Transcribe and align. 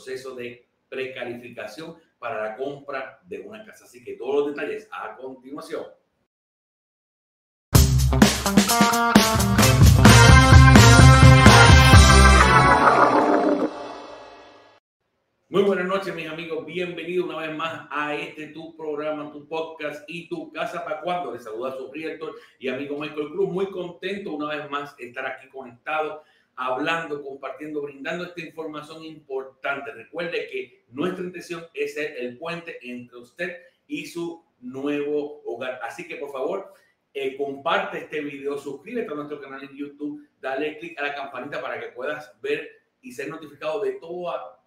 proceso 0.00 0.34
de 0.34 0.66
precalificación 0.88 1.94
para 2.18 2.42
la 2.42 2.56
compra 2.56 3.20
de 3.24 3.40
una 3.40 3.62
casa. 3.66 3.84
Así 3.84 4.02
que 4.02 4.14
todos 4.14 4.46
los 4.46 4.54
detalles 4.54 4.88
a 4.90 5.14
continuación. 5.14 5.84
Muy 15.50 15.64
buenas 15.64 15.86
noches, 15.86 16.14
mis 16.14 16.28
amigos. 16.28 16.64
Bienvenidos 16.64 17.28
una 17.28 17.38
vez 17.38 17.54
más 17.54 17.86
a 17.90 18.14
este 18.14 18.46
tu 18.46 18.74
programa, 18.76 19.30
tu 19.30 19.46
podcast 19.46 20.08
y 20.08 20.28
tu 20.28 20.50
casa 20.50 20.82
para 20.82 21.02
cuando. 21.02 21.32
Les 21.32 21.44
saluda 21.44 21.76
su 21.76 21.92
realtor 21.92 22.36
y 22.58 22.68
amigo 22.68 22.98
Michael 22.98 23.28
Cruz. 23.32 23.50
Muy 23.50 23.68
contento 23.68 24.32
una 24.32 24.56
vez 24.56 24.70
más 24.70 24.94
estar 24.98 25.26
aquí 25.26 25.48
conectado, 25.48 26.22
hablando, 26.60 27.22
compartiendo, 27.22 27.80
brindando 27.80 28.22
esta 28.24 28.42
información 28.42 29.02
importante. 29.02 29.92
Recuerde 29.92 30.46
que 30.48 30.84
nuestra 30.90 31.24
intención 31.24 31.64
es 31.72 31.94
ser 31.94 32.18
el 32.18 32.36
puente 32.36 32.78
entre 32.82 33.16
usted 33.16 33.56
y 33.86 34.04
su 34.04 34.44
nuevo 34.60 35.40
hogar. 35.46 35.80
Así 35.82 36.06
que 36.06 36.16
por 36.16 36.30
favor, 36.30 36.74
eh, 37.14 37.34
comparte 37.38 38.00
este 38.00 38.20
video, 38.20 38.58
suscríbete 38.58 39.10
a 39.10 39.14
nuestro 39.14 39.40
canal 39.40 39.64
en 39.64 39.74
YouTube, 39.74 40.28
dale 40.38 40.76
click 40.78 40.98
a 40.98 41.04
la 41.04 41.14
campanita 41.14 41.62
para 41.62 41.80
que 41.80 41.92
puedas 41.92 42.38
ver 42.42 42.68
y 43.00 43.10
ser 43.10 43.30
notificado 43.30 43.80
de 43.80 43.92
toda 43.92 44.60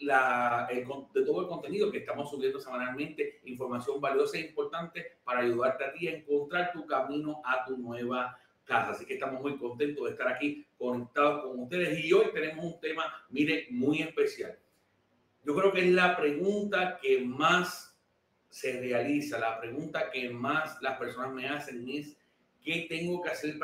la, 0.00 0.66
de 0.68 1.24
todo 1.24 1.42
el 1.42 1.46
contenido 1.46 1.92
que 1.92 1.98
estamos 1.98 2.28
subiendo 2.28 2.58
semanalmente, 2.58 3.40
información 3.44 4.00
valiosa 4.00 4.36
e 4.36 4.40
importante 4.48 5.18
para 5.22 5.42
ayudarte 5.42 5.84
a 5.84 5.92
ti 5.92 6.08
a 6.08 6.16
encontrar 6.16 6.72
tu 6.72 6.84
camino 6.86 7.40
a 7.44 7.64
tu 7.64 7.76
nueva 7.78 8.36
casa. 8.66 8.90
Así 8.90 9.06
que 9.06 9.14
estamos 9.14 9.40
muy 9.40 9.56
contentos 9.56 10.04
de 10.04 10.10
estar 10.10 10.28
aquí 10.28 10.66
conectados 10.76 11.44
con 11.44 11.60
ustedes 11.60 12.04
y 12.04 12.12
hoy 12.12 12.26
tenemos 12.34 12.64
un 12.64 12.80
tema, 12.80 13.24
mire, 13.30 13.68
muy 13.70 14.02
especial. 14.02 14.58
Yo 15.44 15.54
creo 15.54 15.72
que 15.72 15.80
es 15.80 15.92
la 15.92 16.16
pregunta 16.16 16.98
que 17.00 17.20
más 17.20 17.96
se 18.50 18.80
realiza, 18.80 19.38
la 19.38 19.60
pregunta 19.60 20.10
que 20.10 20.28
más 20.28 20.80
las 20.82 20.98
personas 20.98 21.32
me 21.32 21.48
hacen 21.48 21.88
es, 21.88 22.16
¿qué 22.62 22.86
tengo 22.88 23.22
que 23.22 23.30
hacer 23.30 23.56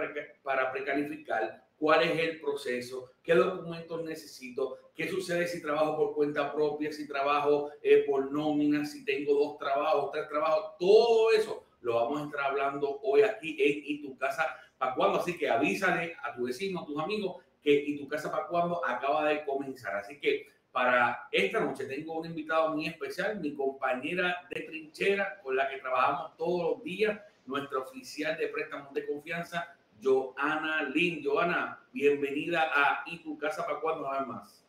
para, 0.42 0.70
precalificar? 0.70 1.66
¿Cuál 1.76 2.04
es 2.04 2.18
el 2.18 2.40
proceso? 2.40 3.10
¿Qué 3.22 3.34
documentos 3.34 4.04
necesito? 4.04 4.78
¿Qué 4.94 5.08
sucede 5.08 5.48
si 5.48 5.60
trabajo 5.60 5.96
por 5.96 6.14
cuenta 6.14 6.52
propia? 6.52 6.92
Si 6.92 7.08
trabajo 7.08 7.70
eh, 7.82 8.04
por 8.06 8.30
nómina, 8.30 8.84
si 8.84 9.04
tengo 9.04 9.34
dos 9.34 9.58
trabajos, 9.58 10.12
tres 10.12 10.28
trabajos, 10.28 10.76
todo 10.78 11.32
eso 11.32 11.64
lo 11.80 11.96
vamos 11.96 12.22
a 12.22 12.24
estar 12.26 12.40
hablando 12.42 13.00
hoy 13.02 13.22
aquí 13.22 13.56
en 13.60 13.82
Y 13.84 14.02
tu 14.02 14.16
casa 14.16 14.46
para 14.82 14.94
cuando. 14.96 15.20
Así 15.20 15.38
que 15.38 15.48
avísale 15.48 16.16
a 16.24 16.34
tu 16.34 16.44
vecino, 16.44 16.80
a 16.80 16.86
tus 16.86 16.98
amigos 17.00 17.36
que 17.62 17.72
Y 17.72 17.96
tu 17.96 18.08
casa 18.08 18.32
para 18.32 18.48
cuando 18.48 18.84
acaba 18.84 19.28
de 19.28 19.44
comenzar. 19.44 19.94
Así 19.94 20.18
que 20.18 20.48
para 20.72 21.28
esta 21.30 21.60
noche 21.60 21.84
tengo 21.84 22.18
un 22.18 22.26
invitado 22.26 22.70
muy 22.70 22.88
especial, 22.88 23.38
mi 23.38 23.54
compañera 23.54 24.48
de 24.50 24.62
trinchera 24.62 25.38
con 25.40 25.54
la 25.54 25.68
que 25.68 25.76
trabajamos 25.76 26.36
todos 26.36 26.72
los 26.72 26.82
días, 26.82 27.20
nuestra 27.46 27.78
oficial 27.78 28.36
de 28.36 28.48
préstamos 28.48 28.92
de 28.92 29.06
confianza, 29.06 29.76
Joana 30.02 30.82
Lin. 30.92 31.22
Joana, 31.22 31.78
bienvenida 31.92 32.68
a 32.74 33.04
Y 33.06 33.22
tu 33.22 33.38
casa 33.38 33.64
para 33.64 33.78
cuando 33.78 34.08
una 34.08 34.18
vez 34.18 34.26
más. 34.26 34.66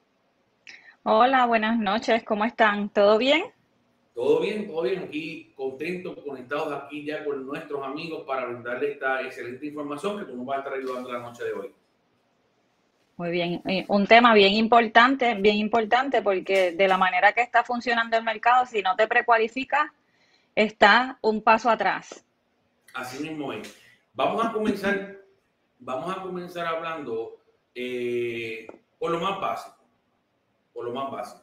Hola, 1.02 1.48
buenas 1.48 1.80
noches, 1.80 2.24
¿cómo 2.24 2.46
están? 2.46 2.90
¿Todo 2.90 3.18
bien? 3.18 3.44
Todo 4.14 4.42
bien, 4.42 4.68
todo 4.68 4.84
bien. 4.84 5.04
Aquí 5.04 5.52
contentos, 5.56 6.18
conectados 6.24 6.72
aquí 6.72 7.04
ya 7.04 7.24
con 7.26 7.46
nuestros 7.46 7.84
amigos 7.84 8.24
para 8.26 8.46
brindarle 8.46 8.92
esta 8.92 9.22
excelente 9.22 9.66
información 9.66 10.20
que 10.20 10.26
tú 10.26 10.36
nos 10.36 10.46
vas 10.46 10.58
a 10.58 10.60
estar 10.60 10.74
ayudando 10.74 11.12
la 11.12 11.20
noche 11.20 11.44
de 11.44 11.54
hoy. 11.54 11.74
Muy 13.16 13.30
bien, 13.30 13.62
un 13.90 14.08
tema 14.08 14.34
bien 14.34 14.54
importante, 14.54 15.36
bien 15.36 15.58
importante 15.58 16.24
porque 16.24 16.72
de 16.72 16.88
la 16.88 16.98
manera 16.98 17.32
que 17.32 17.42
está 17.42 17.64
funcionando 17.64 18.18
el 18.18 18.24
mercado, 18.24 18.66
si 18.66 18.82
no 18.82 18.96
te 18.96 19.08
precualificas, 19.08 19.92
está 20.56 21.20
un 21.22 21.42
paso 21.42 21.70
atrás. 21.70 22.26
Así 22.94 23.24
mismo 23.24 23.54
es. 23.54 23.80
Vamos 24.14 24.44
a 24.46 24.52
comenzar, 24.52 25.18
vamos 25.80 26.16
a 26.16 26.22
comenzar 26.22 26.66
hablando 26.66 27.38
eh, 27.76 28.68
por 28.98 29.12
lo 29.12 29.20
más 29.20 29.40
básico, 29.40 29.86
por 30.74 30.86
lo 30.86 30.92
más 30.92 31.12
básico. 31.12 31.43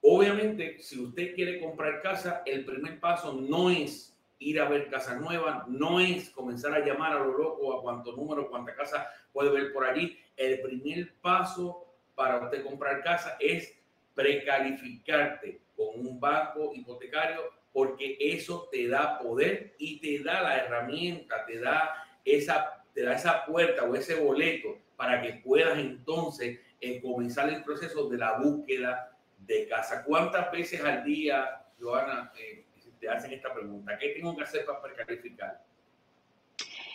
Obviamente, 0.00 0.78
si 0.80 1.00
usted 1.00 1.34
quiere 1.34 1.60
comprar 1.60 2.02
casa, 2.02 2.42
el 2.46 2.64
primer 2.64 3.00
paso 3.00 3.32
no 3.32 3.70
es 3.70 4.16
ir 4.38 4.60
a 4.60 4.68
ver 4.68 4.88
casa 4.88 5.16
nueva, 5.16 5.64
no 5.68 5.98
es 6.00 6.30
comenzar 6.30 6.72
a 6.72 6.84
llamar 6.84 7.12
a 7.12 7.18
lo 7.18 7.36
loco 7.36 7.76
a 7.76 7.82
cuánto 7.82 8.14
número, 8.14 8.48
cuánta 8.48 8.74
casa 8.74 9.08
puede 9.32 9.50
ver 9.50 9.72
por 9.72 9.84
allí. 9.84 10.18
El 10.36 10.60
primer 10.60 11.14
paso 11.20 11.84
para 12.14 12.38
usted 12.44 12.64
comprar 12.64 13.02
casa 13.02 13.36
es 13.40 13.76
precalificarte 14.14 15.60
con 15.76 16.06
un 16.06 16.18
banco 16.18 16.72
hipotecario 16.74 17.42
porque 17.72 18.16
eso 18.18 18.68
te 18.72 18.88
da 18.88 19.18
poder 19.18 19.74
y 19.78 20.00
te 20.00 20.24
da 20.24 20.42
la 20.42 20.56
herramienta, 20.56 21.44
te 21.46 21.60
da 21.60 22.04
esa, 22.24 22.84
te 22.94 23.02
da 23.02 23.14
esa 23.14 23.44
puerta 23.46 23.84
o 23.84 23.94
ese 23.94 24.16
boleto 24.16 24.78
para 24.96 25.22
que 25.22 25.34
puedas 25.34 25.78
entonces 25.78 26.58
eh, 26.80 27.00
comenzar 27.00 27.48
el 27.48 27.62
proceso 27.62 28.08
de 28.08 28.18
la 28.18 28.38
búsqueda 28.38 29.16
de 29.48 29.66
casa. 29.66 30.04
¿Cuántas 30.04 30.52
veces 30.52 30.80
al 30.84 31.02
día, 31.02 31.64
Joana, 31.80 32.30
eh, 32.38 32.66
te 33.00 33.08
hacen 33.08 33.32
esta 33.32 33.52
pregunta? 33.52 33.98
¿Qué 33.98 34.10
tengo 34.10 34.36
que 34.36 34.42
hacer 34.42 34.64
para 34.64 34.82
precalificar? 34.82 35.60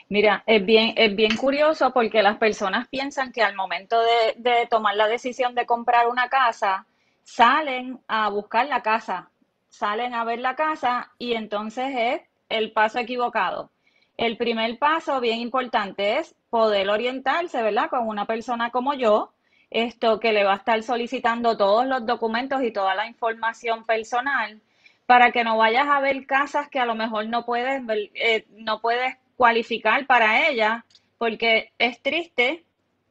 Mira, 0.07 0.43
es 0.45 0.63
bien, 0.63 0.93
es 0.95 1.15
bien 1.15 1.35
curioso 1.35 1.91
porque 1.91 2.21
las 2.21 2.37
personas 2.37 2.87
piensan 2.87 3.31
que 3.31 3.41
al 3.41 3.55
momento 3.55 3.99
de, 3.99 4.35
de 4.37 4.67
tomar 4.67 4.95
la 4.95 5.07
decisión 5.07 5.55
de 5.55 5.65
comprar 5.65 6.07
una 6.07 6.29
casa, 6.29 6.85
salen 7.23 7.99
a 8.07 8.29
buscar 8.29 8.67
la 8.67 8.83
casa, 8.83 9.31
salen 9.69 10.13
a 10.13 10.23
ver 10.23 10.39
la 10.39 10.55
casa 10.55 11.11
y 11.17 11.33
entonces 11.33 11.93
es 11.97 12.21
el 12.49 12.71
paso 12.71 12.99
equivocado. 12.99 13.71
El 14.15 14.37
primer 14.37 14.77
paso, 14.77 15.19
bien 15.19 15.39
importante, 15.39 16.19
es 16.19 16.35
poder 16.51 16.87
orientarse, 16.89 17.63
¿verdad? 17.63 17.89
Con 17.89 18.07
una 18.07 18.27
persona 18.27 18.69
como 18.69 18.93
yo, 18.93 19.33
esto 19.73 20.19
que 20.19 20.31
le 20.31 20.43
va 20.43 20.53
a 20.53 20.57
estar 20.57 20.81
solicitando 20.83 21.57
todos 21.57 21.85
los 21.85 22.05
documentos 22.05 22.63
y 22.63 22.71
toda 22.71 22.95
la 22.95 23.07
información 23.07 23.85
personal 23.85 24.61
para 25.05 25.31
que 25.31 25.43
no 25.43 25.57
vayas 25.57 25.87
a 25.87 25.99
ver 25.99 26.25
casas 26.25 26.69
que 26.69 26.79
a 26.79 26.85
lo 26.85 26.95
mejor 26.95 27.27
no 27.27 27.45
puedes, 27.45 27.81
eh, 28.15 28.45
no 28.51 28.79
puedes 28.79 29.15
cualificar 29.35 30.05
para 30.05 30.47
ella, 30.47 30.85
porque 31.17 31.71
es 31.77 32.01
triste 32.01 32.63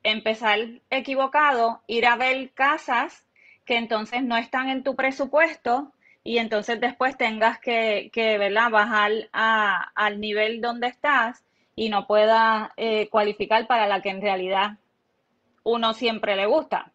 empezar 0.03 0.59
equivocado, 0.91 1.83
ir 1.87 2.06
a 2.06 2.17
ver 2.17 2.51
casas 2.53 3.25
que 3.65 3.77
entonces 3.77 4.22
no 4.22 4.37
están 4.37 4.69
en 4.69 4.83
tu 4.83 4.97
presupuesto 4.97 5.93
y 6.25 6.39
entonces 6.39 6.81
después 6.81 7.17
tengas 7.17 7.59
que, 7.59 8.11
que 8.12 8.39
bajar 8.71 9.12
al 9.33 10.21
nivel 10.21 10.61
donde 10.61 10.89
estás 10.89 11.45
y 11.75 11.89
no 11.89 12.06
puedas 12.06 12.71
eh, 12.77 13.09
cualificar 13.09 13.67
para 13.67 13.87
la 13.87 14.01
que 14.03 14.11
en 14.11 14.21
realidad 14.21 14.78
uno 15.65 15.95
siempre 15.95 16.37
le 16.37 16.47
gusta. 16.47 16.93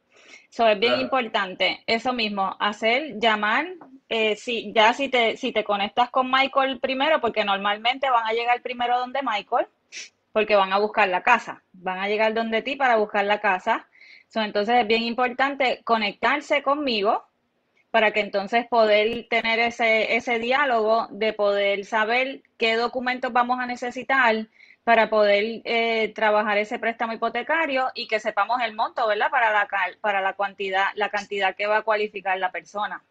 Eso 0.51 0.67
es 0.67 0.79
bien 0.79 1.00
importante. 1.00 1.83
Eso 1.85 2.13
mismo, 2.13 2.55
hacer, 2.59 3.19
llamar, 3.19 3.68
eh, 4.09 4.36
si, 4.36 4.71
ya 4.74 4.94
si 4.94 5.09
te, 5.09 5.38
si 5.38 5.51
te 5.51 5.63
conectas 5.63 6.09
con 6.09 6.31
Michael 6.31 6.80
primero, 6.80 7.19
porque 7.19 7.44
normalmente 7.44 8.09
van 8.09 8.25
a 8.25 8.33
llegar 8.33 8.62
primero 8.62 8.97
donde 8.97 9.21
Michael, 9.21 9.68
porque 10.31 10.56
van 10.56 10.74
a 10.74 10.80
buscar 10.80 11.09
la 11.09 11.24
casa. 11.24 11.63
Van 11.74 12.00
a 12.00 12.07
llegar 12.07 12.33
donde 12.33 12.62
ti 12.62 12.75
para 12.75 12.97
buscar 12.97 13.25
la 13.25 13.39
casa. 13.39 13.88
entonces 14.33 14.75
es 14.75 14.88
bien 14.88 15.03
importante 15.03 15.81
conectarse 15.83 16.63
conmigo 16.63 17.24
para 17.91 18.12
que 18.12 18.19
entonces 18.19 18.68
poder 18.68 19.27
tener 19.30 19.59
ese, 19.59 20.15
ese 20.15 20.39
diálogo 20.39 21.07
de 21.09 21.33
poder 21.33 21.86
saber 21.86 22.44
qué 22.57 22.75
documentos 22.75 23.33
vamos 23.33 23.59
a 23.59 23.65
necesitar 23.65 24.47
para 24.88 25.10
poder 25.10 25.62
eh, 25.66 26.13
trabajar 26.16 26.57
ese 26.57 26.80
préstamo 26.80 27.12
hipotecario 27.12 27.88
y 27.94 28.07
que 28.07 28.22
sepamos 28.22 28.62
el 28.62 28.74
monto, 28.74 29.06
¿verdad? 29.06 29.30
Para 29.30 29.51
la, 29.51 29.68
para 30.00 30.22
la 30.22 30.34
cantidad, 30.38 30.86
la 30.95 31.10
cantidad 31.10 31.57
que 31.57 31.68
va 31.68 31.80
a 31.80 31.81
cualificar 31.81 32.39
la 32.39 32.54
persona. 32.54 33.04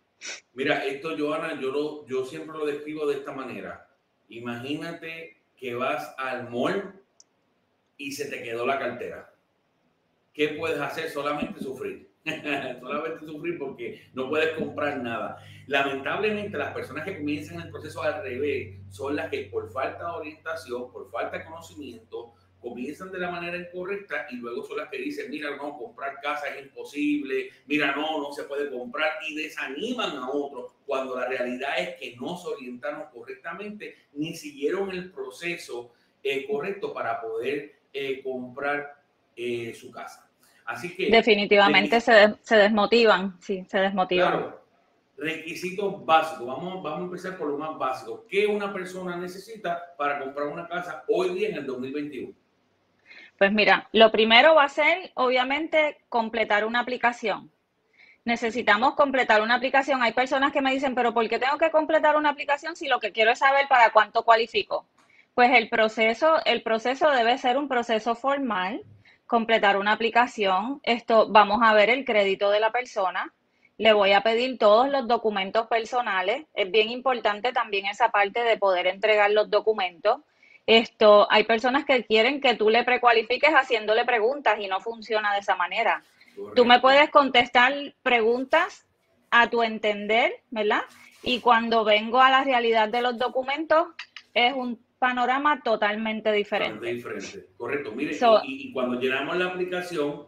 Mira, 0.54 0.86
esto, 0.86 1.14
Joana, 1.18 1.60
yo, 1.60 1.70
lo, 1.70 2.06
yo 2.06 2.24
siempre 2.24 2.56
lo 2.56 2.64
describo 2.64 3.06
de 3.06 3.16
esta 3.16 3.32
manera. 3.32 3.90
Imagínate 4.30 5.36
que 5.54 5.74
vas 5.74 6.14
al 6.16 6.48
mall 6.48 6.98
y 7.98 8.12
se 8.12 8.30
te 8.30 8.42
quedó 8.42 8.64
la 8.64 8.78
cartera. 8.78 9.30
¿Qué 10.32 10.48
puedes 10.58 10.80
hacer? 10.80 11.10
Solamente 11.10 11.60
sufrir. 11.60 12.08
solamente 12.80 13.24
sufrir 13.24 13.58
porque 13.58 14.02
no 14.12 14.28
puedes 14.28 14.56
comprar 14.58 14.98
nada. 14.98 15.38
Lamentablemente 15.66 16.58
las 16.58 16.74
personas 16.74 17.04
que 17.04 17.18
comienzan 17.18 17.60
el 17.60 17.70
proceso 17.70 18.02
al 18.02 18.22
revés 18.22 18.76
son 18.90 19.16
las 19.16 19.30
que 19.30 19.44
por 19.44 19.70
falta 19.70 20.04
de 20.04 20.16
orientación, 20.16 20.92
por 20.92 21.10
falta 21.10 21.38
de 21.38 21.44
conocimiento, 21.44 22.34
comienzan 22.60 23.12
de 23.12 23.20
la 23.20 23.30
manera 23.30 23.56
incorrecta 23.56 24.26
y 24.30 24.36
luego 24.36 24.64
son 24.64 24.78
las 24.78 24.88
que 24.88 24.98
dicen, 24.98 25.30
mira, 25.30 25.54
no, 25.56 25.78
comprar 25.78 26.20
casa 26.20 26.48
es 26.48 26.64
imposible, 26.64 27.50
mira, 27.66 27.94
no, 27.94 28.20
no 28.20 28.32
se 28.32 28.42
puede 28.42 28.70
comprar 28.70 29.12
y 29.28 29.36
desaniman 29.36 30.16
a 30.16 30.28
otros 30.30 30.72
cuando 30.84 31.14
la 31.14 31.28
realidad 31.28 31.78
es 31.78 31.96
que 31.96 32.16
no 32.16 32.36
se 32.36 32.48
orientaron 32.48 33.04
correctamente 33.12 33.94
ni 34.14 34.34
siguieron 34.34 34.90
el 34.90 35.12
proceso 35.12 35.92
eh, 36.24 36.44
correcto 36.48 36.92
para 36.92 37.20
poder 37.20 37.82
eh, 37.92 38.20
comprar 38.24 39.00
eh, 39.36 39.72
su 39.74 39.92
casa. 39.92 40.25
Así 40.66 40.94
que... 40.94 41.10
Definitivamente 41.10 42.00
se, 42.00 42.34
se, 42.42 42.56
desmotivan, 42.56 43.40
sí, 43.40 43.64
se 43.68 43.78
desmotivan. 43.78 44.32
Claro, 44.32 44.66
requisitos 45.16 46.04
básicos. 46.04 46.46
Vamos, 46.46 46.82
vamos 46.82 47.00
a 47.00 47.04
empezar 47.04 47.38
por 47.38 47.48
lo 47.48 47.58
más 47.58 47.78
básico. 47.78 48.26
¿Qué 48.28 48.46
una 48.46 48.72
persona 48.72 49.16
necesita 49.16 49.94
para 49.96 50.18
comprar 50.20 50.48
una 50.48 50.66
casa 50.68 51.04
hoy 51.08 51.30
día 51.30 51.48
en 51.50 51.56
el 51.56 51.66
2021? 51.66 52.32
Pues 53.38 53.52
mira, 53.52 53.88
lo 53.92 54.10
primero 54.10 54.54
va 54.54 54.64
a 54.64 54.68
ser, 54.68 55.10
obviamente, 55.14 55.98
completar 56.08 56.64
una 56.64 56.80
aplicación. 56.80 57.50
Necesitamos 58.24 58.94
completar 58.94 59.42
una 59.42 59.54
aplicación. 59.54 60.02
Hay 60.02 60.12
personas 60.12 60.52
que 60.52 60.62
me 60.62 60.72
dicen, 60.72 60.94
pero 60.94 61.14
¿por 61.14 61.28
qué 61.28 61.38
tengo 61.38 61.58
que 61.58 61.70
completar 61.70 62.16
una 62.16 62.30
aplicación 62.30 62.74
si 62.74 62.88
lo 62.88 62.98
que 62.98 63.12
quiero 63.12 63.30
es 63.30 63.38
saber 63.38 63.68
para 63.68 63.90
cuánto 63.90 64.24
cualifico? 64.24 64.86
Pues 65.34 65.52
el 65.52 65.68
proceso, 65.68 66.44
el 66.44 66.62
proceso 66.62 67.10
debe 67.10 67.36
ser 67.38 67.58
un 67.58 67.68
proceso 67.68 68.14
formal, 68.14 68.82
completar 69.26 69.76
una 69.76 69.92
aplicación. 69.92 70.80
Esto, 70.82 71.28
vamos 71.28 71.60
a 71.62 71.74
ver 71.74 71.90
el 71.90 72.04
crédito 72.04 72.50
de 72.50 72.60
la 72.60 72.70
persona. 72.70 73.32
Le 73.78 73.92
voy 73.92 74.12
a 74.12 74.22
pedir 74.22 74.58
todos 74.58 74.88
los 74.88 75.06
documentos 75.06 75.66
personales. 75.66 76.46
Es 76.54 76.70
bien 76.70 76.90
importante 76.90 77.52
también 77.52 77.86
esa 77.86 78.10
parte 78.10 78.42
de 78.42 78.56
poder 78.56 78.86
entregar 78.86 79.30
los 79.30 79.50
documentos. 79.50 80.20
Esto, 80.66 81.28
hay 81.30 81.44
personas 81.44 81.84
que 81.84 82.04
quieren 82.04 82.40
que 82.40 82.54
tú 82.54 82.70
le 82.70 82.84
precualifiques 82.84 83.50
haciéndole 83.50 84.04
preguntas 84.04 84.58
y 84.58 84.66
no 84.66 84.80
funciona 84.80 85.32
de 85.32 85.40
esa 85.40 85.56
manera. 85.56 86.02
Tú 86.54 86.64
me 86.64 86.80
puedes 86.80 87.10
contestar 87.10 87.72
preguntas 88.02 88.86
a 89.30 89.48
tu 89.48 89.62
entender, 89.62 90.42
¿verdad? 90.50 90.82
Y 91.22 91.40
cuando 91.40 91.84
vengo 91.84 92.20
a 92.20 92.30
la 92.30 92.44
realidad 92.44 92.88
de 92.88 93.02
los 93.02 93.18
documentos, 93.18 93.88
es 94.34 94.52
un 94.54 94.85
panorama 94.98 95.62
totalmente 95.62 96.32
diferente. 96.32 96.86
diferente, 96.86 97.48
correcto. 97.56 97.92
Mire, 97.92 98.16
y, 98.44 98.72
cuando 98.72 98.98
llenamos 98.98 99.36
la 99.36 99.46
aplicación, 99.46 100.26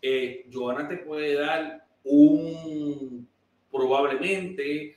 eh, 0.00 0.48
Joana 0.52 0.88
te 0.88 0.98
puede 0.98 1.34
dar 1.34 1.86
un, 2.04 3.28
probablemente, 3.70 4.96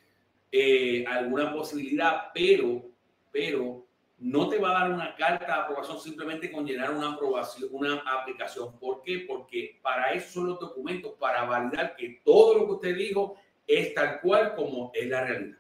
eh, 0.52 1.06
alguna 1.08 1.54
posibilidad, 1.54 2.32
pero, 2.34 2.84
pero 3.32 3.86
no 4.20 4.50
te 4.50 4.58
va 4.58 4.72
a 4.72 4.82
dar 4.82 4.92
una 4.92 5.16
carta 5.16 5.46
de 5.46 5.62
aprobación 5.62 6.00
simplemente 6.00 6.52
con 6.52 6.66
llenar 6.66 6.92
una 6.92 7.14
aprobación, 7.14 7.70
una 7.72 8.00
aplicación. 8.00 8.78
¿Por 8.80 9.02
qué? 9.02 9.26
Porque 9.28 9.80
para 9.82 10.12
eso 10.14 10.34
son 10.34 10.48
los 10.48 10.60
documentos, 10.60 11.14
para 11.20 11.44
validar 11.44 11.96
que 11.96 12.22
todo 12.24 12.58
lo 12.58 12.66
que 12.66 12.72
usted 12.74 12.96
dijo 12.96 13.36
es 13.66 13.94
tal 13.94 14.20
cual 14.22 14.56
como 14.56 14.92
es 14.94 15.08
la 15.08 15.26
realidad. 15.26 15.59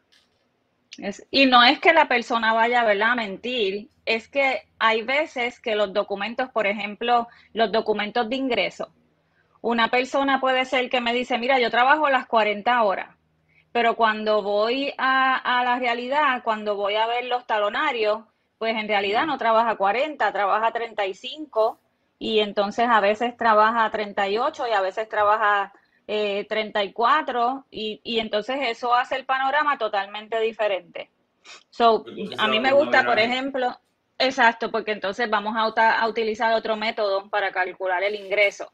Y 1.31 1.45
no 1.45 1.63
es 1.63 1.79
que 1.79 1.93
la 1.93 2.07
persona 2.07 2.53
vaya 2.53 2.81
a 2.81 3.15
mentir, 3.15 3.89
es 4.05 4.27
que 4.27 4.63
hay 4.79 5.03
veces 5.03 5.59
que 5.59 5.75
los 5.75 5.93
documentos, 5.93 6.49
por 6.49 6.67
ejemplo, 6.67 7.27
los 7.53 7.71
documentos 7.71 8.27
de 8.29 8.35
ingreso, 8.35 8.91
una 9.61 9.89
persona 9.89 10.39
puede 10.39 10.65
ser 10.65 10.89
que 10.89 11.01
me 11.01 11.13
dice, 11.13 11.37
mira, 11.37 11.59
yo 11.59 11.69
trabajo 11.69 12.09
las 12.09 12.27
40 12.27 12.83
horas, 12.83 13.15
pero 13.71 13.95
cuando 13.95 14.41
voy 14.41 14.93
a, 14.97 15.35
a 15.35 15.63
la 15.63 15.77
realidad, 15.79 16.41
cuando 16.43 16.75
voy 16.75 16.95
a 16.95 17.07
ver 17.07 17.25
los 17.25 17.45
talonarios, 17.45 18.23
pues 18.57 18.75
en 18.75 18.87
realidad 18.87 19.25
no 19.25 19.37
trabaja 19.37 19.75
40, 19.75 20.31
trabaja 20.31 20.71
35 20.71 21.79
y 22.17 22.39
entonces 22.39 22.87
a 22.89 22.99
veces 22.99 23.37
trabaja 23.37 23.89
38 23.89 24.67
y 24.67 24.71
a 24.71 24.81
veces 24.81 25.07
trabaja 25.07 25.71
34 26.49 27.65
eh, 27.71 27.99
y, 28.03 28.19
entonces 28.19 28.57
eso 28.63 28.93
hace 28.95 29.15
el 29.15 29.25
panorama 29.25 29.77
totalmente 29.77 30.39
diferente. 30.39 31.09
So, 31.69 32.05
a 32.37 32.47
mí 32.47 32.59
me 32.59 32.71
gusta, 32.71 33.05
por 33.05 33.19
ejemplo, 33.19 33.79
exacto, 34.17 34.71
porque 34.71 34.91
entonces 34.91 35.29
vamos 35.29 35.55
a, 35.55 35.99
a 35.99 36.07
utilizar 36.07 36.53
otro 36.53 36.75
método 36.75 37.29
para 37.29 37.51
calcular 37.51 38.03
el 38.03 38.15
ingreso. 38.15 38.71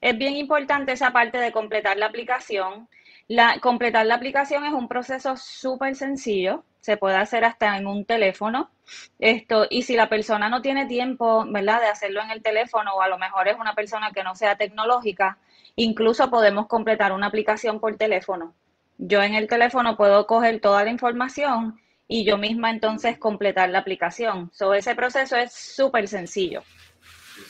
Es 0.00 0.16
bien 0.16 0.36
importante 0.36 0.92
esa 0.92 1.12
parte 1.12 1.38
de 1.38 1.52
completar 1.52 1.96
la 1.96 2.06
aplicación. 2.06 2.88
La, 3.28 3.60
completar 3.60 4.06
la 4.06 4.16
aplicación 4.16 4.64
es 4.64 4.72
un 4.72 4.88
proceso 4.88 5.36
súper 5.36 5.94
sencillo 5.94 6.64
se 6.80 6.96
puede 6.96 7.16
hacer 7.16 7.44
hasta 7.44 7.76
en 7.76 7.86
un 7.86 8.04
teléfono. 8.04 8.70
Esto, 9.18 9.66
y 9.70 9.82
si 9.82 9.94
la 9.94 10.08
persona 10.08 10.48
no 10.48 10.62
tiene 10.62 10.86
tiempo, 10.86 11.44
¿verdad?, 11.46 11.80
de 11.80 11.86
hacerlo 11.86 12.22
en 12.22 12.30
el 12.30 12.42
teléfono, 12.42 12.94
o 12.94 13.02
a 13.02 13.08
lo 13.08 13.18
mejor 13.18 13.48
es 13.48 13.56
una 13.58 13.74
persona 13.74 14.10
que 14.12 14.24
no 14.24 14.34
sea 14.34 14.56
tecnológica, 14.56 15.38
incluso 15.82 16.30
podemos 16.30 16.66
completar 16.66 17.12
una 17.12 17.26
aplicación 17.26 17.80
por 17.80 17.96
teléfono. 17.96 18.54
Yo 18.98 19.22
en 19.22 19.34
el 19.34 19.48
teléfono 19.48 19.96
puedo 19.96 20.26
coger 20.26 20.60
toda 20.60 20.84
la 20.84 20.90
información 20.90 21.80
y 22.06 22.24
yo 22.24 22.36
misma 22.36 22.70
entonces 22.70 23.18
completar 23.18 23.70
la 23.70 23.78
aplicación. 23.78 24.50
So, 24.52 24.74
ese 24.74 24.94
proceso 24.94 25.36
es 25.36 25.52
súper 25.52 26.06
sencillo. 26.06 26.62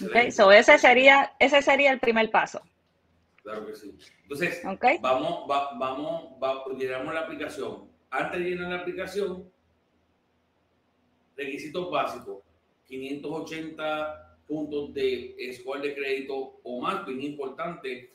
Okay? 0.06 0.30
So, 0.30 0.52
ese 0.52 0.78
sería, 0.78 1.32
ese 1.40 1.60
sería 1.60 1.90
el 1.90 1.98
primer 1.98 2.30
paso. 2.30 2.60
Claro 3.42 3.66
que 3.66 3.74
sí. 3.74 3.96
Entonces, 4.22 4.62
vamos, 5.00 5.48
vamos, 5.48 6.38
vamos, 6.38 6.78
llenamos 6.78 7.12
la 7.12 7.20
aplicación 7.20 7.90
antes 8.10 8.40
de 8.40 8.50
llenar 8.50 8.70
la 8.70 8.76
aplicación, 8.76 9.50
requisitos 11.36 11.90
básicos, 11.90 12.42
580 12.86 14.36
puntos 14.46 14.92
de 14.94 15.36
score 15.52 15.80
de 15.80 15.94
crédito 15.94 16.60
o 16.62 16.80
más, 16.80 17.06
bien 17.06 17.22
importante, 17.22 18.10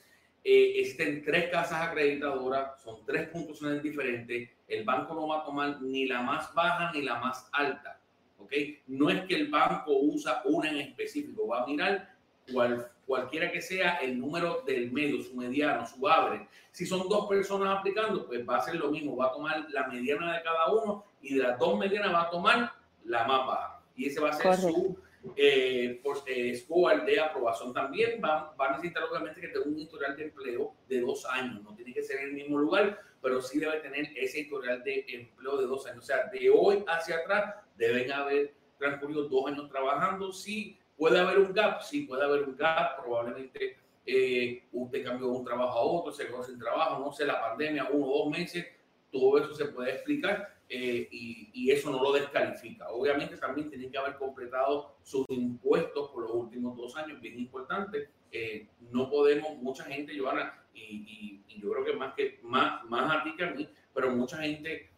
eh, 0.48 0.82
estén 0.82 1.26
tres 1.26 1.50
casas 1.50 1.82
acreditadoras, 1.82 2.80
son 2.84 3.04
tres 3.04 3.30
puntos 3.30 3.60
diferentes, 3.82 4.50
el 4.68 4.84
banco 4.84 5.16
no 5.16 5.28
va 5.28 5.40
a 5.40 5.44
tomar 5.44 5.82
ni 5.82 6.06
la 6.06 6.22
más 6.22 6.54
baja 6.54 6.92
ni 6.94 7.02
la 7.02 7.16
más 7.16 7.50
alta, 7.52 8.00
¿ok? 8.38 8.54
No 8.86 9.10
es 9.10 9.26
que 9.26 9.36
el 9.36 9.48
banco 9.50 9.98
usa 9.98 10.44
una 10.46 10.70
en 10.70 10.78
específico, 10.78 11.48
va 11.48 11.64
a 11.64 11.66
mirar 11.66 12.16
cuál 12.54 12.92
cualquiera 13.06 13.52
que 13.52 13.62
sea 13.62 13.96
el 13.98 14.20
número 14.20 14.64
del 14.66 14.92
medio, 14.92 15.22
su 15.24 15.36
mediano, 15.36 15.86
su 15.86 16.08
abre. 16.08 16.48
Si 16.72 16.86
son 16.86 17.08
dos 17.08 17.28
personas 17.28 17.80
aplicando, 17.80 18.26
pues 18.26 18.48
va 18.48 18.58
a 18.58 18.62
ser 18.62 18.76
lo 18.76 18.90
mismo, 18.90 19.16
va 19.16 19.28
a 19.28 19.32
tomar 19.32 19.68
la 19.70 19.88
mediana 19.88 20.36
de 20.36 20.44
cada 20.44 20.72
uno 20.72 21.06
y 21.22 21.36
de 21.36 21.44
las 21.44 21.60
dos 21.60 21.78
medianas 21.78 22.14
va 22.14 22.22
a 22.24 22.30
tomar 22.30 22.72
la 23.04 23.28
más 23.28 23.48
baja. 23.48 23.82
Y 23.96 24.08
ese 24.08 24.20
va 24.20 24.30
a 24.30 24.34
ser 24.34 24.56
su 24.56 24.98
eh, 25.36 26.02
eh, 26.28 26.56
score 26.56 27.06
de 27.06 27.20
aprobación. 27.20 27.74
También 27.74 28.22
va, 28.24 28.54
va, 28.60 28.68
a 28.68 28.72
necesitar 28.78 29.04
obviamente 29.04 29.42
que 29.42 29.48
tenga 29.48 29.66
un 29.66 29.80
historial 29.80 30.16
de 30.16 30.24
empleo 30.26 30.74
de 30.88 31.02
dos 31.02 31.26
años, 31.26 31.62
no 31.64 31.76
tiene 31.76 31.94
que 31.94 32.04
ser 32.04 32.20
en 32.22 32.28
el 32.28 32.34
mismo 32.34 32.58
lugar, 32.58 33.00
pero 33.22 33.42
sí 33.42 33.60
debe 33.60 33.80
tener 33.80 34.10
ese 34.16 34.42
historial 34.42 34.84
de 34.84 35.06
empleo 35.08 35.58
de 35.58 35.68
dos 35.68 35.88
años. 35.88 36.04
O 36.04 36.08
sea, 36.08 36.26
de 36.26 36.50
hoy 36.50 36.84
hacia 36.88 37.18
atrás 37.18 37.56
deben 37.76 38.12
haber 38.12 38.54
transcurrido 38.78 39.28
dos 39.28 39.48
años 39.48 39.70
trabajando. 39.70 40.32
Si 40.32 40.78
¿Puede 40.98 41.20
haber 41.20 41.40
un 41.40 41.54
gap? 41.54 41.82
Sí, 41.82 42.02
puede 42.02 42.24
haber 42.24 42.44
un 42.44 42.56
gap. 42.56 43.02
Probablemente 43.02 43.78
eh, 44.06 44.64
usted 44.72 45.04
cambió 45.04 45.28
de 45.28 45.34
un 45.34 45.46
trabajo 45.46 45.78
a 45.78 45.82
otro, 45.82 46.12
se 46.12 46.28
quedó 46.28 46.44
sin 46.44 46.58
trabajo, 46.58 47.00
no 47.00 47.12
sé, 47.12 47.26
la 47.26 47.42
pandemia, 47.42 47.90
uno 47.92 48.06
o 48.08 48.24
dos 48.26 48.38
meses. 48.38 48.66
Todo 49.12 49.38
eso 49.38 49.54
se 49.54 49.66
puede 49.66 49.92
explicar 49.94 50.55
eh, 50.70 51.08
y, 51.12 51.72
eso 51.72 51.90
no 51.90 52.02
lo 52.02 52.14
descalifica. 52.14 52.90
Obviamente 52.90 53.38
también 53.38 53.70
tiene 53.70 53.90
que 53.90 53.98
haber 53.98 54.16
completado 54.18 54.96
sus 55.02 55.26
impuestos 55.30 56.12
por 56.12 56.24
los 56.24 56.32
últimos 56.32 56.78
dos 56.78 56.96
años, 56.96 57.20
bien 57.20 57.40
importante. 57.40 58.10
Eh, 58.32 58.68
no 58.92 59.10
podemos, 59.10 59.58
mucha 59.58 59.84
gente, 59.86 60.18
Joana, 60.18 60.64
y, 60.74 61.42
y, 61.48 61.60
yo 61.60 61.72
creo 61.72 61.86
que 61.86 61.94
más, 61.94 62.14
que 62.14 62.40
más, 62.44 62.84
más 62.86 63.16
a 63.16 63.24
ti 63.24 63.36
que 63.36 63.44
a 63.44 63.52
mí, 63.52 63.68
pero 63.94 64.12
mucha 64.12 64.38
gente 64.38 64.90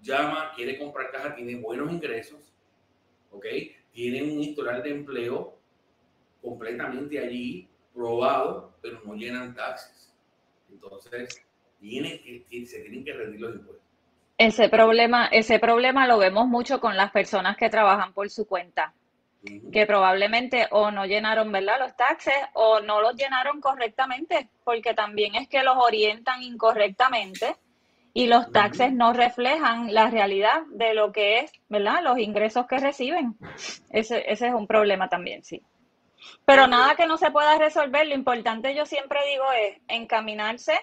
llama, 0.00 0.52
quiere 0.54 0.78
comprar 0.78 1.10
caja, 1.10 1.34
tiene 1.34 1.56
buenos 1.56 1.90
ingresos, 1.90 2.52
¿ok? 3.30 3.46
tienen 3.94 4.32
un 4.32 4.40
historial 4.40 4.82
de 4.82 4.90
empleo 4.90 5.56
completamente 6.42 7.18
allí 7.18 7.68
probado, 7.94 8.76
pero 8.82 9.00
no 9.04 9.14
llenan 9.14 9.54
taxes. 9.54 10.12
Entonces, 10.68 11.40
tiene 11.80 12.20
se 12.66 12.80
tienen 12.80 13.04
que 13.04 13.12
rendir 13.12 13.40
los 13.40 13.54
impuestos. 13.54 13.83
Ese 14.36 14.68
problema, 14.68 15.28
ese 15.30 15.58
problema 15.58 16.06
lo 16.06 16.18
vemos 16.18 16.48
mucho 16.48 16.80
con 16.80 16.96
las 16.96 17.12
personas 17.12 17.56
que 17.56 17.70
trabajan 17.70 18.12
por 18.12 18.28
su 18.30 18.46
cuenta, 18.46 18.92
que 19.72 19.86
probablemente 19.86 20.66
o 20.72 20.90
no 20.90 21.06
llenaron 21.06 21.52
¿verdad? 21.52 21.78
los 21.78 21.96
taxes 21.96 22.34
o 22.54 22.80
no 22.80 23.00
los 23.00 23.14
llenaron 23.14 23.60
correctamente, 23.60 24.48
porque 24.64 24.92
también 24.92 25.36
es 25.36 25.48
que 25.48 25.62
los 25.62 25.76
orientan 25.76 26.42
incorrectamente 26.42 27.54
y 28.12 28.26
los 28.26 28.50
taxes 28.50 28.92
no 28.92 29.12
reflejan 29.12 29.92
la 29.94 30.10
realidad 30.10 30.62
de 30.68 30.94
lo 30.94 31.12
que 31.12 31.40
es, 31.40 31.52
¿verdad? 31.68 32.02
Los 32.02 32.18
ingresos 32.18 32.66
que 32.66 32.78
reciben. 32.78 33.36
Ese, 33.90 34.24
ese 34.30 34.48
es 34.48 34.54
un 34.54 34.66
problema 34.66 35.08
también, 35.08 35.44
sí. 35.44 35.62
Pero 36.44 36.66
nada 36.66 36.94
que 36.94 37.06
no 37.06 37.18
se 37.18 37.30
pueda 37.30 37.58
resolver, 37.58 38.06
lo 38.06 38.14
importante 38.14 38.74
yo 38.74 38.86
siempre 38.86 39.18
digo 39.30 39.44
es 39.52 39.80
encaminarse 39.88 40.74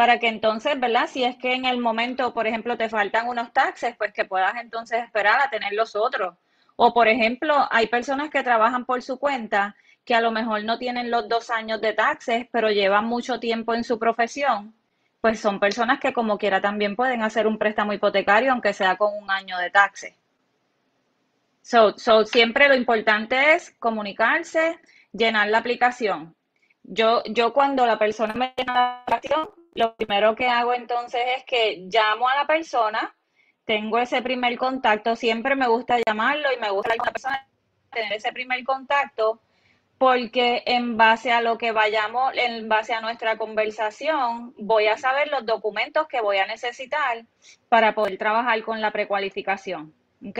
para 0.00 0.18
que 0.18 0.28
entonces, 0.28 0.80
¿verdad? 0.80 1.10
Si 1.12 1.24
es 1.24 1.36
que 1.36 1.52
en 1.52 1.66
el 1.66 1.76
momento, 1.76 2.32
por 2.32 2.46
ejemplo, 2.46 2.78
te 2.78 2.88
faltan 2.88 3.28
unos 3.28 3.52
taxes, 3.52 3.94
pues 3.98 4.14
que 4.14 4.24
puedas 4.24 4.54
entonces 4.56 5.04
esperar 5.04 5.38
a 5.42 5.50
tener 5.50 5.74
los 5.74 5.94
otros. 5.94 6.34
O, 6.76 6.94
por 6.94 7.06
ejemplo, 7.06 7.68
hay 7.70 7.86
personas 7.86 8.30
que 8.30 8.42
trabajan 8.42 8.86
por 8.86 9.02
su 9.02 9.18
cuenta 9.18 9.76
que 10.06 10.14
a 10.14 10.22
lo 10.22 10.30
mejor 10.30 10.64
no 10.64 10.78
tienen 10.78 11.10
los 11.10 11.28
dos 11.28 11.50
años 11.50 11.82
de 11.82 11.92
taxes, 11.92 12.46
pero 12.50 12.70
llevan 12.70 13.04
mucho 13.04 13.38
tiempo 13.40 13.74
en 13.74 13.84
su 13.84 13.98
profesión 13.98 14.72
pues 15.20 15.38
son 15.38 15.60
personas 15.60 16.00
que 16.00 16.14
como 16.14 16.38
quiera 16.38 16.62
también 16.62 16.96
pueden 16.96 17.20
hacer 17.20 17.46
un 17.46 17.58
préstamo 17.58 17.92
hipotecario, 17.92 18.52
aunque 18.52 18.72
sea 18.72 18.96
con 18.96 19.14
un 19.14 19.30
año 19.30 19.58
de 19.58 19.68
taxe. 19.68 20.16
So, 21.60 21.92
so, 21.98 22.24
siempre 22.24 22.68
lo 22.68 22.74
importante 22.74 23.52
es 23.52 23.72
comunicarse, 23.78 24.78
llenar 25.12 25.50
la 25.50 25.58
aplicación. 25.58 26.34
Yo, 26.84 27.22
yo 27.26 27.52
cuando 27.52 27.84
la 27.84 27.98
persona 27.98 28.32
me 28.32 28.54
da 28.66 28.72
la 28.72 29.02
aplicación, 29.06 29.59
lo 29.74 29.94
primero 29.96 30.34
que 30.34 30.48
hago 30.48 30.74
entonces 30.74 31.20
es 31.36 31.44
que 31.44 31.86
llamo 31.90 32.28
a 32.28 32.34
la 32.34 32.46
persona, 32.46 33.14
tengo 33.64 33.98
ese 33.98 34.22
primer 34.22 34.56
contacto, 34.58 35.16
siempre 35.16 35.54
me 35.54 35.68
gusta 35.68 35.98
llamarlo 36.04 36.52
y 36.52 36.60
me 36.60 36.70
gusta 36.70 36.94
persona 36.94 37.46
tener 37.90 38.12
ese 38.14 38.32
primer 38.32 38.64
contacto 38.64 39.40
porque 40.00 40.62
en 40.64 40.96
base 40.96 41.30
a 41.30 41.42
lo 41.42 41.58
que 41.58 41.72
vayamos, 41.72 42.32
en 42.34 42.70
base 42.70 42.94
a 42.94 43.02
nuestra 43.02 43.36
conversación, 43.36 44.54
voy 44.56 44.86
a 44.86 44.96
saber 44.96 45.28
los 45.28 45.44
documentos 45.44 46.08
que 46.08 46.22
voy 46.22 46.38
a 46.38 46.46
necesitar 46.46 47.26
para 47.68 47.94
poder 47.94 48.16
trabajar 48.16 48.62
con 48.62 48.80
la 48.80 48.92
precualificación. 48.92 49.92
¿Ok? 50.26 50.38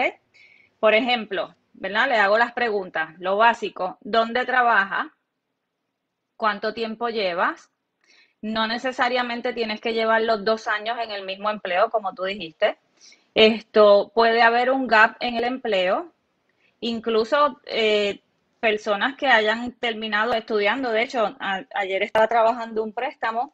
Por 0.81 0.95
ejemplo, 0.95 1.55
¿verdad? 1.75 2.09
Le 2.09 2.17
hago 2.17 2.39
las 2.39 2.53
preguntas, 2.53 3.11
lo 3.19 3.37
básico, 3.37 3.99
¿dónde 4.01 4.47
trabaja? 4.47 5.15
¿Cuánto 6.37 6.73
tiempo 6.73 7.11
llevas? 7.11 7.71
No 8.43 8.67
necesariamente 8.67 9.53
tienes 9.53 9.81
que 9.81 9.93
llevar 9.93 10.23
los 10.23 10.45
dos 10.45 10.67
años 10.67 10.99
en 11.03 11.11
el 11.11 11.25
mismo 11.25 11.51
empleo, 11.51 11.91
como 11.91 12.15
tú 12.15 12.25
dijiste. 12.25 12.77
Esto 13.35 14.11
puede 14.15 14.43
haber 14.43 14.71
un 14.71 14.87
gap 14.87 15.17
en 15.21 15.37
el 15.37 15.45
empleo. 15.45 16.13
Incluso 16.81 17.61
eh, 17.67 18.21
personas 18.61 19.17
que 19.17 19.27
hayan 19.27 19.73
terminado 19.73 20.33
estudiando, 20.35 20.91
de 20.91 21.03
hecho, 21.03 21.37
ayer 21.75 22.03
estaba 22.03 22.29
trabajando 22.29 22.83
un 22.83 22.93
préstamo, 22.93 23.53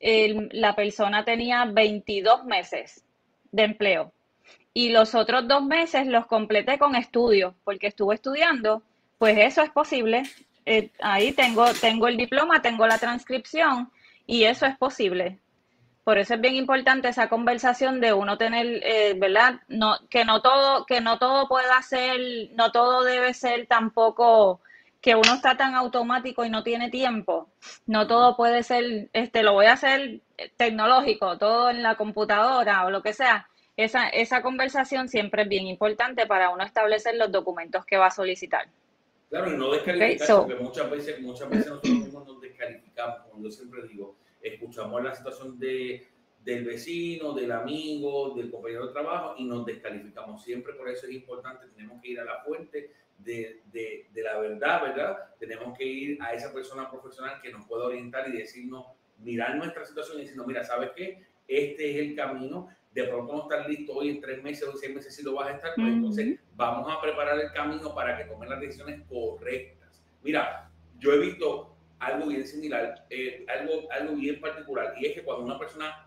la 0.00 0.74
persona 0.74 1.24
tenía 1.24 1.64
22 1.64 2.44
meses 2.44 3.04
de 3.52 3.64
empleo 3.64 4.12
y 4.74 4.90
los 4.90 5.14
otros 5.14 5.46
dos 5.46 5.62
meses 5.64 6.06
los 6.06 6.26
completé 6.26 6.78
con 6.78 6.96
estudios, 6.96 7.54
porque 7.64 7.88
estuve 7.88 8.14
estudiando, 8.14 8.82
pues 9.18 9.36
eso 9.38 9.62
es 9.62 9.70
posible. 9.70 10.22
Eh, 10.64 10.90
ahí 11.00 11.32
tengo, 11.32 11.66
tengo 11.74 12.08
el 12.08 12.16
diploma, 12.16 12.62
tengo 12.62 12.86
la 12.86 12.98
transcripción 12.98 13.90
y 14.26 14.44
eso 14.44 14.66
es 14.66 14.76
posible. 14.76 15.38
Por 16.04 16.18
eso 16.18 16.34
es 16.34 16.40
bien 16.40 16.56
importante 16.56 17.08
esa 17.08 17.28
conversación 17.28 18.00
de 18.00 18.12
uno 18.12 18.36
tener, 18.36 18.66
eh, 18.82 19.14
¿verdad? 19.16 19.60
No, 19.68 19.96
que 20.10 20.24
no 20.24 20.42
todo, 20.42 20.84
que 20.84 21.00
no 21.00 21.18
todo 21.18 21.46
pueda 21.48 21.80
ser, 21.82 22.20
no 22.54 22.72
todo 22.72 23.04
debe 23.04 23.34
ser 23.34 23.66
tampoco 23.68 24.60
que 25.00 25.14
uno 25.14 25.34
está 25.34 25.56
tan 25.56 25.74
automático 25.74 26.44
y 26.44 26.50
no 26.50 26.62
tiene 26.64 26.90
tiempo. 26.90 27.48
No 27.86 28.06
todo 28.06 28.36
puede 28.36 28.62
ser, 28.62 29.10
este, 29.12 29.42
lo 29.42 29.52
voy 29.52 29.66
a 29.66 29.74
hacer 29.74 30.20
tecnológico, 30.56 31.38
todo 31.38 31.70
en 31.70 31.82
la 31.82 31.96
computadora 31.96 32.84
o 32.84 32.90
lo 32.90 33.02
que 33.02 33.12
sea. 33.12 33.48
Esa, 33.76 34.08
esa 34.08 34.42
conversación 34.42 35.08
siempre 35.08 35.42
es 35.42 35.48
bien 35.48 35.66
importante 35.66 36.26
para 36.26 36.50
uno 36.50 36.64
establecer 36.64 37.16
los 37.16 37.32
documentos 37.32 37.84
que 37.84 37.96
va 37.96 38.06
a 38.06 38.10
solicitar. 38.10 38.68
Claro, 39.32 39.50
y 39.50 39.56
no 39.56 39.72
descalificar, 39.72 40.36
porque 40.36 40.56
muchas 40.56 40.90
veces, 40.90 41.20
muchas 41.22 41.48
veces 41.48 41.66
nosotros 41.66 41.94
mismos 41.94 42.26
nos 42.26 42.40
descalificamos, 42.42 43.22
como 43.30 43.42
yo 43.42 43.50
siempre 43.50 43.88
digo 43.88 44.14
escuchamos 44.42 45.02
la 45.02 45.14
situación 45.14 45.58
de, 45.58 46.06
del 46.44 46.66
vecino, 46.66 47.32
del 47.32 47.50
amigo, 47.50 48.34
del 48.34 48.50
compañero 48.50 48.88
de 48.88 48.92
trabajo 48.92 49.34
y 49.38 49.44
nos 49.44 49.64
descalificamos. 49.64 50.42
Siempre 50.42 50.74
por 50.74 50.86
eso 50.90 51.06
es 51.06 51.12
importante, 51.12 51.66
tenemos 51.74 52.02
que 52.02 52.10
ir 52.10 52.20
a 52.20 52.24
la 52.24 52.42
fuente 52.44 52.90
de, 53.16 53.62
de, 53.72 54.06
de, 54.12 54.22
la 54.22 54.38
verdad, 54.38 54.82
¿verdad? 54.82 55.16
Tenemos 55.38 55.78
que 55.78 55.84
ir 55.86 56.18
a 56.20 56.34
esa 56.34 56.52
persona 56.52 56.90
profesional 56.90 57.40
que 57.40 57.50
nos 57.50 57.64
pueda 57.66 57.86
orientar 57.86 58.28
y 58.28 58.32
decirnos, 58.32 58.84
mirar 59.16 59.56
nuestra 59.56 59.86
situación 59.86 60.18
y 60.18 60.22
decirnos, 60.24 60.46
mira, 60.46 60.62
¿sabes 60.62 60.90
qué? 60.94 61.22
Este 61.48 61.90
es 61.90 61.96
el 62.06 62.14
camino. 62.14 62.68
De 62.90 63.04
pronto 63.04 63.32
no 63.32 63.42
estar 63.44 63.66
listo 63.66 63.94
hoy 63.94 64.10
en 64.10 64.20
tres 64.20 64.42
meses 64.42 64.68
o 64.68 64.76
seis 64.76 64.94
meses 64.94 65.16
si 65.16 65.22
lo 65.22 65.32
vas 65.32 65.48
a 65.48 65.56
estar, 65.56 65.72
pues 65.74 65.88
entonces 65.88 66.38
vamos 66.56 66.92
a 66.92 67.00
preparar 67.00 67.38
el 67.38 67.52
camino 67.52 67.94
para 67.94 68.16
que 68.16 68.24
tomen 68.24 68.48
las 68.48 68.60
decisiones 68.60 69.00
correctas. 69.08 70.02
Mira, 70.22 70.70
yo 70.98 71.12
he 71.12 71.18
visto 71.18 71.74
algo 71.98 72.26
bien 72.26 72.46
similar, 72.46 73.06
eh, 73.10 73.46
algo, 73.48 73.90
algo 73.90 74.14
bien 74.14 74.40
particular, 74.40 74.94
y 74.98 75.06
es 75.06 75.14
que 75.14 75.22
cuando 75.22 75.44
una 75.44 75.58
persona 75.58 76.06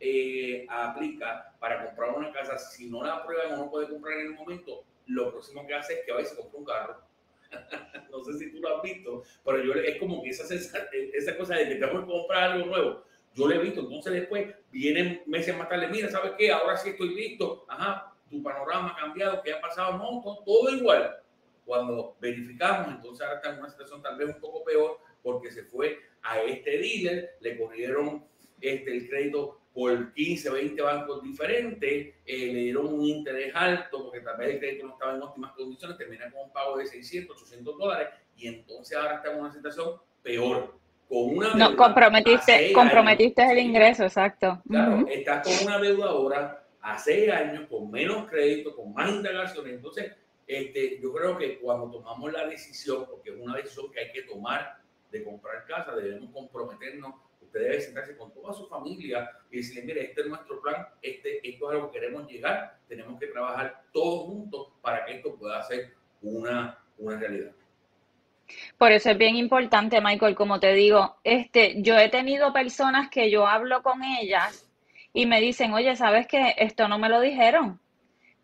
eh, 0.00 0.66
aplica 0.68 1.54
para 1.58 1.84
comprar 1.84 2.10
una 2.10 2.32
casa, 2.32 2.58
si 2.58 2.88
no 2.88 3.02
la 3.02 3.16
aprueban 3.16 3.52
o 3.52 3.56
no 3.56 3.70
puede 3.70 3.88
comprar 3.88 4.18
en 4.18 4.26
el 4.26 4.34
momento, 4.34 4.84
lo 5.06 5.30
próximo 5.30 5.66
que 5.66 5.74
hace 5.74 5.94
es 5.94 6.00
que 6.06 6.12
va 6.12 6.22
y 6.22 6.24
se 6.24 6.36
compra 6.36 6.58
un 6.58 6.64
carro. 6.64 7.08
no 8.10 8.24
sé 8.24 8.38
si 8.38 8.52
tú 8.52 8.60
lo 8.60 8.76
has 8.76 8.82
visto, 8.82 9.22
pero 9.44 9.62
yo 9.62 9.72
es 9.72 9.98
como 9.98 10.22
que 10.22 10.30
esa, 10.30 10.54
esa 10.54 11.36
cosa 11.36 11.54
de 11.54 11.68
que 11.68 11.74
tengo 11.76 12.00
que 12.00 12.06
comprar 12.06 12.52
algo 12.52 12.66
nuevo. 12.66 13.04
Yo 13.34 13.46
lo 13.46 13.54
he 13.54 13.58
visto, 13.58 13.80
entonces 13.80 14.12
después 14.12 14.54
vienen 14.70 15.22
meses 15.26 15.56
más 15.56 15.68
tarde, 15.68 15.88
mira, 15.88 16.10
¿sabes 16.10 16.32
qué? 16.36 16.50
Ahora 16.50 16.76
sí 16.76 16.90
estoy 16.90 17.14
listo, 17.14 17.64
ajá, 17.68 18.14
tu 18.28 18.42
panorama 18.42 18.90
ha 18.92 18.96
cambiado, 18.96 19.42
¿qué 19.42 19.52
ha 19.52 19.60
pasado? 19.60 19.98
No, 19.98 20.22
todo, 20.22 20.42
todo 20.44 20.70
igual. 20.70 21.16
Cuando 21.64 22.16
verificamos, 22.20 22.88
entonces 22.88 23.26
ahora 23.26 23.36
está 23.36 23.52
en 23.52 23.58
una 23.58 23.70
situación 23.70 24.02
tal 24.02 24.16
vez 24.16 24.28
un 24.28 24.40
poco 24.40 24.64
peor, 24.64 24.98
porque 25.22 25.50
se 25.50 25.64
fue 25.64 25.98
a 26.22 26.40
este 26.40 26.78
dealer, 26.78 27.36
le 27.40 27.58
corrieron 27.58 28.24
este, 28.60 28.96
el 28.96 29.08
crédito 29.08 29.60
por 29.72 30.12
15, 30.12 30.50
20 30.50 30.82
bancos 30.82 31.22
diferentes, 31.22 32.14
eh, 32.26 32.52
le 32.52 32.60
dieron 32.60 32.86
un 32.86 33.04
interés 33.04 33.52
alto 33.54 34.04
porque 34.04 34.20
tal 34.20 34.36
vez 34.36 34.54
el 34.54 34.58
crédito 34.58 34.86
no 34.86 34.92
estaba 34.94 35.14
en 35.14 35.22
óptimas 35.22 35.52
condiciones, 35.52 35.96
termina 35.96 36.30
con 36.32 36.42
un 36.42 36.52
pago 36.52 36.78
de 36.78 36.86
600, 36.86 37.36
800 37.36 37.78
dólares 37.78 38.08
y 38.36 38.48
entonces 38.48 38.96
ahora 38.96 39.16
está 39.16 39.32
en 39.32 39.40
una 39.40 39.52
situación 39.52 40.00
peor. 40.22 40.76
Con 41.08 41.38
una 41.38 41.54
no, 41.54 41.76
comprometiste, 41.76 42.72
comprometiste 42.72 43.42
el 43.50 43.58
ingreso, 43.58 44.04
exacto. 44.04 44.60
Claro, 44.68 45.06
está 45.08 45.40
con 45.42 45.52
una 45.64 45.78
deuda 45.78 46.06
ahora 46.06 46.67
a 46.80 46.98
seis 46.98 47.30
años, 47.30 47.66
con 47.68 47.90
menos 47.90 48.28
crédito, 48.28 48.74
con 48.74 48.92
más 48.92 49.10
indagaciones. 49.10 49.74
Entonces, 49.74 50.12
este, 50.46 50.98
yo 51.00 51.12
creo 51.12 51.36
que 51.36 51.58
cuando 51.58 51.90
tomamos 51.90 52.32
la 52.32 52.46
decisión, 52.46 53.06
porque 53.06 53.30
es 53.30 53.36
una 53.38 53.56
decisión 53.56 53.90
que 53.92 54.00
hay 54.00 54.12
que 54.12 54.22
tomar 54.22 54.78
de 55.10 55.24
comprar 55.24 55.64
casa, 55.66 55.94
debemos 55.94 56.30
comprometernos. 56.32 57.14
Usted 57.40 57.60
debe 57.60 57.80
sentarse 57.80 58.16
con 58.16 58.32
toda 58.32 58.52
su 58.52 58.66
familia 58.66 59.30
y 59.50 59.58
decirle, 59.58 59.82
mire, 59.82 60.04
este 60.04 60.22
es 60.22 60.26
nuestro 60.26 60.60
plan, 60.60 60.86
este, 61.00 61.46
esto 61.48 61.70
es 61.70 61.76
a 61.76 61.80
lo 61.80 61.90
que 61.90 61.98
queremos 61.98 62.28
llegar, 62.28 62.78
tenemos 62.88 63.18
que 63.18 63.28
trabajar 63.28 63.84
todos 63.92 64.26
juntos 64.26 64.68
para 64.82 65.04
que 65.04 65.16
esto 65.16 65.34
pueda 65.34 65.62
ser 65.62 65.94
una, 66.20 66.78
una 66.98 67.18
realidad. 67.18 67.52
Por 68.76 68.92
eso 68.92 69.10
es 69.10 69.18
bien 69.18 69.36
importante, 69.36 70.00
Michael, 70.00 70.34
como 70.34 70.60
te 70.60 70.72
digo, 70.72 71.16
este, 71.24 71.80
yo 71.82 71.98
he 71.98 72.08
tenido 72.08 72.52
personas 72.52 73.10
que 73.10 73.30
yo 73.30 73.46
hablo 73.46 73.82
con 73.82 74.02
ellas 74.02 74.67
y 75.18 75.26
me 75.26 75.40
dicen, 75.40 75.72
oye, 75.72 75.96
¿sabes 75.96 76.28
qué? 76.28 76.54
Esto 76.58 76.86
no 76.86 76.96
me 76.96 77.08
lo 77.08 77.20
dijeron 77.20 77.80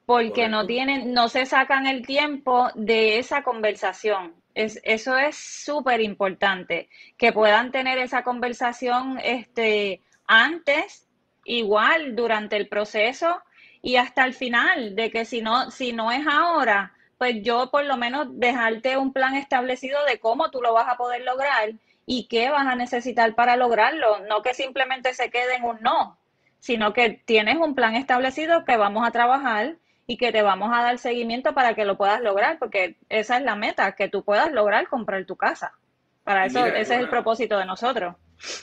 porque 0.06 0.48
no 0.48 0.66
tienen, 0.66 1.12
no 1.12 1.28
se 1.28 1.46
sacan 1.46 1.86
el 1.86 2.04
tiempo 2.04 2.68
de 2.74 3.18
esa 3.18 3.44
conversación. 3.44 4.34
Es, 4.54 4.80
eso 4.82 5.16
es 5.16 5.36
súper 5.36 6.00
importante, 6.00 6.88
que 7.16 7.32
puedan 7.32 7.70
tener 7.70 7.98
esa 7.98 8.24
conversación 8.24 9.20
este, 9.22 10.00
antes, 10.26 11.06
igual, 11.44 12.16
durante 12.16 12.56
el 12.56 12.66
proceso 12.66 13.40
y 13.80 13.94
hasta 13.94 14.24
el 14.24 14.34
final, 14.34 14.96
de 14.96 15.12
que 15.12 15.24
si 15.24 15.42
no, 15.42 15.70
si 15.70 15.92
no 15.92 16.10
es 16.10 16.26
ahora, 16.26 16.92
pues 17.18 17.36
yo 17.42 17.70
por 17.70 17.84
lo 17.84 17.96
menos 17.96 18.26
dejarte 18.32 18.96
un 18.96 19.12
plan 19.12 19.36
establecido 19.36 20.04
de 20.06 20.18
cómo 20.18 20.50
tú 20.50 20.60
lo 20.60 20.72
vas 20.74 20.88
a 20.88 20.96
poder 20.96 21.22
lograr 21.22 21.74
y 22.04 22.26
qué 22.26 22.50
vas 22.50 22.66
a 22.66 22.74
necesitar 22.74 23.36
para 23.36 23.54
lograrlo, 23.54 24.18
no 24.28 24.42
que 24.42 24.54
simplemente 24.54 25.14
se 25.14 25.30
quede 25.30 25.54
en 25.54 25.64
un 25.64 25.80
no, 25.80 26.18
sino 26.64 26.94
que 26.94 27.10
tienes 27.26 27.58
un 27.58 27.74
plan 27.74 27.94
establecido 27.94 28.64
que 28.64 28.78
vamos 28.78 29.06
a 29.06 29.10
trabajar 29.10 29.76
y 30.06 30.16
que 30.16 30.32
te 30.32 30.40
vamos 30.40 30.70
a 30.72 30.82
dar 30.82 30.98
seguimiento 30.98 31.52
para 31.52 31.74
que 31.74 31.84
lo 31.84 31.98
puedas 31.98 32.22
lograr, 32.22 32.58
porque 32.58 32.96
esa 33.10 33.36
es 33.36 33.44
la 33.44 33.54
meta, 33.54 33.94
que 33.94 34.08
tú 34.08 34.24
puedas 34.24 34.50
lograr 34.50 34.88
comprar 34.88 35.26
tu 35.26 35.36
casa. 35.36 35.74
Para 36.22 36.46
eso, 36.46 36.64
ese 36.64 36.94
es 36.94 37.00
el 37.00 37.10
propósito 37.10 37.58
de 37.58 37.66
nosotros. 37.66 38.14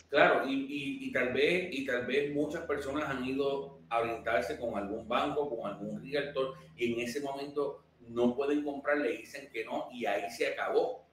Claro, 0.09 0.47
y, 0.47 0.97
y, 0.99 1.11
tal 1.11 1.31
vez, 1.31 1.69
y 1.71 1.85
tal 1.85 2.07
vez 2.07 2.33
muchas 2.33 2.61
personas 2.63 3.07
han 3.07 3.23
ido 3.23 3.81
a 3.87 3.99
orientarse 3.99 4.57
con 4.57 4.75
algún 4.75 5.07
banco, 5.07 5.55
con 5.55 5.71
algún 5.71 6.01
director, 6.01 6.55
y 6.75 6.93
en 6.93 7.01
ese 7.01 7.21
momento 7.21 7.83
no 8.07 8.35
pueden 8.35 8.63
comprar, 8.63 8.97
le 8.97 9.17
dicen 9.17 9.47
que 9.53 9.63
no, 9.63 9.89
y 9.91 10.07
ahí 10.07 10.27
se 10.31 10.47
acabó. 10.47 11.05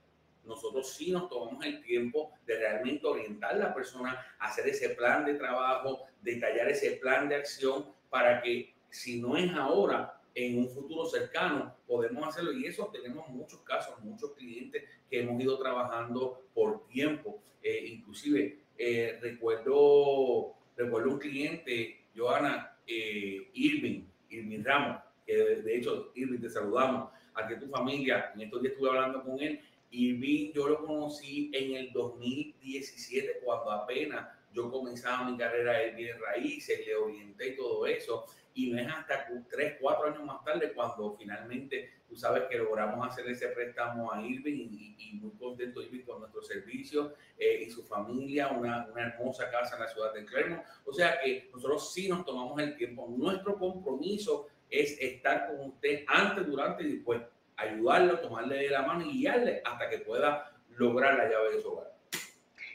Nosotros 0.48 0.92
sí 0.94 1.12
nos 1.12 1.28
tomamos 1.28 1.64
el 1.64 1.82
tiempo 1.82 2.32
de 2.46 2.58
realmente 2.58 3.06
orientar 3.06 3.52
a 3.52 3.58
la 3.58 3.74
persona, 3.74 4.26
hacer 4.40 4.66
ese 4.68 4.90
plan 4.90 5.24
de 5.24 5.34
trabajo, 5.34 6.06
detallar 6.22 6.68
ese 6.68 6.92
plan 6.92 7.28
de 7.28 7.36
acción 7.36 7.86
para 8.10 8.42
que 8.42 8.74
si 8.90 9.20
no 9.20 9.36
es 9.36 9.52
ahora, 9.52 10.18
en 10.34 10.58
un 10.58 10.68
futuro 10.68 11.04
cercano 11.04 11.74
podemos 11.86 12.28
hacerlo 12.28 12.52
y 12.52 12.66
eso 12.66 12.88
tenemos 12.92 13.28
muchos 13.28 13.60
casos, 13.62 13.98
muchos 14.02 14.32
clientes 14.32 14.84
que 15.10 15.20
hemos 15.20 15.40
ido 15.42 15.58
trabajando 15.58 16.48
por 16.54 16.86
tiempo. 16.86 17.42
Eh, 17.62 17.86
inclusive 17.88 18.60
eh, 18.76 19.18
recuerdo, 19.20 20.54
recuerdo 20.76 21.10
un 21.10 21.18
cliente, 21.18 22.04
Joana 22.16 22.76
eh, 22.86 23.50
Irving, 23.52 24.04
Irving 24.30 24.62
Ramos, 24.62 25.02
que 25.26 25.34
de, 25.36 25.76
hecho 25.76 26.12
Irving 26.14 26.40
te 26.40 26.48
saludamos, 26.48 27.10
a 27.34 27.46
que 27.46 27.56
tu 27.56 27.68
familia, 27.68 28.32
en 28.34 28.42
estos 28.42 28.62
días 28.62 28.72
estuve 28.72 28.90
hablando 28.90 29.22
con 29.22 29.40
él, 29.40 29.60
Irving 29.90 30.52
yo 30.52 30.68
lo 30.68 30.84
conocí 30.84 31.50
en 31.54 31.74
el 31.74 31.92
2017 31.92 33.40
cuando 33.44 33.70
apenas 33.70 34.28
yo 34.52 34.70
comenzaba 34.70 35.30
mi 35.30 35.36
carrera 35.36 35.78
de 35.78 35.90
bien 35.90 36.18
raíces, 36.20 36.86
le 36.86 36.94
orienté 36.94 37.52
todo 37.52 37.86
eso 37.86 38.26
y 38.54 38.70
no 38.70 38.78
es 38.78 38.88
hasta 38.88 39.28
tres, 39.48 39.76
cuatro 39.80 40.08
años 40.08 40.24
más 40.24 40.42
tarde 40.44 40.72
cuando 40.72 41.16
finalmente 41.16 41.90
tú 42.08 42.16
sabes 42.16 42.44
que 42.50 42.58
logramos 42.58 43.06
hacer 43.06 43.28
ese 43.28 43.48
préstamo 43.48 44.12
a 44.12 44.20
Irving 44.20 44.68
y, 44.72 45.20
muy 45.20 45.32
contento 45.38 45.82
Irving 45.82 46.04
con 46.04 46.20
nuestro 46.20 46.42
servicio 46.42 47.14
eh, 47.38 47.64
y 47.66 47.70
su 47.70 47.82
familia, 47.84 48.48
una, 48.48 48.88
una, 48.90 49.06
hermosa 49.06 49.50
casa 49.50 49.76
en 49.76 49.82
la 49.82 49.88
ciudad 49.88 50.12
de 50.12 50.24
Clermont. 50.24 50.62
O 50.84 50.92
sea 50.92 51.20
que 51.20 51.48
nosotros 51.52 51.92
sí 51.92 52.08
nos 52.08 52.24
tomamos 52.24 52.60
el 52.60 52.76
tiempo. 52.76 53.06
Nuestro 53.16 53.58
compromiso 53.58 54.48
es 54.70 55.00
estar 55.00 55.48
con 55.48 55.70
usted 55.70 56.04
antes, 56.06 56.46
durante 56.46 56.82
y 56.82 56.94
después, 56.94 57.22
ayudarlo, 57.58 58.18
tomarle 58.20 58.56
de 58.56 58.70
la 58.70 58.82
mano 58.82 59.04
y 59.04 59.18
guiarle 59.18 59.62
hasta 59.64 59.88
que 59.88 59.98
pueda 59.98 60.50
lograr 60.70 61.14
la 61.14 61.28
llave 61.28 61.56
de 61.56 61.62
su 61.62 61.68
hogar. 61.68 61.92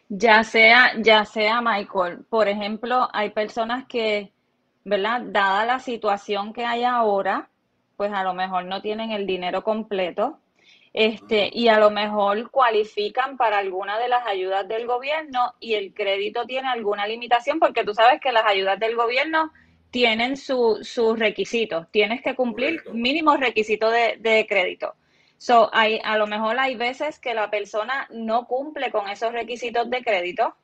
Ya 0.09 0.43
sea, 0.43 0.93
ya 1.01 1.25
sea, 1.25 1.61
Michael, 1.61 2.19
por 2.29 2.47
ejemplo, 2.47 3.09
hay 3.11 3.31
personas 3.31 3.85
que 3.87 4.31
¿verdad? 4.83 5.21
Dada 5.25 5.65
la 5.65 5.79
situación 5.79 6.53
que 6.53 6.65
hay 6.65 6.83
ahora, 6.83 7.49
pues 7.95 8.11
a 8.11 8.23
lo 8.23 8.33
mejor 8.33 8.65
no 8.65 8.81
tienen 8.81 9.11
el 9.11 9.25
dinero 9.25 9.63
completo, 9.63 10.39
este, 10.93 11.49
y 11.51 11.69
a 11.69 11.79
lo 11.79 11.89
mejor 11.89 12.51
cualifican 12.51 13.35
para 13.37 13.57
alguna 13.57 13.97
de 13.97 14.09
las 14.09 14.27
ayudas 14.27 14.67
del 14.67 14.85
gobierno 14.85 15.53
y 15.59 15.73
el 15.73 15.93
crédito 15.93 16.45
tiene 16.45 16.67
alguna 16.67 17.07
limitación, 17.07 17.59
porque 17.59 17.83
tú 17.83 17.93
sabes 17.93 18.21
que 18.21 18.31
las 18.31 18.45
ayudas 18.45 18.79
del 18.79 18.95
gobierno 18.95 19.51
tienen 19.93 20.37
sus 20.37 21.19
requisitos, 21.19 21.85
tienes 21.91 22.23
que 22.23 22.33
cumplir 22.33 22.81
mínimos 22.91 23.39
requisitos 23.39 23.93
de, 23.93 24.17
de 24.19 24.47
crédito. 24.47 24.95
So, 25.37 25.69
hay, 25.71 26.01
a 26.03 26.17
lo 26.17 26.25
mejor 26.25 26.57
hay 26.57 26.73
veces 26.75 27.19
que 27.19 27.35
la 27.35 27.51
persona 27.51 28.07
no 28.09 28.47
cumple 28.47 28.91
con 28.91 29.07
esos 29.07 29.31
requisitos 29.33 29.87
de 29.91 30.03
crédito 30.03 30.55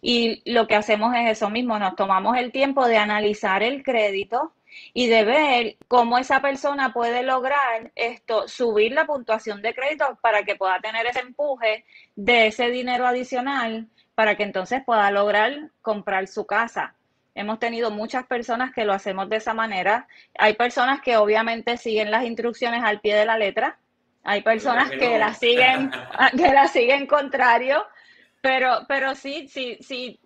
y 0.00 0.40
lo 0.50 0.66
que 0.66 0.74
hacemos 0.74 1.14
es 1.14 1.28
eso 1.28 1.50
mismo, 1.50 1.78
nos 1.78 1.96
tomamos 1.96 2.38
el 2.38 2.50
tiempo 2.50 2.88
de 2.88 2.96
analizar 2.96 3.62
el 3.62 3.82
crédito 3.82 4.54
y 4.94 5.06
de 5.06 5.22
ver 5.22 5.76
cómo 5.86 6.16
esa 6.16 6.40
persona 6.40 6.94
puede 6.94 7.22
lograr 7.22 7.92
esto, 7.94 8.48
subir 8.48 8.92
la 8.92 9.04
puntuación 9.04 9.60
de 9.60 9.74
crédito 9.74 10.18
para 10.22 10.44
que 10.44 10.56
pueda 10.56 10.80
tener 10.80 11.04
ese 11.04 11.20
empuje 11.20 11.84
de 12.16 12.46
ese 12.46 12.70
dinero 12.70 13.06
adicional 13.06 13.86
para 14.14 14.34
que 14.34 14.44
entonces 14.44 14.82
pueda 14.86 15.10
lograr 15.10 15.72
comprar 15.82 16.26
su 16.26 16.46
casa. 16.46 16.94
Hemos 17.38 17.58
tenido 17.58 17.90
muchas 17.90 18.26
personas 18.26 18.72
que 18.72 18.84
lo 18.84 18.92
hacemos 18.92 19.28
de 19.28 19.36
esa 19.36 19.54
manera. 19.54 20.08
Hay 20.38 20.54
personas 20.54 21.00
que 21.00 21.16
obviamente 21.16 21.76
siguen 21.76 22.10
las 22.10 22.24
instrucciones 22.24 22.82
al 22.82 23.00
pie 23.00 23.14
de 23.14 23.26
la 23.26 23.38
letra. 23.38 23.78
Hay 24.24 24.42
personas 24.42 24.90
que, 24.90 25.18
las 25.18 25.38
siguen, 25.38 25.90
que 26.36 26.52
las 26.52 26.72
siguen 26.72 27.06
contrario 27.06 27.84
pero, 28.40 28.84
pero 28.86 29.14
sí, 29.14 29.48
sí, 29.48 29.78
sí, 29.80 30.20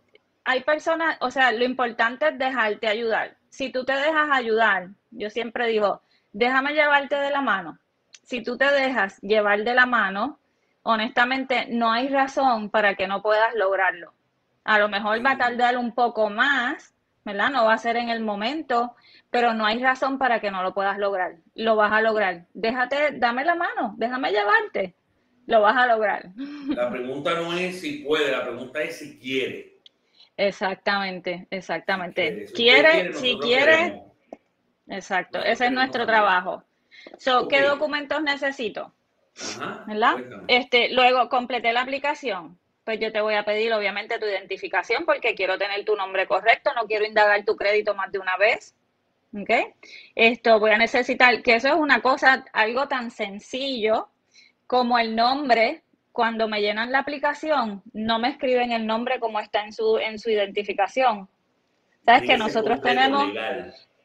hay 0.45 0.62
personas, 0.62 1.16
o 1.21 1.31
sea, 1.31 1.52
lo 1.52 1.64
importante 1.64 2.28
es 2.28 2.38
dejarte 2.38 2.88
ayudar. 2.88 3.37
Si 3.49 3.71
tú 3.71 3.85
te 3.85 3.92
dejas 3.92 4.28
ayudar, 4.31 4.88
yo 5.11 5.31
siempre 5.31 5.69
digo, 5.69 6.02
déjame 6.33 6.73
llevarte 6.73 7.16
de 7.16 7.31
la 7.31 7.40
mano. 7.40 7.78
Si 8.23 8.42
tú 8.42 8.57
te 8.57 8.71
dejas 8.71 9.21
llevar 9.21 9.64
de 9.64 9.75
la 9.75 9.87
mano, 9.87 10.38
honestamente 10.83 11.66
no 11.71 11.92
hay 11.92 12.09
razón 12.09 12.71
para 12.71 12.95
que 12.95 13.07
no 13.07 13.23
puedas 13.23 13.54
lograrlo. 13.54 14.12
A 14.64 14.78
lo 14.78 14.88
mejor 14.88 15.25
va 15.25 15.33
a 15.33 15.38
tardar 15.38 15.76
un 15.76 15.92
poco 15.92 16.31
más, 16.31 16.95
¿verdad? 17.25 17.50
No 17.50 17.64
va 17.64 17.75
a 17.75 17.79
ser 17.79 17.97
en 17.97 18.09
el 18.09 18.21
momento, 18.21 18.95
pero 19.31 19.55
no 19.55 19.67
hay 19.67 19.79
razón 19.79 20.19
para 20.19 20.41
que 20.41 20.50
no 20.50 20.63
lo 20.63 20.75
puedas 20.75 20.99
lograr. 20.99 21.37
Lo 21.54 21.76
vas 21.76 21.93
a 21.93 22.00
lograr. 22.00 22.47
Déjate, 22.54 23.19
dame 23.19 23.45
la 23.45 23.54
mano, 23.54 23.95
déjame 23.97 24.30
llevarte 24.30 24.95
lo 25.47 25.61
vas 25.61 25.76
a 25.76 25.87
lograr. 25.87 26.30
La 26.69 26.91
pregunta 26.91 27.35
no 27.35 27.52
es 27.52 27.80
si 27.80 27.99
puede, 27.99 28.30
la 28.30 28.45
pregunta 28.45 28.82
es 28.82 28.99
si 28.99 29.19
quiere. 29.19 29.78
Exactamente, 30.37 31.47
exactamente. 31.50 32.47
quiere, 32.54 33.13
si 33.15 33.39
quiere. 33.39 34.02
Exacto, 34.89 35.39
ese 35.39 35.67
es 35.67 35.73
nuestro 35.73 36.06
trabajo. 36.06 36.65
So, 37.19 37.49
¿Qué 37.49 37.63
documentos 37.63 38.23
necesito? 38.23 38.93
¿Verdad? 39.87 40.17
Este, 40.49 40.93
luego 40.93 41.28
completé 41.28 41.73
la 41.73 41.82
aplicación. 41.82 42.58
Pues 42.84 42.99
yo 42.99 43.12
te 43.12 43.21
voy 43.21 43.34
a 43.34 43.45
pedir, 43.45 43.73
obviamente, 43.73 44.18
tu 44.18 44.26
identificación 44.26 45.04
porque 45.04 45.34
quiero 45.34 45.56
tener 45.56 45.84
tu 45.84 45.95
nombre 45.95 46.26
correcto, 46.26 46.73
no 46.75 46.86
quiero 46.86 47.04
indagar 47.04 47.45
tu 47.45 47.56
crédito 47.56 47.95
más 47.95 48.10
de 48.10 48.18
una 48.18 48.36
vez. 48.36 48.75
¿Ok? 49.34 49.50
Esto 50.14 50.58
voy 50.58 50.73
a 50.73 50.78
necesitar, 50.78 51.42
que 51.42 51.54
eso 51.54 51.68
es 51.68 51.75
una 51.75 52.02
cosa, 52.02 52.45
algo 52.52 52.88
tan 52.88 53.10
sencillo 53.10 54.08
como 54.66 54.99
el 54.99 55.14
nombre, 55.14 55.84
cuando 56.12 56.49
me 56.49 56.60
llenan 56.60 56.92
la 56.92 56.99
aplicación, 56.99 57.82
no 57.92 58.18
me 58.18 58.28
escriben 58.28 58.73
el 58.73 58.86
nombre 58.86 59.18
como 59.18 59.40
está 59.40 59.64
en 59.64 59.73
su, 59.73 59.99
en 59.99 60.18
su 60.18 60.30
identificación. 60.30 61.28
Sabes 62.04 62.23
que 62.23 62.36
nosotros 62.36 62.80
tenemos... 62.82 63.32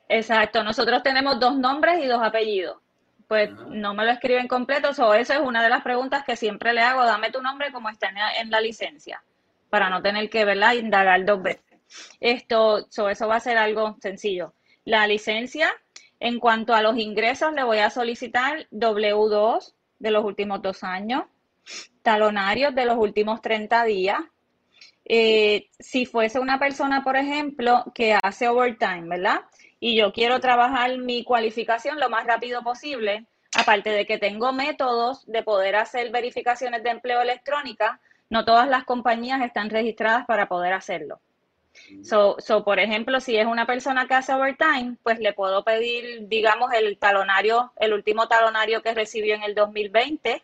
Exacto, 0.09 0.63
nosotros 0.63 1.03
tenemos 1.03 1.39
dos 1.39 1.57
nombres 1.57 2.01
y 2.01 2.07
dos 2.07 2.21
apellidos. 2.21 2.77
Pues 3.27 3.49
no 3.69 3.93
me 3.93 4.05
lo 4.05 4.11
escriben 4.11 4.47
completo, 4.47 4.93
so, 4.93 5.13
eso 5.13 5.33
es 5.33 5.39
una 5.39 5.61
de 5.61 5.69
las 5.69 5.83
preguntas 5.83 6.23
que 6.23 6.37
siempre 6.37 6.73
le 6.73 6.81
hago, 6.81 7.03
dame 7.03 7.29
tu 7.29 7.41
nombre 7.41 7.71
como 7.73 7.89
está 7.89 8.09
en 8.39 8.49
la, 8.49 8.61
licencia, 8.61 9.21
para 9.69 9.89
no 9.89 10.01
tener 10.01 10.29
que 10.29 10.45
verla 10.45 10.75
indagar 10.75 11.25
dos 11.25 11.43
veces. 11.43 11.63
Esto, 12.21 12.87
eso 12.87 13.27
va 13.27 13.35
a 13.35 13.41
ser 13.41 13.57
algo 13.57 13.97
sencillo. 14.01 14.53
La 14.85 15.05
licencia, 15.07 15.73
en 16.21 16.39
cuanto 16.39 16.73
a 16.73 16.81
los 16.81 16.97
ingresos, 16.97 17.53
le 17.53 17.63
voy 17.63 17.79
a 17.79 17.89
solicitar 17.89 18.67
W2, 18.71 19.73
de 19.99 20.11
los 20.11 20.23
últimos 20.23 20.61
dos 20.61 20.83
años, 20.83 21.23
talonarios 22.01 22.73
de 22.75 22.85
los 22.85 22.97
últimos 22.97 23.41
30 23.41 23.83
días. 23.85 24.19
Eh, 25.05 25.69
si 25.79 26.05
fuese 26.05 26.39
una 26.39 26.59
persona, 26.59 27.03
por 27.03 27.15
ejemplo, 27.15 27.85
que 27.95 28.17
hace 28.21 28.47
overtime, 28.47 29.07
¿verdad? 29.07 29.41
Y 29.79 29.95
yo 29.95 30.11
quiero 30.11 30.39
trabajar 30.39 30.97
mi 30.97 31.23
cualificación 31.23 31.99
lo 31.99 32.09
más 32.09 32.25
rápido 32.25 32.63
posible, 32.63 33.25
aparte 33.55 33.91
de 33.91 34.05
que 34.05 34.17
tengo 34.17 34.51
métodos 34.51 35.25
de 35.25 35.43
poder 35.43 35.75
hacer 35.75 36.11
verificaciones 36.11 36.83
de 36.83 36.89
empleo 36.89 37.21
electrónica, 37.21 37.99
no 38.29 38.43
todas 38.43 38.67
las 38.67 38.83
compañías 38.83 39.41
están 39.41 39.69
registradas 39.69 40.25
para 40.25 40.47
poder 40.47 40.73
hacerlo. 40.73 41.19
So, 42.03 42.37
so, 42.39 42.63
por 42.63 42.79
ejemplo, 42.79 43.19
si 43.19 43.37
es 43.37 43.45
una 43.45 43.67
persona 43.67 44.07
que 44.07 44.15
hace 44.15 44.33
overtime, 44.33 44.97
pues 45.03 45.19
le 45.19 45.33
puedo 45.33 45.63
pedir, 45.63 46.27
digamos, 46.27 46.73
el 46.73 46.97
talonario, 46.97 47.71
el 47.77 47.93
último 47.93 48.27
talonario 48.27 48.81
que 48.81 48.95
recibió 48.95 49.35
en 49.35 49.43
el 49.43 49.53
2020, 49.53 50.43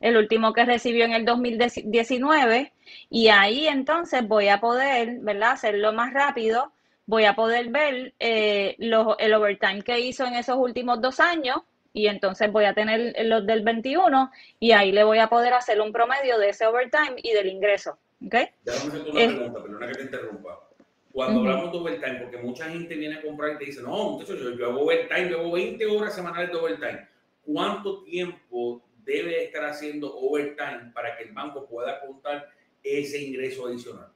el 0.00 0.16
último 0.16 0.52
que 0.52 0.64
recibió 0.64 1.04
en 1.04 1.12
el 1.12 1.24
2019, 1.24 2.72
y 3.10 3.28
ahí 3.28 3.66
entonces 3.66 4.26
voy 4.26 4.48
a 4.48 4.60
poder, 4.60 5.18
¿verdad?, 5.20 5.52
hacerlo 5.52 5.92
más 5.92 6.12
rápido, 6.12 6.72
voy 7.08 7.24
a 7.24 7.34
poder 7.34 7.70
ver 7.70 8.12
eh, 8.20 8.76
el 8.78 9.34
overtime 9.34 9.82
que 9.82 9.98
hizo 9.98 10.26
en 10.26 10.34
esos 10.34 10.56
últimos 10.58 11.00
dos 11.00 11.20
años, 11.20 11.56
y 11.94 12.06
entonces 12.06 12.52
voy 12.52 12.66
a 12.66 12.74
tener 12.74 13.16
los 13.24 13.46
del 13.46 13.62
21, 13.62 14.30
y 14.60 14.72
ahí 14.72 14.92
le 14.92 15.04
voy 15.04 15.18
a 15.18 15.28
poder 15.28 15.54
hacer 15.54 15.80
un 15.80 15.90
promedio 15.90 16.38
de 16.38 16.50
ese 16.50 16.66
overtime 16.66 17.16
y 17.16 17.32
del 17.32 17.46
ingreso. 17.46 17.98
¿ok? 18.24 18.34
Ya 18.64 18.74
vamos 18.74 18.94
a 18.94 18.96
hacer 18.96 19.10
una 19.10 19.26
pregunta, 19.26 19.62
perdona 19.62 19.86
que 19.88 19.94
te 19.94 20.02
interrumpa 20.02 20.68
cuando 21.10 21.40
hablamos 21.40 21.72
de 21.72 21.78
overtime, 21.78 22.20
porque 22.20 22.36
mucha 22.36 22.68
gente 22.68 22.94
viene 22.94 23.16
a 23.16 23.22
comprar 23.22 23.54
y 23.54 23.58
te 23.58 23.64
dice, 23.64 23.82
no, 23.82 24.10
muchachos, 24.10 24.38
yo, 24.38 24.54
yo 24.54 24.66
hago 24.68 24.82
overtime, 24.82 25.30
yo 25.30 25.40
hago 25.40 25.52
20 25.52 25.86
horas 25.86 26.14
semanales 26.14 26.50
de 26.50 26.56
overtime. 26.56 27.08
¿Cuánto 27.42 28.02
tiempo 28.04 28.82
debe 29.02 29.44
estar 29.44 29.64
haciendo 29.64 30.14
overtime 30.14 30.92
para 30.92 31.16
que 31.16 31.24
el 31.24 31.32
banco 31.32 31.66
pueda 31.66 32.00
contar 32.00 32.50
ese 32.84 33.22
ingreso 33.22 33.66
adicional? 33.66 34.12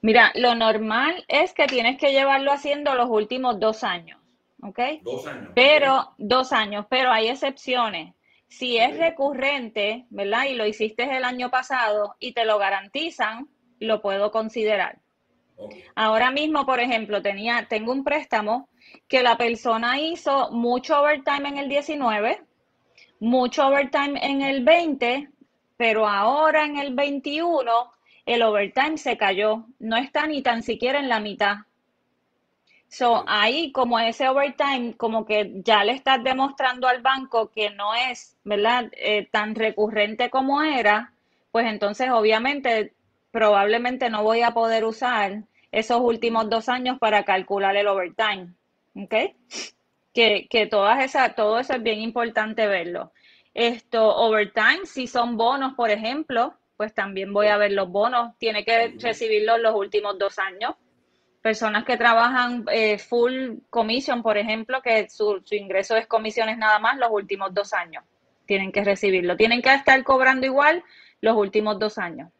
Mira, 0.00 0.32
lo 0.34 0.54
normal 0.54 1.24
es 1.28 1.52
que 1.52 1.66
tienes 1.66 1.98
que 1.98 2.12
llevarlo 2.12 2.52
haciendo 2.52 2.94
los 2.94 3.08
últimos 3.08 3.58
dos 3.58 3.84
años, 3.84 4.20
¿ok? 4.62 4.78
Dos 5.02 5.26
años. 5.26 5.52
Pero, 5.54 6.14
dos 6.18 6.52
años, 6.52 6.86
pero 6.88 7.10
hay 7.10 7.28
excepciones. 7.28 8.14
Si 8.48 8.78
es 8.78 8.96
recurrente, 8.96 10.06
¿verdad? 10.10 10.44
Y 10.44 10.54
lo 10.54 10.66
hiciste 10.66 11.04
el 11.04 11.24
año 11.24 11.50
pasado 11.50 12.16
y 12.18 12.32
te 12.32 12.44
lo 12.44 12.58
garantizan, 12.58 13.48
lo 13.80 14.00
puedo 14.00 14.30
considerar. 14.30 14.98
Ahora 15.94 16.30
mismo, 16.30 16.64
por 16.64 16.80
ejemplo, 16.80 17.20
tenía, 17.20 17.66
tengo 17.68 17.92
un 17.92 18.04
préstamo 18.04 18.68
que 19.08 19.22
la 19.22 19.36
persona 19.36 20.00
hizo 20.00 20.50
mucho 20.50 21.00
overtime 21.00 21.48
en 21.48 21.58
el 21.58 21.68
19, 21.68 22.42
mucho 23.20 23.66
overtime 23.66 24.20
en 24.22 24.42
el 24.42 24.64
20, 24.64 25.28
pero 25.76 26.06
ahora 26.06 26.64
en 26.64 26.78
el 26.78 26.94
21 26.94 27.92
el 28.28 28.42
overtime 28.42 28.98
se 28.98 29.16
cayó, 29.16 29.64
no 29.78 29.96
está 29.96 30.26
ni 30.26 30.42
tan 30.42 30.62
siquiera 30.62 31.00
en 31.00 31.08
la 31.08 31.18
mitad. 31.18 31.56
So, 32.88 33.24
ahí 33.26 33.72
como 33.72 33.98
ese 33.98 34.28
overtime, 34.28 34.94
como 34.98 35.24
que 35.24 35.50
ya 35.64 35.82
le 35.82 35.92
estás 35.92 36.22
demostrando 36.22 36.86
al 36.88 37.00
banco 37.00 37.50
que 37.50 37.70
no 37.70 37.94
es, 37.94 38.36
¿verdad? 38.44 38.90
Eh, 38.92 39.26
tan 39.30 39.54
recurrente 39.54 40.28
como 40.28 40.62
era, 40.62 41.14
pues 41.52 41.66
entonces 41.68 42.10
obviamente 42.10 42.92
probablemente 43.30 44.10
no 44.10 44.22
voy 44.22 44.42
a 44.42 44.52
poder 44.52 44.84
usar 44.84 45.44
esos 45.72 45.98
últimos 45.98 46.50
dos 46.50 46.68
años 46.68 46.98
para 46.98 47.24
calcular 47.24 47.76
el 47.76 47.88
overtime. 47.88 48.52
¿Ok? 48.94 49.14
Que, 50.12 50.48
que 50.50 50.66
todas 50.66 51.02
esas, 51.02 51.34
todo 51.34 51.58
eso 51.58 51.72
es 51.74 51.82
bien 51.82 52.00
importante 52.00 52.66
verlo. 52.66 53.10
Esto, 53.54 54.16
overtime, 54.16 54.84
si 54.84 55.06
son 55.06 55.38
bonos, 55.38 55.72
por 55.74 55.90
ejemplo, 55.90 56.54
pues 56.78 56.94
también 56.94 57.32
voy 57.32 57.48
a 57.48 57.58
ver 57.58 57.72
los 57.72 57.90
bonos. 57.90 58.38
Tiene 58.38 58.64
que 58.64 58.94
recibirlos 59.00 59.60
los 59.60 59.74
últimos 59.74 60.16
dos 60.16 60.38
años. 60.38 60.76
Personas 61.42 61.84
que 61.84 61.96
trabajan 61.96 62.64
eh, 62.70 62.98
full 62.98 63.56
commission, 63.68 64.22
por 64.22 64.38
ejemplo, 64.38 64.80
que 64.80 65.10
su, 65.10 65.42
su 65.44 65.56
ingreso 65.56 65.96
es 65.96 66.06
comisiones 66.06 66.56
nada 66.56 66.78
más 66.78 66.96
los 66.96 67.10
últimos 67.10 67.52
dos 67.52 67.74
años. 67.74 68.04
Tienen 68.46 68.70
que 68.70 68.84
recibirlo. 68.84 69.36
Tienen 69.36 69.60
que 69.60 69.74
estar 69.74 70.02
cobrando 70.04 70.46
igual 70.46 70.84
los 71.20 71.36
últimos 71.36 71.80
dos 71.80 71.98
años. 71.98 72.30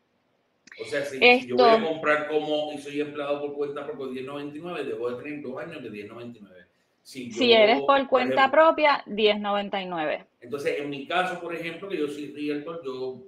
O 0.80 0.84
sea, 0.84 1.04
si 1.04 1.48
yo 1.48 1.56
voy 1.56 1.70
a 1.70 1.82
comprar 1.82 2.28
como 2.28 2.72
y 2.72 2.78
soy 2.78 3.00
empleado 3.00 3.40
por 3.40 3.54
cuenta 3.54 3.84
propia 3.84 4.06
1099, 4.06 4.84
debo 4.84 5.10
de 5.10 5.20
tener 5.20 5.42
dos 5.42 5.60
años 5.60 5.82
de 5.82 5.90
1099. 5.90 6.64
Si, 7.02 7.32
si 7.32 7.52
eres 7.52 7.80
por 7.80 8.06
cuenta 8.06 8.48
propia, 8.52 9.02
1099. 9.06 10.26
Entonces, 10.42 10.78
en 10.78 10.90
mi 10.90 11.08
caso, 11.08 11.40
por 11.40 11.52
ejemplo, 11.56 11.88
que 11.88 11.98
yo 11.98 12.06
soy 12.06 12.32
realtor, 12.32 12.82
yo 12.84 13.24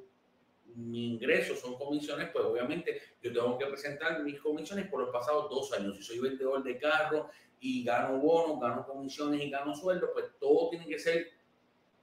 mi 0.81 1.15
ingreso 1.15 1.55
son 1.55 1.77
comisiones, 1.77 2.29
pues 2.33 2.45
obviamente 2.45 3.01
yo 3.23 3.33
tengo 3.33 3.59
que 3.59 3.67
presentar 3.67 4.23
mis 4.23 4.41
comisiones 4.41 4.89
por 4.89 5.01
los 5.01 5.11
pasados 5.11 5.51
dos 5.51 5.73
años. 5.73 5.97
Si 5.97 6.03
soy 6.03 6.21
vendedor 6.21 6.63
de 6.63 6.79
carro 6.79 7.31
y 7.61 7.85
gano 7.85 8.19
bonos, 8.19 8.61
gano 8.61 8.87
comisiones 8.87 9.43
y 9.43 9.51
gano 9.51 9.75
sueldo, 9.75 10.11
pues 10.13 10.27
todo 10.39 10.71
tiene 10.71 10.87
que 10.87 10.99
ser 10.99 11.31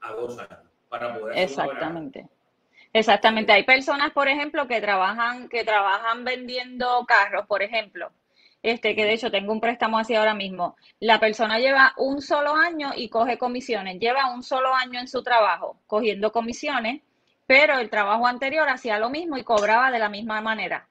a 0.02 0.14
dos 0.14 0.38
años 0.38 0.70
para 0.90 1.18
poder. 1.18 1.38
Exactamente. 1.38 2.28
Exactamente. 2.94 3.52
Hay 3.52 3.64
personas, 3.64 4.12
por 4.12 4.28
ejemplo, 4.28 4.68
que 4.68 4.82
trabajan, 4.82 5.50
que 5.50 5.64
trabajan 5.64 6.24
vendiendo 6.24 7.06
carros, 7.06 7.46
por 7.46 7.62
ejemplo. 7.62 8.12
Este, 8.64 8.96
que 8.96 9.06
de 9.06 9.14
hecho 9.14 9.30
tengo 9.30 9.54
un 9.54 9.62
préstamo 9.62 10.00
así 10.00 10.16
ahora 10.16 10.34
mismo. 10.34 10.76
La 11.00 11.20
persona 11.20 11.60
lleva 11.60 11.94
un 11.98 12.22
solo 12.22 12.56
año 12.56 12.92
y 12.96 13.10
coge 13.10 13.38
comisiones. 13.38 14.00
Lleva 14.00 14.34
un 14.34 14.42
solo 14.44 14.74
año 14.74 15.00
en 15.00 15.08
su 15.08 15.22
trabajo 15.24 15.80
cogiendo 15.86 16.32
comisiones, 16.32 17.02
pero 17.48 17.80
el 17.80 17.90
trabajo 17.90 18.28
anterior 18.28 18.70
hacía 18.70 19.00
lo 19.00 19.10
mismo 19.10 19.38
y 19.38 19.44
cobraba 19.44 19.90
de 19.90 20.00
la 20.00 20.10
misma 20.10 20.40
manera. 20.42 20.88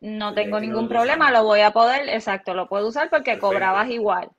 No 0.00 0.34
tengo 0.34 0.60
ningún 0.60 0.88
problema, 0.88 1.30
lo 1.30 1.44
voy 1.44 1.60
a 1.60 1.72
poder, 1.72 2.08
exacto, 2.08 2.54
lo 2.54 2.68
puedo 2.68 2.88
usar 2.88 3.10
porque 3.10 3.38
cobrabas 3.38 3.88
igual. 3.88 4.30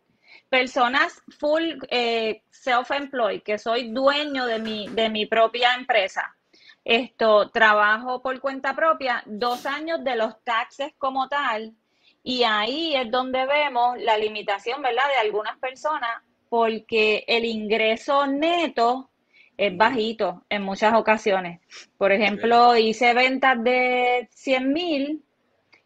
Personas 0.49 1.21
full 1.39 1.63
eh, 1.89 2.43
self-employed, 2.51 3.43
que 3.43 3.57
soy 3.57 3.91
dueño 3.91 4.45
de 4.45 4.59
mi, 4.59 4.87
de 4.89 5.09
mi 5.09 5.25
propia 5.25 5.73
empresa 5.73 6.33
esto, 6.85 7.49
trabajo 7.49 8.21
por 8.21 8.39
cuenta 8.41 8.75
propia, 8.75 9.23
dos 9.25 9.65
años 9.65 10.03
de 10.03 10.15
los 10.15 10.43
taxes 10.43 10.93
como 10.97 11.29
tal, 11.29 11.73
y 12.23 12.43
ahí 12.43 12.95
es 12.95 13.09
donde 13.09 13.45
vemos 13.45 13.97
la 13.99 14.17
limitación, 14.17 14.81
¿verdad?, 14.81 15.07
de 15.09 15.19
algunas 15.27 15.57
personas, 15.59 16.21
porque 16.49 17.23
el 17.27 17.45
ingreso 17.45 18.27
neto 18.27 19.09
es 19.57 19.75
bajito 19.77 20.43
en 20.49 20.63
muchas 20.63 20.93
ocasiones. 20.93 21.59
Por 21.97 22.11
ejemplo, 22.11 22.75
hice 22.75 23.13
ventas 23.13 23.63
de 23.63 24.27
100 24.31 24.73
mil 24.73 25.23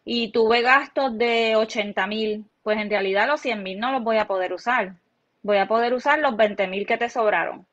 y 0.06 0.32
tuve 0.32 0.62
gastos 0.62 1.18
de 1.18 1.56
80 1.56 2.08
mil. 2.08 2.46
Pues 2.64 2.78
en 2.80 2.90
realidad 2.90 3.28
los 3.28 3.42
100 3.42 3.64
mil 3.64 3.80
no 3.80 3.92
los 3.92 4.04
voy 4.04 4.18
a 4.18 4.28
poder 4.28 4.54
usar. 4.54 4.96
Voy 5.42 5.58
a 5.58 5.68
poder 5.68 5.94
usar 5.94 6.20
los 6.20 6.36
20 6.36 6.68
mil 6.68 6.86
que 6.86 6.98
te 6.98 7.10
sobraron. 7.10 7.66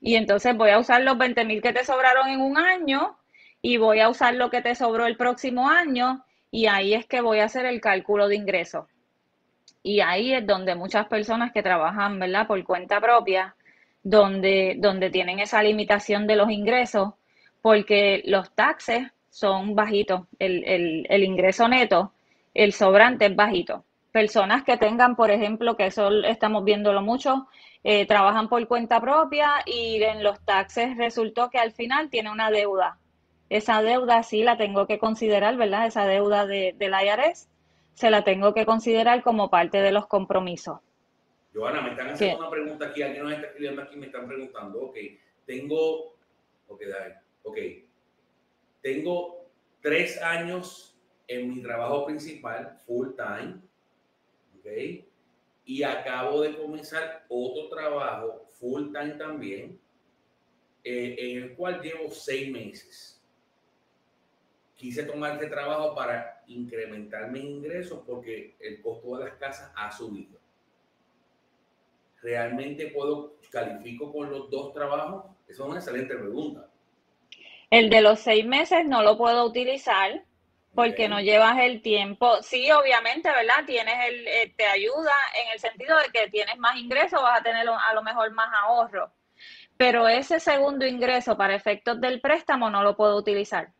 Y 0.00 0.14
entonces 0.14 0.56
voy 0.56 0.70
a 0.70 0.78
usar 0.78 1.02
los 1.02 1.18
20 1.18 1.44
mil 1.44 1.60
que 1.60 1.72
te 1.72 1.84
sobraron 1.84 2.28
en 2.28 2.40
un 2.40 2.56
año 2.56 3.18
y 3.62 3.76
voy 3.76 4.00
a 4.00 4.08
usar 4.08 4.34
lo 4.34 4.50
que 4.50 4.62
te 4.62 4.74
sobró 4.74 5.06
el 5.06 5.16
próximo 5.16 5.68
año 5.68 6.24
y 6.50 6.66
ahí 6.66 6.94
es 6.94 7.06
que 7.06 7.20
voy 7.20 7.40
a 7.40 7.44
hacer 7.44 7.66
el 7.66 7.80
cálculo 7.80 8.28
de 8.28 8.36
ingresos. 8.36 8.86
Y 9.82 10.00
ahí 10.00 10.32
es 10.34 10.46
donde 10.46 10.74
muchas 10.74 11.06
personas 11.06 11.52
que 11.52 11.62
trabajan, 11.62 12.18
¿verdad? 12.18 12.46
Por 12.46 12.62
cuenta 12.64 13.00
propia, 13.00 13.54
donde, 14.02 14.76
donde 14.78 15.10
tienen 15.10 15.38
esa 15.40 15.62
limitación 15.62 16.26
de 16.26 16.36
los 16.36 16.50
ingresos, 16.50 17.14
porque 17.62 18.22
los 18.24 18.50
taxes 18.54 19.08
son 19.28 19.74
bajitos, 19.74 20.22
el, 20.38 21.06
el, 21.08 21.24
ingreso 21.24 21.68
neto, 21.68 22.12
el 22.54 22.72
sobrante 22.72 23.26
es 23.26 23.36
bajito. 23.36 23.84
Personas 24.12 24.64
que 24.64 24.76
tengan, 24.76 25.14
por 25.14 25.30
ejemplo, 25.30 25.76
que 25.76 25.86
eso 25.86 26.10
estamos 26.24 26.64
viéndolo 26.64 27.00
mucho, 27.02 27.46
eh, 27.84 28.06
trabajan 28.06 28.48
por 28.48 28.66
cuenta 28.66 29.00
propia 29.00 29.50
y 29.64 30.02
en 30.02 30.24
los 30.24 30.40
taxes 30.44 30.96
resultó 30.96 31.48
que 31.48 31.58
al 31.58 31.72
final 31.72 32.10
tiene 32.10 32.30
una 32.30 32.50
deuda. 32.50 32.98
Esa 33.48 33.82
deuda 33.82 34.22
sí 34.22 34.42
la 34.42 34.56
tengo 34.56 34.86
que 34.86 34.98
considerar, 34.98 35.56
¿verdad? 35.56 35.86
Esa 35.86 36.06
deuda 36.06 36.46
de, 36.46 36.74
del 36.76 36.92
IRS 36.92 37.48
se 37.94 38.10
la 38.10 38.24
tengo 38.24 38.54
que 38.54 38.66
considerar 38.66 39.22
como 39.22 39.50
parte 39.50 39.80
de 39.80 39.92
los 39.92 40.06
compromisos. 40.06 40.80
Joana, 41.52 41.82
me 41.82 41.90
están 41.90 42.10
haciendo 42.10 42.38
una 42.38 42.50
pregunta 42.50 42.86
aquí, 42.86 43.02
alguien 43.02 43.24
nos 43.24 43.32
está 43.32 43.46
escribiendo 43.48 43.82
aquí, 43.82 43.96
me 43.96 44.06
están 44.06 44.26
preguntando, 44.28 44.82
ok, 44.82 44.96
tengo, 45.46 46.16
ok, 46.68 46.82
ok, 47.42 47.58
tengo 48.80 49.50
tres 49.80 50.20
años 50.22 50.96
en 51.26 51.52
mi 51.52 51.62
trabajo 51.62 52.06
principal, 52.06 52.78
full 52.86 53.08
time, 53.16 53.60
ok, 54.58 55.04
y 55.64 55.82
acabo 55.82 56.40
de 56.42 56.56
comenzar 56.56 57.26
otro 57.28 57.68
trabajo 57.68 58.46
full 58.60 58.86
time 58.92 59.12
también, 59.12 59.80
eh, 60.84 61.16
en 61.18 61.42
el 61.42 61.54
cual 61.54 61.80
llevo 61.80 62.10
seis 62.10 62.50
meses. 62.50 63.22
Quise 64.76 65.02
tomar 65.02 65.34
este 65.34 65.48
trabajo 65.48 65.94
para 65.94 66.42
incrementar 66.46 67.30
mis 67.30 67.44
ingresos 67.44 68.02
porque 68.06 68.56
el 68.58 68.80
costo 68.80 69.18
de 69.18 69.24
las 69.26 69.34
casas 69.34 69.70
ha 69.76 69.92
subido. 69.92 70.39
¿Realmente 72.22 72.88
puedo, 72.88 73.36
califico 73.50 74.12
con 74.12 74.30
los 74.30 74.50
dos 74.50 74.72
trabajos? 74.72 75.24
Esa 75.48 75.62
es 75.62 75.68
una 75.68 75.78
excelente 75.78 76.14
pregunta. 76.14 76.68
El 77.70 77.88
de 77.88 78.02
los 78.02 78.20
seis 78.20 78.44
meses 78.44 78.84
no 78.86 79.02
lo 79.02 79.16
puedo 79.16 79.44
utilizar 79.44 80.24
porque 80.74 81.08
no 81.08 81.20
llevas 81.20 81.58
el 81.60 81.82
tiempo. 81.82 82.42
Sí, 82.42 82.70
obviamente, 82.70 83.28
¿verdad? 83.28 83.64
Tienes 83.66 83.94
el, 84.08 84.26
eh, 84.28 84.54
te 84.56 84.66
ayuda 84.66 85.12
en 85.42 85.52
el 85.52 85.58
sentido 85.58 85.96
de 85.98 86.10
que 86.12 86.30
tienes 86.30 86.58
más 86.58 86.76
ingresos, 86.76 87.20
vas 87.22 87.40
a 87.40 87.42
tener 87.42 87.68
a 87.68 87.94
lo 87.94 88.02
mejor 88.02 88.30
más 88.32 88.48
ahorro. 88.64 89.12
Pero 89.76 90.06
ese 90.08 90.40
segundo 90.40 90.86
ingreso 90.86 91.36
para 91.36 91.54
efectos 91.54 92.00
del 92.00 92.20
préstamo 92.20 92.70
no 92.70 92.82
lo 92.82 92.96
puedo 92.96 93.16
utilizar. 93.16 93.72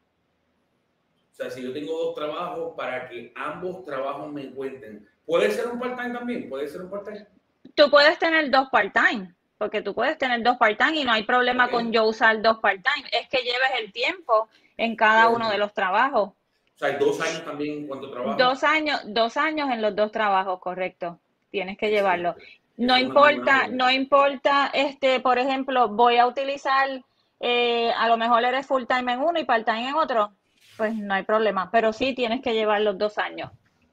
O 1.33 1.35
sea, 1.35 1.51
si 1.51 1.63
yo 1.63 1.73
tengo 1.73 1.93
dos 2.07 2.15
trabajos, 2.15 2.75
para 2.77 3.09
que 3.09 3.33
ambos 3.37 3.85
trabajos 3.85 4.33
me 4.33 4.51
cuenten, 4.51 5.09
¿puede 5.25 5.51
ser 5.51 5.69
un 5.69 5.79
part-time 5.79 6.15
también? 6.15 6.49
¿Puede 6.49 6.69
ser 6.69 6.83
un 6.83 6.91
part-time? 6.91 7.27
Tú 7.75 7.91
puedes 7.91 8.19
tener 8.19 8.51
dos 8.51 8.69
part-time, 8.71 9.35
porque 9.59 9.83
tú 9.83 9.95
puedes 9.95 10.19
tener 10.19 10.43
dos 10.43 10.57
part-time 10.57 11.01
y 11.01 11.05
no 11.05 11.13
hay 11.13 11.25
problema 11.25 11.71
con 11.71 11.93
yo 11.93 12.05
usar 12.05 12.41
dos 12.43 12.59
part-time. 12.59 13.09
Es 13.13 13.29
que 13.29 13.39
lleves 13.39 13.71
el 13.79 13.93
tiempo 13.93 14.49
en 14.77 14.97
cada 14.97 15.29
uno 15.29 15.51
de 15.51 15.59
los 15.59 15.73
trabajos 15.75 16.33
sea, 16.81 16.99
dos 16.99 17.21
años 17.21 17.45
también 17.45 17.79
en 17.79 17.87
cuanto 17.87 18.11
trabajo. 18.11 18.37
Dos 18.39 18.65
años, 18.65 19.01
dos 19.07 19.37
años 19.37 19.71
en 19.71 19.83
los 19.83 19.95
dos 19.95 20.11
trabajos, 20.11 20.59
correcto. 20.61 21.21
Tienes 21.51 21.77
que 21.77 21.91
llevarlo. 21.91 22.35
No 22.77 22.97
importa, 22.97 23.69
no 23.69 23.91
importa, 23.91 24.71
este, 24.73 25.21
por 25.21 25.39
ejemplo, 25.39 25.89
voy 25.89 26.17
a 26.17 26.27
utilizar, 26.27 27.05
eh, 27.39 27.93
a 27.95 28.09
lo 28.09 28.17
mejor 28.17 28.43
eres 28.45 28.67
full 28.67 28.85
time 28.85 29.13
en 29.13 29.21
uno 29.21 29.39
y 29.39 29.45
part 29.45 29.67
time 29.67 29.91
en 29.91 29.95
otro, 29.95 30.33
pues 30.79 30.95
no 30.95 31.13
hay 31.13 31.25
problema, 31.25 31.71
pero 31.71 31.93
sí 31.93 32.15
tienes 32.15 32.41
que 32.41 32.55
llevar 32.55 32.81
los 32.81 32.97
dos 32.97 33.19
años. 33.19 33.51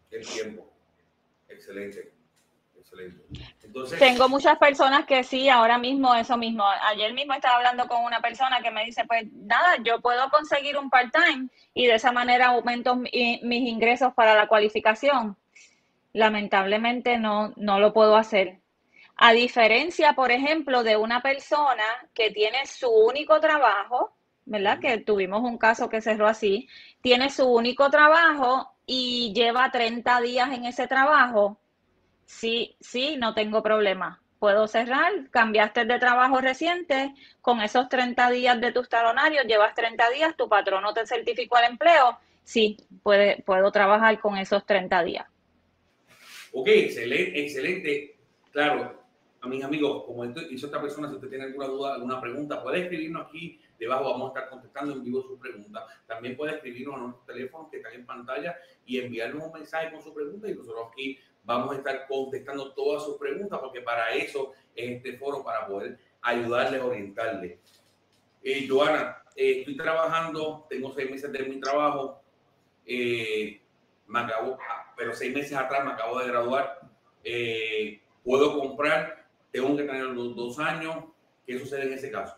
El 0.09 0.25
tiempo. 0.25 0.65
Excelente. 1.49 2.16
Tengo 3.99 4.29
muchas 4.29 4.57
personas 4.57 5.05
que 5.05 5.23
sí, 5.23 5.49
ahora 5.49 5.77
mismo 5.77 6.15
eso 6.15 6.37
mismo. 6.37 6.63
Ayer 6.83 7.13
mismo 7.13 7.33
estaba 7.33 7.57
hablando 7.57 7.87
con 7.87 8.03
una 8.03 8.21
persona 8.21 8.61
que 8.61 8.71
me 8.71 8.85
dice, 8.85 9.05
pues 9.05 9.25
nada, 9.33 9.77
yo 9.83 10.01
puedo 10.01 10.29
conseguir 10.29 10.77
un 10.77 10.89
part-time 10.89 11.49
y 11.73 11.87
de 11.87 11.95
esa 11.95 12.11
manera 12.11 12.47
aumento 12.47 12.95
mis 12.95 13.43
ingresos 13.43 14.13
para 14.13 14.35
la 14.35 14.47
cualificación. 14.47 15.37
Lamentablemente 16.13 17.17
no, 17.17 17.53
no 17.55 17.79
lo 17.79 17.93
puedo 17.93 18.15
hacer. 18.15 18.59
A 19.15 19.33
diferencia, 19.33 20.13
por 20.13 20.31
ejemplo, 20.31 20.83
de 20.83 20.95
una 20.95 21.21
persona 21.21 21.83
que 22.13 22.31
tiene 22.31 22.65
su 22.65 22.89
único 22.89 23.39
trabajo, 23.39 24.13
¿verdad? 24.45 24.79
Que 24.79 24.99
tuvimos 24.99 25.41
un 25.41 25.57
caso 25.57 25.89
que 25.89 26.01
cerró 26.01 26.27
así, 26.27 26.67
tiene 27.01 27.29
su 27.29 27.47
único 27.47 27.89
trabajo 27.89 28.71
y 28.85 29.33
lleva 29.33 29.71
30 29.71 30.21
días 30.21 30.51
en 30.51 30.65
ese 30.65 30.87
trabajo 30.87 31.59
sí, 32.27 32.75
sí, 32.79 33.17
no 33.17 33.33
tengo 33.33 33.63
problema. 33.63 34.21
Puedo 34.37 34.67
cerrar, 34.67 35.11
cambiaste 35.31 35.85
de 35.85 35.97
trabajo 35.97 36.39
reciente, 36.39 37.15
con 37.41 37.59
esos 37.61 37.89
30 37.89 38.29
días 38.29 38.61
de 38.61 38.71
tus 38.71 38.87
talonarios, 38.87 39.45
llevas 39.47 39.73
30 39.73 40.11
días, 40.11 40.37
tu 40.37 40.47
patrono 40.47 40.93
te 40.93 41.07
certificó 41.07 41.57
el 41.57 41.71
empleo, 41.71 42.19
sí, 42.43 42.77
puedo 43.01 43.71
trabajar 43.71 44.19
con 44.19 44.37
esos 44.37 44.63
30 44.63 45.03
días. 45.03 45.25
Ok, 46.53 46.67
excelente, 46.67 47.41
excelente. 47.41 48.15
Claro, 48.51 49.03
a 49.41 49.47
mis 49.47 49.63
amigos, 49.63 50.03
como 50.05 50.25
hizo 50.25 50.65
esta 50.65 50.81
persona, 50.81 51.09
si 51.09 51.15
usted 51.15 51.29
tiene 51.29 51.45
alguna 51.45 51.67
duda, 51.67 51.95
alguna 51.95 52.21
pregunta, 52.21 52.63
puede 52.63 52.83
escribirnos 52.83 53.27
aquí 53.27 53.59
debajo, 53.79 54.11
vamos 54.11 54.25
a 54.25 54.39
estar 54.39 54.49
contestando 54.49 54.93
en 54.93 55.03
vivo 55.03 55.21
su 55.21 55.37
pregunta. 55.37 55.85
También 56.07 56.35
puede 56.35 56.55
escribirnos 56.55 56.95
a 56.95 56.99
nuestros 56.99 57.25
teléfonos 57.25 57.69
que 57.69 57.77
están 57.77 57.93
en 57.93 58.05
pantalla 58.05 58.57
y 58.85 58.99
enviarnos 58.99 59.43
un 59.43 59.53
mensaje 59.53 59.91
con 59.91 60.01
su 60.01 60.13
pregunta 60.13 60.49
y 60.49 60.55
nosotros 60.55 60.87
aquí 60.91 61.19
vamos 61.47 61.73
a 61.73 61.77
estar 61.77 62.05
contestando 62.07 62.73
todas 62.73 63.05
sus 63.05 63.17
preguntas 63.17 63.57
porque 63.59 63.81
para 63.81 64.13
eso 64.13 64.53
es 64.75 64.97
este 64.97 65.17
foro, 65.17 65.43
para 65.43 65.65
poder 65.65 65.97
ayudarles, 66.21 66.81
orientarles. 66.81 67.57
Eh, 68.43 68.67
Joana, 68.67 69.23
eh, 69.35 69.59
estoy 69.59 69.77
trabajando, 69.77 70.67
tengo 70.69 70.93
seis 70.93 71.09
meses 71.09 71.31
de 71.31 71.43
mi 71.43 71.59
trabajo, 71.61 72.21
eh, 72.85 73.61
me 74.07 74.19
acabo, 74.19 74.57
pero 74.95 75.13
seis 75.15 75.33
meses 75.33 75.53
atrás 75.53 75.85
me 75.85 75.91
acabo 75.91 76.19
de 76.19 76.27
graduar. 76.27 76.81
Eh, 77.23 78.01
puedo 78.23 78.59
comprar, 78.59 79.25
tengo 79.51 79.75
que 79.77 79.83
tener 79.83 80.03
los 80.03 80.35
dos 80.35 80.59
años. 80.59 80.97
¿Qué 81.45 81.57
sucede 81.57 81.87
en 81.87 81.93
ese 81.93 82.11
caso? 82.11 82.35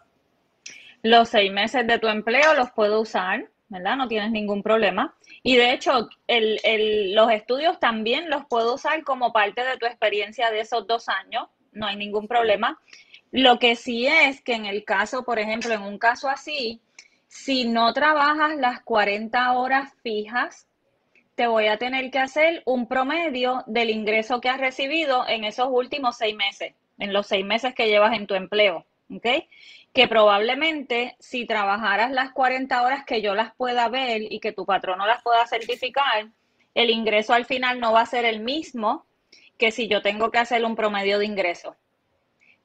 Los 1.02 1.30
seis 1.30 1.52
meses 1.52 1.88
de 1.88 1.98
tu 1.98 2.08
empleo 2.08 2.54
los 2.54 2.70
puedo 2.72 3.02
usar, 3.02 3.50
¿verdad? 3.70 3.98
No 3.98 4.08
tienes 4.08 4.30
ningún 4.32 4.62
problema. 4.62 5.16
Y 5.44 5.56
de 5.56 5.74
hecho, 5.74 6.10
los 6.28 7.32
estudios 7.32 7.80
también 7.80 8.30
los 8.30 8.46
puedo 8.46 8.76
usar 8.76 9.04
como 9.04 9.32
parte 9.32 9.64
de 9.64 9.78
tu 9.78 9.86
experiencia 9.86 10.52
de 10.52 10.62
esos 10.62 10.86
dos 10.88 11.08
años. 11.10 11.48
No 11.72 11.88
hay 11.88 11.96
ningún 11.96 12.28
problema. 12.28 12.80
Lo 13.32 13.60
que 13.60 13.76
sí 13.76 14.08
es 14.08 14.42
que 14.42 14.54
en 14.54 14.66
el 14.66 14.84
caso, 14.84 15.24
por 15.24 15.40
ejemplo, 15.40 15.74
en 15.74 15.82
un 15.82 15.98
caso 15.98 16.30
así, 16.30 16.82
si 17.28 17.66
no 17.66 17.94
trabajas 17.94 18.58
las 18.58 18.82
40 18.82 19.54
horas 19.54 19.94
fijas, 20.02 20.68
te 21.36 21.48
voy 21.48 21.68
a 21.68 21.78
tener 21.78 22.12
que 22.12 22.20
hacer 22.20 22.64
un 22.66 22.88
promedio 22.88 23.64
del 23.66 23.92
ingreso 23.92 24.42
que 24.42 24.50
has 24.50 24.60
recibido 24.60 25.26
en 25.28 25.46
esos 25.46 25.68
últimos 25.72 26.18
seis 26.18 26.36
meses, 26.36 26.74
en 26.98 27.14
los 27.14 27.28
seis 27.28 27.46
meses 27.46 27.74
que 27.74 27.88
llevas 27.88 28.14
en 28.14 28.28
tu 28.28 28.36
empleo, 28.36 28.86
¿ok? 29.10 29.26
Que 29.94 30.08
probablemente 30.08 31.16
si 31.20 31.46
trabajaras 31.46 32.12
las 32.12 32.32
40 32.32 32.82
horas 32.82 33.06
que 33.06 33.22
yo 33.22 33.36
las 33.36 33.54
pueda 33.56 33.90
ver 33.90 34.22
y 34.32 34.40
que 34.40 34.52
tu 34.52 34.66
patrono 34.66 35.06
las 35.08 35.22
pueda 35.24 35.46
certificar, 35.48 36.28
el 36.76 36.90
ingreso 36.90 37.34
al 37.34 37.46
final 37.46 37.80
no 37.80 37.94
va 37.94 38.02
a 38.02 38.06
ser 38.06 38.26
el 38.26 38.40
mismo 38.40 39.06
que 39.58 39.72
si 39.72 39.88
yo 39.88 40.02
tengo 40.02 40.32
que 40.32 40.38
hacer 40.38 40.64
un 40.64 40.76
promedio 40.76 41.20
de 41.20 41.26
ingreso. 41.26 41.76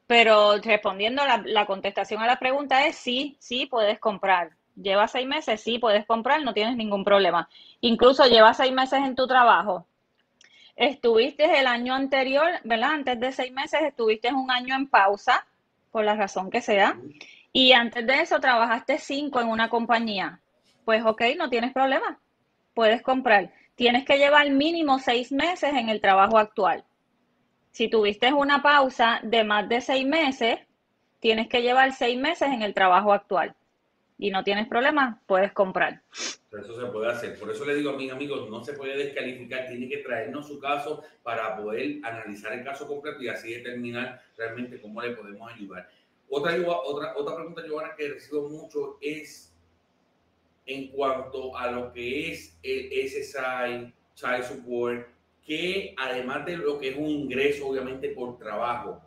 Pero 0.07 0.57
respondiendo 0.57 1.25
la, 1.25 1.41
la 1.45 1.65
contestación 1.65 2.21
a 2.21 2.27
la 2.27 2.39
pregunta 2.39 2.85
es 2.85 2.95
sí, 2.95 3.37
sí 3.39 3.65
puedes 3.65 3.99
comprar 3.99 4.51
llevas 4.75 5.11
seis 5.11 5.27
meses, 5.27 5.61
sí, 5.61 5.79
puedes 5.79 6.05
comprar, 6.05 6.43
no 6.43 6.53
tienes 6.53 6.75
ningún 6.75 7.03
problema. 7.03 7.49
Incluso 7.81 8.25
llevas 8.25 8.57
seis 8.57 8.73
meses 8.73 8.99
en 8.99 9.15
tu 9.15 9.27
trabajo. 9.27 9.87
Estuviste 10.75 11.59
el 11.59 11.67
año 11.67 11.93
anterior, 11.93 12.47
¿verdad? 12.63 12.91
Antes 12.91 13.19
de 13.19 13.31
seis 13.31 13.51
meses 13.51 13.81
estuviste 13.81 14.33
un 14.33 14.51
año 14.51 14.75
en 14.75 14.87
pausa, 14.87 15.45
por 15.95 16.03
la 16.03 16.17
razón 16.17 16.51
que 16.51 16.59
sea, 16.59 16.99
y 17.53 17.71
antes 17.71 18.05
de 18.05 18.19
eso 18.19 18.41
trabajaste 18.41 18.97
cinco 18.97 19.39
en 19.39 19.47
una 19.47 19.69
compañía. 19.69 20.41
Pues 20.83 21.05
ok, 21.05 21.21
no 21.37 21.49
tienes 21.49 21.71
problema, 21.71 22.19
puedes 22.73 23.01
comprar. 23.01 23.53
Tienes 23.75 24.03
que 24.03 24.17
llevar 24.17 24.49
mínimo 24.49 24.99
seis 24.99 25.31
meses 25.31 25.73
en 25.73 25.87
el 25.87 26.01
trabajo 26.01 26.37
actual. 26.37 26.83
Si 27.71 27.87
tuviste 27.87 28.33
una 28.33 28.61
pausa 28.61 29.21
de 29.23 29.45
más 29.45 29.69
de 29.69 29.79
seis 29.79 30.05
meses, 30.05 30.59
tienes 31.21 31.47
que 31.47 31.61
llevar 31.61 31.93
seis 31.93 32.19
meses 32.19 32.49
en 32.49 32.61
el 32.61 32.73
trabajo 32.73 33.13
actual 33.13 33.55
y 34.17 34.29
no 34.31 34.43
tienes 34.43 34.67
problema, 34.67 35.21
puedes 35.25 35.51
comprar. 35.51 36.01
Eso 36.11 36.79
se 36.79 36.85
puede 36.87 37.11
hacer. 37.11 37.37
Por 37.37 37.51
eso 37.51 37.65
le 37.65 37.75
digo 37.75 37.91
a 37.91 37.97
mis 37.97 38.11
amigos, 38.11 38.49
no 38.49 38.63
se 38.63 38.73
puede 38.73 38.97
descalificar, 38.97 39.67
tiene 39.67 39.89
que 39.89 39.97
traernos 39.97 40.47
su 40.47 40.59
caso 40.59 41.03
para 41.21 41.57
poder 41.57 41.99
analizar 42.03 42.53
el 42.53 42.63
caso 42.63 42.87
completo 42.87 43.21
y 43.21 43.27
así 43.27 43.53
determinar 43.53 44.21
realmente 44.37 44.79
cómo 44.79 45.01
le 45.01 45.11
podemos 45.11 45.51
ayudar. 45.51 45.89
Otra, 46.29 46.55
otra, 46.85 47.13
otra 47.15 47.35
pregunta, 47.35 47.61
Giovanna, 47.65 47.95
que 47.95 48.09
recibo 48.09 48.49
mucho 48.49 48.97
es 49.01 49.53
en 50.65 50.87
cuanto 50.89 51.55
a 51.55 51.69
lo 51.71 51.91
que 51.91 52.31
es 52.31 52.57
el 52.63 52.89
SSI, 53.07 53.93
Child 54.15 54.43
Support, 54.43 55.07
que 55.45 55.93
además 55.97 56.45
de 56.45 56.57
lo 56.57 56.79
que 56.79 56.89
es 56.89 56.97
un 56.97 57.07
ingreso, 57.07 57.67
obviamente, 57.67 58.09
por 58.09 58.37
trabajo, 58.37 59.01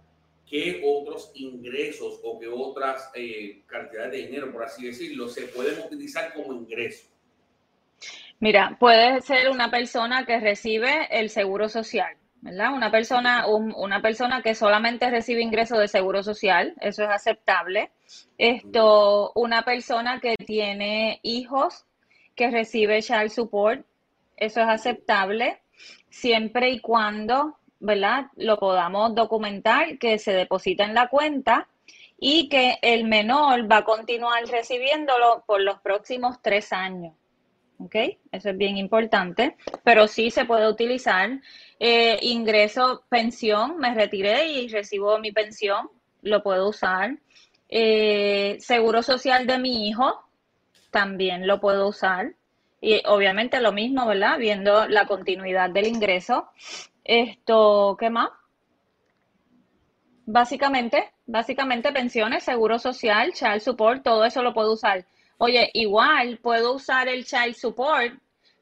qué 0.49 0.83
otros 0.85 1.31
ingresos 1.35 2.21
o 2.23 2.39
qué 2.39 2.49
otras 2.49 3.11
eh, 3.15 3.63
cantidades 3.67 4.13
de 4.13 4.19
dinero, 4.19 4.53
por 4.53 4.65
así 4.65 4.87
decirlo, 4.87 5.29
se 5.29 5.43
pueden 5.43 5.79
utilizar 5.81 6.33
como 6.33 6.53
ingreso? 6.53 7.09
Mira, 8.41 8.77
puede 8.79 9.21
ser 9.21 9.51
una 9.51 9.71
persona 9.71 10.25
que 10.25 10.39
recibe 10.39 11.09
el 11.11 11.29
seguro 11.29 11.69
social, 11.69 12.17
¿verdad? 12.41 12.73
Una 12.73 12.91
persona, 12.91 13.47
un, 13.49 13.75
una 13.77 14.01
persona 14.01 14.43
que 14.43 14.55
solamente 14.55 15.11
recibe 15.11 15.43
ingresos 15.43 15.79
de 15.79 15.89
seguro 15.89 16.23
social, 16.23 16.75
eso 16.81 17.03
es 17.03 17.11
aceptable. 17.11 17.91
Esto, 18.39 19.33
una 19.35 19.63
persona 19.63 20.21
que 20.21 20.37
tiene 20.37 21.19
hijos 21.25 21.85
que 22.37 22.51
recibe 22.51 23.03
child 23.03 23.31
support, 23.31 23.85
eso 24.37 24.61
es 24.61 24.69
aceptable, 24.69 25.61
siempre 26.09 26.71
y 26.71 26.79
cuando 26.79 27.58
¿verdad? 27.81 28.27
Lo 28.37 28.59
podamos 28.59 29.15
documentar, 29.15 29.99
que 29.99 30.19
se 30.19 30.33
deposita 30.33 30.85
en 30.85 30.95
la 30.95 31.09
cuenta 31.09 31.69
y 32.19 32.49
que 32.49 32.79
el 32.83 33.05
menor 33.05 33.71
va 33.71 33.79
a 33.79 33.85
continuar 33.85 34.45
recibiéndolo 34.47 35.45
por 35.47 35.61
los 35.61 35.81
próximos 35.81 36.39
tres 36.43 36.73
años. 36.73 37.15
¿Ok? 37.81 37.95
Eso 38.33 38.51
es 38.51 38.57
bien 38.57 38.77
importante, 38.77 39.57
pero 39.85 40.09
sí 40.09 40.33
se 40.33 40.45
puede 40.45 40.69
utilizar. 40.69 41.41
Eh, 41.79 42.19
ingreso, 42.23 43.05
pensión, 43.09 43.79
me 43.79 43.95
retiré 43.95 44.49
y 44.51 44.69
recibo 44.69 45.17
mi 45.21 45.31
pensión, 45.31 45.89
lo 46.23 46.43
puedo 46.43 46.69
usar. 46.71 47.17
Eh, 47.69 48.57
seguro 48.59 49.03
social 49.03 49.47
de 49.47 49.59
mi 49.59 49.89
hijo, 49.89 50.25
también 50.91 51.47
lo 51.47 51.61
puedo 51.61 51.87
usar. 51.87 52.35
Y 52.81 53.01
obviamente 53.07 53.61
lo 53.61 53.73
mismo, 53.73 54.07
¿verdad? 54.07 54.39
Viendo 54.39 54.89
la 54.89 55.07
continuidad 55.07 55.71
del 55.71 55.87
ingreso. 55.87 56.49
Esto, 57.09 57.97
¿qué 57.99 58.11
más? 58.11 58.29
Básicamente, 60.27 61.11
básicamente 61.25 61.91
pensiones, 61.91 62.45
seguro 62.45 62.79
social, 62.79 63.33
child 63.33 63.61
support, 63.61 64.03
todo 64.05 64.27
eso 64.27 64.43
lo 64.43 64.53
puedo 64.53 64.75
usar. 64.75 65.07
Oye, 65.39 65.71
igual 65.73 66.39
puedo 66.43 66.75
usar 66.75 67.09
el 67.09 67.25
child 67.25 67.55
support, 67.55 68.13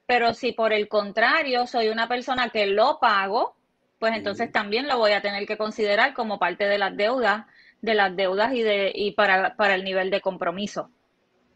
pero 0.07 0.33
si 0.33 0.53
por 0.53 0.73
el 0.73 0.87
contrario 0.87 1.67
soy 1.67 1.89
una 1.89 2.07
persona 2.07 2.51
que 2.51 2.67
lo 2.67 3.01
pago, 3.01 3.57
pues 3.99 4.15
entonces 4.15 4.53
también 4.53 4.87
lo 4.87 4.97
voy 4.97 5.11
a 5.11 5.23
tener 5.23 5.45
que 5.45 5.57
considerar 5.57 6.15
como 6.15 6.39
parte 6.39 6.69
de 6.69 6.79
las 6.79 6.97
deudas, 6.97 7.47
de 7.83 7.95
las 7.95 8.15
deudas 8.15 8.55
y 8.55 8.63
de 8.63 8.93
y 8.95 9.11
para, 9.11 9.57
para 9.57 9.75
el 9.75 9.83
nivel 9.83 10.09
de 10.09 10.21
compromiso. 10.21 10.89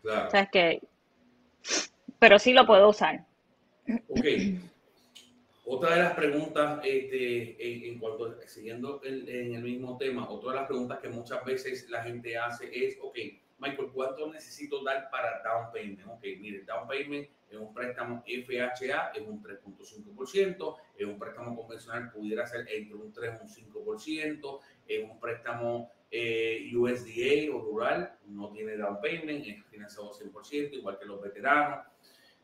Claro. 0.02 0.26
O 0.26 0.30
sea, 0.30 0.40
es 0.40 0.50
que, 0.50 0.80
pero 2.18 2.40
sí 2.40 2.52
lo 2.52 2.66
puedo 2.66 2.88
usar. 2.88 3.26
Ok. 4.08 4.69
Otra 5.72 5.94
de 5.94 6.02
las 6.02 6.14
preguntas, 6.14 6.80
este, 6.82 7.86
en, 7.88 8.00
cuanto, 8.00 8.36
siguiendo 8.44 9.00
en 9.04 9.54
el 9.54 9.62
mismo 9.62 9.96
tema, 9.96 10.28
otra 10.28 10.50
de 10.50 10.56
las 10.56 10.66
preguntas 10.66 10.98
que 10.98 11.08
muchas 11.08 11.44
veces 11.44 11.88
la 11.88 12.02
gente 12.02 12.36
hace 12.36 12.68
es, 12.72 12.98
ok, 13.00 13.16
Michael, 13.60 13.90
¿cuánto 13.92 14.32
necesito 14.32 14.82
dar 14.82 15.08
para 15.12 15.40
down 15.44 15.70
payment? 15.72 16.00
Ok, 16.08 16.24
mire, 16.40 16.64
down 16.64 16.88
payment 16.88 17.28
es 17.48 17.56
un 17.56 17.72
préstamo 17.72 18.24
FHA, 18.26 19.12
es 19.14 19.22
un 19.22 19.40
3.5%, 19.40 20.76
es 20.98 21.06
un 21.06 21.18
préstamo 21.20 21.54
convencional, 21.54 22.10
pudiera 22.10 22.44
ser 22.48 22.66
entre 22.68 22.96
un 22.96 23.12
3 23.12 23.34
y 23.38 23.62
un 23.62 23.72
5%, 23.72 24.60
es 24.88 25.04
un 25.04 25.20
préstamo 25.20 25.92
eh, 26.10 26.68
USDA 26.74 27.54
o 27.54 27.60
rural, 27.60 28.18
no 28.26 28.50
tiene 28.50 28.76
down 28.76 29.00
payment, 29.00 29.46
es 29.46 29.64
financiado 29.66 30.10
100%, 30.10 30.72
igual 30.72 30.98
que 30.98 31.04
los 31.04 31.22
veteranos. 31.22 31.86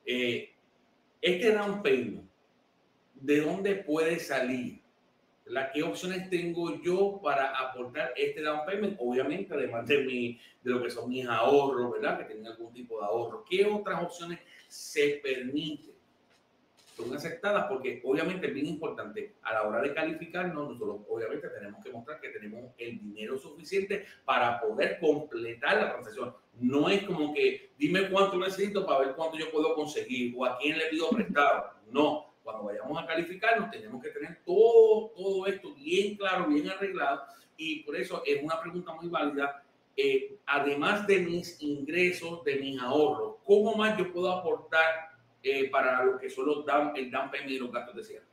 Eh, 0.04 0.52
este 1.20 1.50
down 1.50 1.82
payment, 1.82 2.35
de 3.20 3.40
dónde 3.40 3.74
puede 3.76 4.18
salir. 4.18 4.80
¿La, 5.46 5.70
¿Qué 5.70 5.82
opciones 5.82 6.28
tengo 6.28 6.82
yo 6.82 7.20
para 7.22 7.56
aportar 7.56 8.12
este 8.16 8.42
down 8.42 8.66
payment? 8.66 8.96
Obviamente, 8.98 9.54
además 9.54 9.86
de, 9.86 9.98
mi, 9.98 10.40
de 10.62 10.70
lo 10.70 10.82
que 10.82 10.90
son 10.90 11.08
mis 11.08 11.26
ahorros, 11.26 11.92
¿verdad? 11.92 12.18
Que 12.18 12.24
tienen 12.24 12.46
algún 12.48 12.72
tipo 12.72 12.98
de 12.98 13.06
ahorro. 13.06 13.44
¿Qué 13.48 13.64
otras 13.64 14.02
opciones 14.02 14.40
se 14.68 15.20
permiten? 15.22 15.94
Son 16.96 17.14
aceptadas 17.14 17.66
porque 17.68 18.00
obviamente 18.04 18.46
es 18.46 18.54
bien 18.54 18.66
importante 18.66 19.34
a 19.42 19.52
la 19.52 19.62
hora 19.64 19.82
de 19.82 19.92
calificarnos, 19.92 20.70
nosotros 20.70 21.02
obviamente 21.10 21.46
tenemos 21.50 21.84
que 21.84 21.92
mostrar 21.92 22.18
que 22.20 22.30
tenemos 22.30 22.72
el 22.78 22.98
dinero 22.98 23.36
suficiente 23.36 24.06
para 24.24 24.58
poder 24.58 24.98
completar 24.98 25.76
la 25.76 25.90
transacción. 25.92 26.34
No 26.58 26.88
es 26.88 27.04
como 27.04 27.34
que 27.34 27.72
dime 27.78 28.08
cuánto 28.08 28.38
necesito 28.38 28.86
para 28.86 29.00
ver 29.00 29.14
cuánto 29.14 29.36
yo 29.36 29.50
puedo 29.50 29.74
conseguir 29.74 30.34
o 30.38 30.46
a 30.46 30.56
quién 30.56 30.78
le 30.78 30.86
pido 30.86 31.10
prestado. 31.10 31.70
No, 31.90 32.25
cuando 32.46 32.64
vayamos 32.64 33.02
a 33.02 33.06
calificarnos 33.06 33.70
tenemos 33.72 34.00
que 34.00 34.10
tener 34.10 34.38
todo, 34.44 35.10
todo 35.16 35.46
esto 35.48 35.74
bien 35.74 36.16
claro, 36.16 36.46
bien 36.46 36.70
arreglado 36.70 37.24
y 37.56 37.80
por 37.82 37.96
eso 37.96 38.22
es 38.24 38.40
una 38.42 38.60
pregunta 38.60 38.94
muy 38.94 39.08
válida. 39.08 39.64
Eh, 39.96 40.38
además 40.46 41.06
de 41.06 41.20
mis 41.20 41.60
ingresos, 41.60 42.44
de 42.44 42.56
mis 42.56 42.80
ahorros, 42.80 43.36
¿cómo 43.44 43.74
más 43.74 43.98
yo 43.98 44.12
puedo 44.12 44.30
aportar 44.30 45.10
eh, 45.42 45.68
para 45.70 46.04
lo 46.04 46.18
que 46.18 46.30
son 46.30 46.46
los 46.46 46.64
down, 46.64 46.92
el 46.94 47.10
down 47.10 47.30
payment 47.30 47.50
y 47.50 47.58
los 47.58 47.72
gastos 47.72 47.96
de 47.96 48.04
cierre? 48.04 48.26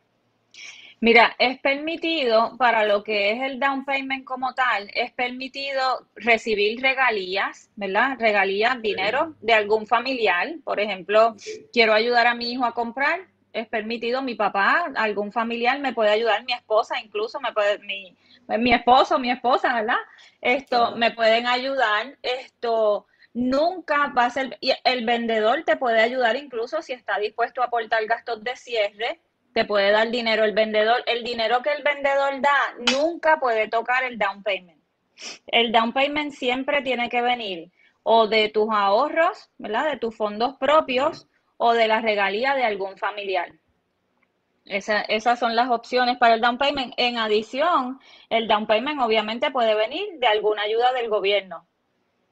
Mira, 1.00 1.36
es 1.38 1.60
permitido 1.60 2.56
para 2.58 2.86
lo 2.86 3.04
que 3.04 3.32
es 3.32 3.42
el 3.42 3.60
down 3.60 3.84
payment 3.84 4.24
como 4.24 4.54
tal, 4.54 4.90
es 4.94 5.12
permitido 5.12 6.08
recibir 6.16 6.82
regalías, 6.82 7.70
¿verdad? 7.76 8.18
Regalías, 8.20 8.82
dinero 8.82 9.36
de 9.42 9.54
algún 9.54 9.86
familiar. 9.86 10.56
Por 10.64 10.80
ejemplo, 10.80 11.36
quiero 11.74 11.94
ayudar 11.94 12.28
a 12.28 12.36
mi 12.36 12.52
hijo 12.52 12.64
a 12.64 12.74
comprar, 12.74 13.20
es 13.54 13.68
permitido, 13.68 14.22
mi 14.22 14.36
papá, 14.36 14.92
algún 14.96 15.32
familiar 15.32 15.80
me 15.80 15.94
puede 15.94 16.10
ayudar, 16.10 16.44
mi 16.44 16.54
esposa 16.54 17.00
incluso, 17.00 17.40
me 17.40 17.54
puede, 17.54 17.80
mi, 17.80 18.16
mi 18.60 18.74
esposo, 18.74 19.20
mi 19.20 19.32
esposa, 19.32 19.74
¿verdad? 19.74 19.98
Esto, 20.42 20.96
me 20.96 21.12
pueden 21.12 21.48
ayudar, 21.48 22.18
esto, 22.22 23.06
nunca 23.34 24.08
va 24.08 24.26
a 24.26 24.30
ser, 24.30 24.58
y 24.60 24.74
el 24.84 25.06
vendedor 25.06 25.64
te 25.64 25.78
puede 25.78 26.02
ayudar 26.02 26.36
incluso 26.36 26.82
si 26.82 26.94
está 26.94 27.18
dispuesto 27.20 27.62
a 27.62 27.66
aportar 27.66 28.06
gastos 28.06 28.44
de 28.44 28.56
cierre, 28.56 29.20
te 29.54 29.66
puede 29.66 29.92
dar 29.92 30.10
dinero 30.10 30.44
el 30.44 30.54
vendedor. 30.54 31.04
El 31.06 31.24
dinero 31.24 31.62
que 31.62 31.72
el 31.72 31.84
vendedor 31.84 32.42
da 32.42 32.76
nunca 32.92 33.40
puede 33.40 33.68
tocar 33.68 34.04
el 34.04 34.18
down 34.18 34.44
payment. 34.44 34.82
El 35.48 35.72
down 35.72 35.94
payment 35.94 36.34
siempre 36.34 36.82
tiene 36.82 37.08
que 37.08 37.22
venir 37.22 37.72
o 38.02 38.28
de 38.28 38.50
tus 38.50 38.68
ahorros, 38.72 39.50
¿verdad? 39.58 39.92
De 39.92 39.98
tus 39.98 40.18
fondos 40.18 40.58
propios 40.58 41.28
o 41.58 41.74
de 41.74 41.88
la 41.88 42.02
regalía 42.02 42.56
de 42.56 42.64
algún 42.64 42.98
familiar. 42.98 43.52
esas 44.66 45.40
son 45.40 45.56
las 45.56 45.70
opciones 45.70 46.18
para 46.18 46.36
el 46.36 46.42
down 46.42 46.58
payment. 46.58 46.94
En 46.98 47.18
adición, 47.18 48.00
el 48.30 48.48
down 48.48 48.66
payment 48.66 49.02
obviamente 49.02 49.52
puede 49.52 49.76
venir 49.76 50.20
de 50.20 50.28
alguna 50.28 50.64
ayuda 50.64 50.94
del 50.94 51.10
gobierno. 51.10 51.68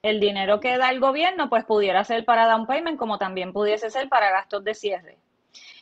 El 0.01 0.19
dinero 0.19 0.59
que 0.59 0.77
da 0.77 0.89
el 0.89 0.99
gobierno, 0.99 1.49
pues 1.49 1.63
pudiera 1.65 2.03
ser 2.03 2.25
para 2.25 2.47
down 2.47 2.65
payment, 2.65 2.97
como 2.97 3.17
también 3.17 3.53
pudiese 3.53 3.89
ser 3.89 4.09
para 4.09 4.31
gastos 4.31 4.63
de 4.63 4.73
cierre. 4.73 5.17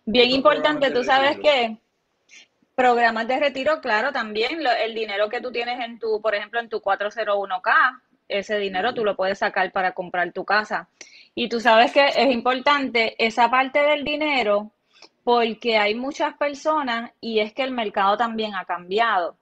Bien 0.06 0.32
importante, 0.32 0.92
tú 0.92 1.04
sabes 1.04 1.40
que 1.40 1.78
programas 2.76 3.28
de 3.28 3.40
retiro, 3.40 3.82
claro, 3.82 4.12
también 4.12 4.66
el 4.66 4.96
dinero 4.96 5.30
que 5.30 5.42
tú 5.42 5.52
tienes 5.52 5.80
en 5.82 6.00
tu, 6.00 6.22
por 6.22 6.34
ejemplo, 6.34 6.60
en 6.60 6.70
tu 6.70 6.80
401k, 6.80 8.02
ese 8.30 8.58
dinero 8.58 8.94
tú 8.94 9.04
lo 9.04 9.16
puedes 9.16 9.40
sacar 9.40 9.72
para 9.72 9.92
comprar 9.94 10.32
tu 10.32 10.46
casa. 10.46 10.88
Y 11.36 11.50
tú 11.50 11.60
sabes 11.60 11.92
que 11.92 12.08
es 12.08 12.32
importante 12.32 13.16
esa 13.24 13.50
parte 13.50 13.80
del 13.80 14.04
dinero 14.04 14.72
porque 15.24 15.78
hay 15.78 15.96
muchas 15.96 16.36
personas 16.38 17.12
y 17.22 17.40
es 17.40 17.54
que 17.54 17.64
el 17.64 17.72
mercado 17.72 18.18
también 18.18 18.56
ha 18.56 18.66
cambiado. 18.66 19.36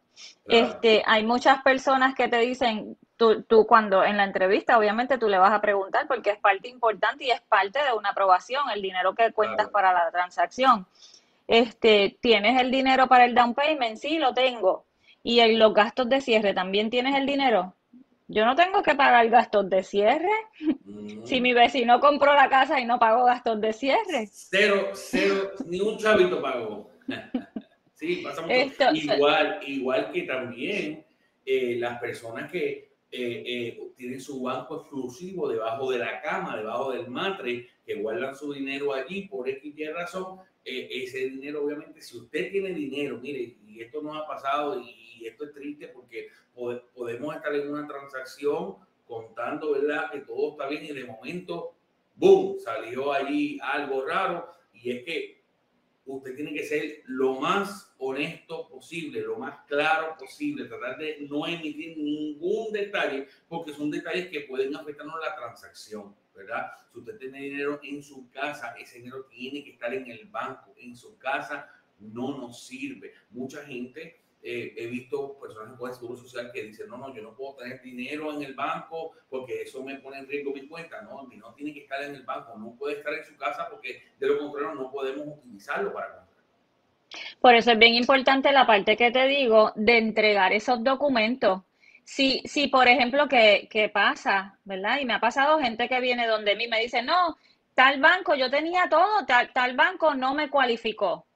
Este, 0.48 1.04
hay 1.06 1.24
muchas 1.24 1.62
personas 1.62 2.16
que 2.16 2.28
te 2.28 2.40
dicen, 2.40 2.98
tú, 3.18 3.44
tú, 3.44 3.66
cuando 3.68 4.04
en 4.04 4.18
la 4.18 4.24
entrevista 4.24 4.78
obviamente 4.78 5.18
tú 5.18 5.28
le 5.28 5.38
vas 5.38 5.54
a 5.54 5.62
preguntar 5.62 6.08
porque 6.08 6.32
es 6.32 6.40
parte 6.40 6.68
importante 6.68 7.26
y 7.26 7.32
es 7.32 7.42
parte 7.42 7.84
de 7.84 7.94
una 7.94 8.10
aprobación, 8.10 8.64
el 8.74 8.82
dinero 8.82 9.14
que 9.14 9.32
cuentas 9.32 9.70
para 9.70 9.94
la 9.94 10.10
transacción. 10.12 10.88
Este, 11.48 12.18
¿Tienes 12.20 12.60
el 12.60 12.72
dinero 12.72 13.08
para 13.08 13.26
el 13.26 13.36
down 13.36 13.54
payment? 13.54 13.98
Sí, 13.98 14.18
lo 14.18 14.34
tengo. 14.34 14.86
¿Y 15.24 15.40
en 15.40 15.60
los 15.60 15.74
gastos 15.74 16.10
de 16.10 16.22
cierre 16.22 16.54
también 16.54 16.90
tienes 16.90 17.16
el 17.16 17.26
dinero? 17.26 17.74
Yo 18.28 18.46
no 18.46 18.56
tengo 18.56 18.84
que 18.84 18.96
pagar 18.96 19.30
gastos 19.30 19.70
de 19.70 19.84
cierre. 19.84 20.32
Si 21.24 21.40
mi 21.40 21.54
vecino 21.54 22.00
compró 22.00 22.34
la 22.34 22.50
casa 22.50 22.80
y 22.80 22.86
no 22.86 23.00
pagó 23.00 23.26
gastos 23.26 23.62
de 23.62 23.72
cierre. 23.72 24.28
Cero, 24.30 24.90
cero, 24.94 25.52
ni 25.66 25.80
un 25.80 25.98
chavito 25.98 26.42
pagó. 26.42 26.92
sí, 27.94 28.18
pasa 28.18 28.42
mucho. 28.42 28.94
igual, 28.94 29.60
igual 29.66 30.12
que 30.12 30.24
también 30.24 31.06
eh, 31.46 31.78
las 31.80 32.00
personas 32.00 32.52
que 32.52 32.88
eh, 33.10 33.44
eh, 33.46 33.92
tienen 33.96 34.20
su 34.20 34.42
banco 34.42 34.82
exclusivo 34.82 35.48
debajo 35.48 35.90
de 35.92 36.00
la 36.00 36.22
cama, 36.22 36.58
debajo 36.58 36.92
del 36.92 37.08
matre, 37.08 37.70
que 37.88 37.96
guardan 37.96 38.36
su 38.36 38.52
dinero 38.52 38.94
allí 38.94 39.30
por 39.30 39.48
X 39.48 39.74
y 39.76 39.86
razón, 39.86 40.42
ese 40.66 41.30
dinero, 41.30 41.64
obviamente, 41.64 42.02
si 42.02 42.18
usted 42.18 42.52
tiene 42.52 42.74
dinero, 42.74 43.18
mire, 43.18 43.56
y 43.66 43.82
esto 43.82 44.02
no 44.02 44.14
ha 44.14 44.28
pasado 44.28 44.78
y 44.82 45.26
esto 45.26 45.46
es 45.46 45.54
triste 45.54 45.88
porque 45.88 46.28
podemos 46.54 47.34
estar 47.34 47.56
en 47.56 47.72
una 47.72 47.88
transacción 47.88 48.76
contando, 49.06 49.72
¿verdad? 49.72 50.12
Que 50.12 50.20
todo 50.20 50.52
está 50.52 50.68
bien 50.68 50.84
y 50.84 50.92
de 50.92 51.06
momento, 51.06 51.78
¡boom!, 52.16 52.60
salió 52.60 53.14
allí 53.14 53.58
algo 53.64 54.06
raro 54.06 54.50
y 54.74 54.92
es 54.92 55.06
que 55.06 55.38
usted 56.06 56.36
tiene 56.36 56.54
que 56.54 56.66
ser 56.66 57.04
lo 57.06 57.40
más 57.40 57.94
honesto 57.98 58.68
posible, 58.68 59.22
lo 59.22 59.38
más 59.38 59.66
claro 59.66 60.16
posible, 60.20 60.66
tratar 60.66 60.98
de 60.98 61.26
no 61.30 61.48
emitir 61.48 61.98
ningún 61.98 62.74
detalle, 62.74 63.28
porque 63.48 63.74
son 63.74 63.90
detalles 63.90 64.28
que 64.28 64.42
pueden 64.42 64.76
afectarnos 64.76 65.16
la 65.22 65.36
transacción, 65.36 66.14
¿verdad? 66.38 66.72
Si 66.94 67.00
usted 67.00 67.18
tiene 67.18 67.42
dinero 67.42 67.80
en 67.84 68.02
su 68.02 68.30
casa, 68.30 68.76
ese 68.80 69.00
dinero 69.00 69.26
tiene 69.26 69.64
que 69.64 69.72
estar 69.72 69.94
en 69.94 70.10
el 70.10 70.26
banco, 70.26 70.74
en 70.78 70.96
su 70.96 71.18
casa 71.18 71.70
no 72.00 72.38
nos 72.38 72.66
sirve. 72.66 73.14
Mucha 73.32 73.64
gente 73.66 74.22
eh, 74.42 74.74
he 74.78 74.88
visto 74.88 75.38
personas 75.40 75.78
con 75.78 75.94
seguro 75.94 76.16
social 76.16 76.52
que 76.54 76.64
dicen, 76.64 76.88
no, 76.90 76.98
no, 76.98 77.14
yo 77.14 77.22
no 77.22 77.36
puedo 77.36 77.56
tener 77.56 77.82
dinero 77.82 78.32
en 78.34 78.44
el 78.44 78.54
banco 78.54 79.14
porque 79.30 79.64
eso 79.64 79.84
me 79.84 79.96
pone 79.96 80.20
en 80.20 80.28
riesgo 80.28 80.54
mi 80.54 80.68
cuenta. 80.68 81.02
No, 81.02 81.24
el 81.24 81.30
dinero 81.30 81.54
tiene 81.56 81.74
que 81.74 81.82
estar 81.82 82.02
en 82.04 82.16
el 82.16 82.24
banco, 82.24 82.58
no 82.58 82.76
puede 82.76 82.98
estar 82.98 83.14
en 83.14 83.26
su 83.26 83.36
casa 83.36 83.68
porque 83.70 84.04
de 84.20 84.28
lo 84.28 84.38
contrario 84.38 84.76
no 84.76 84.92
podemos 84.92 85.40
utilizarlo 85.40 85.92
para 85.92 86.08
comprar. 86.08 86.38
Por 87.42 87.56
eso 87.56 87.72
es 87.72 87.80
bien 87.80 87.96
importante 87.96 88.52
la 88.52 88.68
parte 88.68 88.96
que 88.96 89.12
te 89.12 89.28
digo 89.28 89.72
de 89.76 89.98
entregar 89.98 90.54
esos 90.54 90.84
documentos. 90.84 91.62
Si, 92.16 92.42
si 92.46 92.68
por 92.68 92.88
ejemplo, 92.88 93.28
que, 93.28 93.68
que 93.70 93.90
pasa, 93.90 94.58
¿verdad? 94.64 95.00
Y 95.00 95.06
me 95.06 95.14
ha 95.14 95.20
pasado 95.20 95.60
gente 95.60 95.88
que 95.88 96.00
viene 96.00 96.26
donde 96.26 96.56
mí 96.56 96.68
me 96.68 96.80
dice, 96.80 97.02
no, 97.04 97.38
tal 97.76 98.00
banco, 98.00 98.34
yo 98.36 98.50
tenía 98.50 98.88
todo, 98.90 99.26
tal, 99.28 99.52
tal 99.54 99.76
banco 99.76 100.16
no 100.16 100.34
me 100.34 100.50
cualificó 100.50 101.28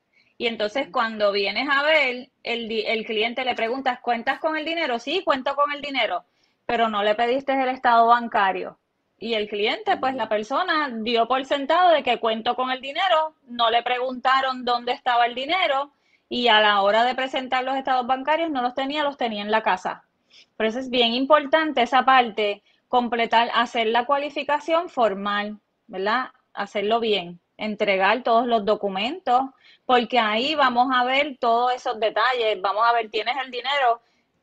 y 0.42 0.48
entonces 0.48 0.88
cuando 0.92 1.32
vienes 1.32 1.70
a 1.70 1.84
ver, 1.84 2.30
el, 2.42 2.72
el 2.72 3.06
cliente 3.06 3.46
le 3.46 3.54
preguntas, 3.54 4.00
¿cuentas 4.00 4.40
con 4.40 4.58
el 4.58 4.66
dinero? 4.66 4.98
Sí, 4.98 5.22
cuento 5.24 5.56
con 5.56 5.72
el 5.72 5.82
dinero, 5.82 6.26
pero 6.66 6.90
no 6.90 7.04
le 7.04 7.14
pediste 7.14 7.54
el 7.54 7.70
estado 7.70 8.08
bancario. 8.08 8.80
Y 9.20 9.36
el 9.36 9.48
cliente, 9.48 9.98
pues 9.98 10.16
la 10.16 10.28
persona 10.30 10.90
dio 11.04 11.28
por 11.28 11.46
sentado 11.46 11.92
de 11.92 12.02
que 12.02 12.20
cuento 12.20 12.56
con 12.56 12.72
el 12.72 12.82
dinero, 12.82 13.36
no 13.44 13.70
le 13.70 13.84
preguntaron 13.84 14.66
dónde 14.66 14.94
estaba 14.94 15.28
el 15.28 15.36
dinero 15.36 15.92
y 16.28 16.48
a 16.48 16.60
la 16.60 16.82
hora 16.82 17.04
de 17.04 17.14
presentar 17.14 17.64
los 17.64 17.76
estados 17.76 18.08
bancarios 18.08 18.50
no 18.50 18.64
los 18.64 18.74
tenía, 18.74 19.04
los 19.04 19.18
tenía 19.18 19.44
en 19.44 19.52
la 19.52 19.62
casa. 19.62 20.06
Por 20.58 20.66
eso 20.66 20.80
es 20.80 20.90
bien 20.90 21.14
importante 21.14 21.82
esa 21.82 22.04
parte, 22.04 22.64
completar, 22.88 23.50
hacer 23.54 23.88
la 23.88 24.06
cualificación 24.06 24.90
formal, 24.90 25.60
¿verdad? 25.88 26.30
Hacerlo 26.54 27.00
bien, 27.00 27.40
entregar 27.58 28.24
todos 28.24 28.46
los 28.48 28.66
documentos, 28.66 29.42
porque 29.86 30.20
ahí 30.20 30.56
vamos 30.56 30.90
a 30.94 31.04
ver 31.04 31.38
todos 31.40 31.74
esos 31.74 32.00
detalles, 32.00 32.62
vamos 32.62 32.84
a 32.86 32.94
ver, 32.94 33.10
tienes 33.10 33.36
el 33.44 33.52
dinero, 33.52 34.02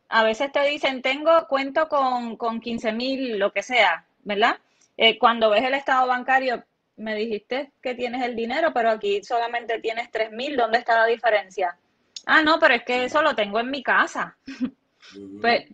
a 0.09 0.23
veces 0.23 0.51
te 0.53 0.63
dicen, 0.65 1.03
tengo, 1.03 1.47
cuento 1.49 1.89
con, 1.89 2.37
con 2.37 2.61
15 2.61 2.93
mil, 2.93 3.39
lo 3.39 3.53
que 3.53 3.63
sea, 3.63 4.07
¿verdad? 4.25 4.59
Eh, 4.97 5.19
cuando 5.19 5.51
ves 5.51 5.65
el 5.65 5.75
estado 5.75 6.07
bancario, 6.07 6.65
me 6.97 7.15
dijiste 7.15 7.73
que 7.81 7.95
tienes 7.95 8.23
el 8.23 8.35
dinero, 8.35 8.73
pero 8.75 8.91
aquí 8.91 9.23
solamente 9.23 9.79
tienes 9.81 10.11
3 10.11 10.33
mil, 10.33 10.57
¿dónde 10.57 10.79
está 10.79 10.97
la 10.97 11.07
diferencia? 11.07 11.77
Ah, 12.27 12.43
no, 12.43 12.59
pero 12.59 12.75
es 12.75 12.83
que 12.85 13.05
eso 13.05 13.23
lo 13.23 13.35
tengo 13.35 13.61
en 13.61 13.71
mi 13.71 13.83
casa. 13.83 14.37
pues, 15.41 15.67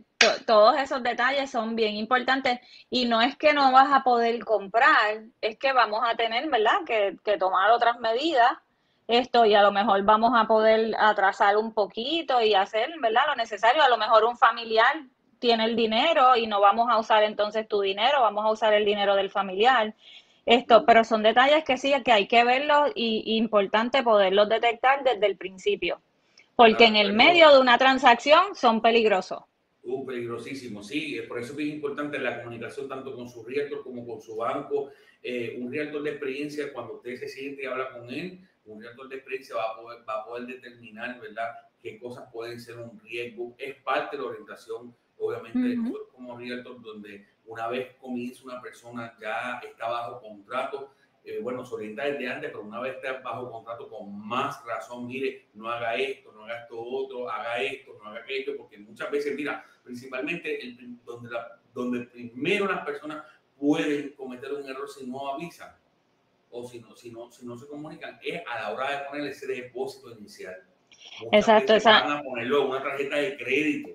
todos 0.47 0.79
esos 0.79 1.03
detalles 1.03 1.51
son 1.51 1.77
bien 1.77 1.97
importantes 1.97 2.61
y 2.91 3.07
no 3.07 3.21
es 3.21 3.37
que 3.37 3.53
no 3.53 3.73
vas 3.73 3.93
a 3.93 4.03
poder 4.03 4.45
comprar, 4.45 5.23
es 5.41 5.59
que 5.59 5.73
vamos 5.73 6.01
a 6.05 6.15
tener, 6.15 6.49
¿verdad?, 6.49 6.79
que, 6.87 7.17
que 7.25 7.37
tomar 7.37 7.71
otras 7.71 7.99
medidas 8.01 8.53
esto 9.07 9.45
y 9.45 9.55
a 9.55 9.63
lo 9.63 9.71
mejor 9.71 10.03
vamos 10.03 10.33
a 10.35 10.47
poder 10.47 10.95
atrasar 10.99 11.57
un 11.57 11.73
poquito 11.73 12.41
y 12.41 12.55
hacer, 12.55 12.91
¿verdad? 13.01 13.23
Lo 13.29 13.37
necesario. 13.37 13.83
A 13.83 13.89
lo 13.89 13.99
mejor 13.99 14.25
un 14.25 14.37
familiar 14.37 14.95
tiene 15.39 15.65
el 15.67 15.77
dinero 15.77 16.37
y 16.37 16.47
no 16.47 16.61
vamos 16.61 16.89
a 16.91 16.99
usar 16.99 17.23
entonces 17.23 17.69
tu 17.69 17.83
dinero, 17.83 18.23
vamos 18.23 18.45
a 18.47 18.51
usar 18.51 18.73
el 18.73 18.85
dinero 18.85 19.15
del 19.15 19.31
familiar. 19.31 19.95
Esto, 20.47 20.85
pero 20.87 21.05
son 21.05 21.23
detalles 21.23 21.65
que 21.65 21.77
sí, 21.77 21.93
que 22.03 22.13
hay 22.13 22.27
que 22.27 22.45
verlos 22.45 22.91
y, 22.95 23.37
importante 23.37 24.03
poderlos 24.03 24.49
detectar 24.49 25.03
desde 25.03 25.27
el 25.27 25.37
principio, 25.37 26.01
porque 26.57 26.85
en 26.85 26.97
el 26.97 27.13
medio 27.13 27.53
de 27.53 27.61
una 27.61 27.79
transacción 27.79 28.55
son 28.55 28.81
peligrosos. 28.81 29.43
Uh, 29.83 30.07
peligrosísimo, 30.07 30.83
sí, 30.83 31.21
por 31.29 31.39
eso 31.39 31.53
es 31.59 31.67
importante 31.67 32.19
la 32.19 32.43
comunicación 32.43 32.89
tanto 32.89 33.15
con 33.15 33.29
su 33.29 33.45
realtor 33.45 33.83
como 33.83 34.07
con 34.07 34.21
su 34.21 34.37
banco. 34.37 34.91
Eh, 35.23 35.59
un 35.61 35.71
realtor 35.71 36.03
de 36.03 36.11
experiencia, 36.11 36.73
cuando 36.73 36.95
usted 36.95 37.17
se 37.17 37.29
siente 37.29 37.63
y 37.63 37.67
habla 37.67 37.93
con 37.93 38.09
él, 38.09 38.41
un 38.65 38.81
realtor 38.81 39.09
de 39.09 39.17
experiencia 39.17 39.57
va 39.57 39.73
a 39.73 39.77
poder, 39.77 39.99
va 40.09 40.21
a 40.21 40.25
poder 40.25 40.47
determinar, 40.47 41.21
¿verdad?, 41.21 41.51
qué 41.83 41.99
cosas 41.99 42.31
pueden 42.33 42.59
ser 42.59 42.79
un 42.79 42.99
riesgo. 43.01 43.55
Es 43.59 43.75
parte 43.83 44.17
de 44.17 44.23
la 44.23 44.31
orientación, 44.31 44.95
obviamente, 45.19 45.59
de 45.59 45.77
nosotros 45.77 46.09
como 46.13 46.39
realtor, 46.39 46.81
donde 46.81 47.27
una 47.45 47.69
vez 47.69 47.95
comienza 48.01 48.43
una 48.45 48.63
persona 48.63 49.15
ya 49.21 49.61
está 49.63 49.89
bajo 49.89 50.21
contrato, 50.23 50.95
eh, 51.25 51.39
bueno, 51.41 51.65
se 51.65 51.75
orienta 51.75 52.05
desde 52.05 52.29
antes, 52.29 52.51
pero 52.51 52.65
una 52.65 52.81
vez 52.81 52.97
está 52.97 53.21
bajo 53.21 53.51
contrato 53.51 53.89
con 53.89 54.27
más 54.27 54.63
razón, 54.67 55.07
mire, 55.07 55.49
no 55.55 55.71
haga 55.71 55.97
esto, 55.97 56.33
no 56.33 56.45
haga 56.45 56.61
esto 56.61 56.79
otro, 56.79 57.31
haga 57.31 57.63
esto, 57.63 57.97
no 57.99 58.11
haga 58.11 58.21
aquello, 58.21 58.57
porque 58.59 58.77
muchas 58.79 59.11
veces, 59.11 59.35
mira, 59.35 59.65
principalmente 59.83 60.63
el, 60.63 61.03
donde, 61.03 61.31
la, 61.31 61.61
donde 61.73 62.01
primero 62.01 62.67
las 62.67 62.85
personas 62.85 63.25
pueden 63.59 64.11
cometer 64.11 64.53
un 64.53 64.69
error 64.69 64.89
si 64.89 65.07
no 65.07 65.33
avisan 65.33 65.75
o 66.51 66.69
si 66.69 66.81
no, 66.81 66.95
si 66.95 67.11
no, 67.11 67.33
si 67.33 67.47
no 67.47 67.57
se 67.57 67.67
comunican, 67.69 68.19
es 68.23 68.43
a 68.47 68.61
la 68.61 68.75
hora 68.75 68.91
de 68.91 69.09
poner 69.09 69.27
ese 69.27 69.47
depósito 69.47 70.13
inicial. 70.13 70.63
exacto, 71.33 71.73
exacto. 71.73 72.09
Van 72.09 72.19
a 72.19 72.23
ponerlo 72.23 72.65
en 72.65 72.69
una 72.69 72.83
tarjeta 72.83 73.17
de 73.17 73.37
crédito. 73.39 73.94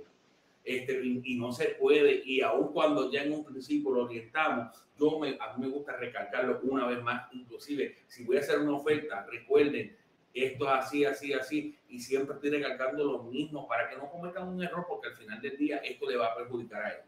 Este, 0.70 1.02
y, 1.04 1.36
no 1.36 1.52
se 1.52 1.70
puede, 1.70 2.22
y 2.24 2.42
aun 2.42 2.72
cuando 2.72 3.12
ya 3.12 3.24
en 3.24 3.34
un 3.34 3.44
principio 3.44 3.90
lo 3.90 4.04
orientamos, 4.04 4.68
yo 5.00 5.18
me, 5.18 5.30
a 5.40 5.58
mí 5.58 5.66
me 5.66 5.68
gusta 5.68 5.98
recalcarlo 5.98 6.60
una 6.62 6.86
vez 6.86 7.02
más, 7.02 7.24
inclusive 7.34 7.96
si 8.06 8.24
voy 8.24 8.38
a 8.38 8.42
hacer 8.42 8.60
una 8.60 8.78
oferta, 8.78 9.26
recuerden, 9.32 9.98
esto 10.32 10.66
es 10.66 10.72
así, 10.72 11.06
así, 11.06 11.34
así, 11.34 11.76
y 11.88 11.98
siempre 11.98 12.36
estoy 12.36 12.52
recalcando 12.52 13.04
lo 13.04 13.24
mismo 13.24 13.68
para 13.68 13.90
que 13.90 13.98
no 13.98 14.12
cometan 14.12 14.48
un 14.48 14.62
error, 14.62 14.86
porque 14.88 15.08
al 15.08 15.16
final 15.16 15.42
del 15.42 15.58
día 15.58 15.78
esto 15.78 16.08
le 16.08 16.18
va 16.18 16.28
a 16.28 16.36
perjudicar 16.36 16.84
a 16.84 16.90
ellos. 16.92 17.06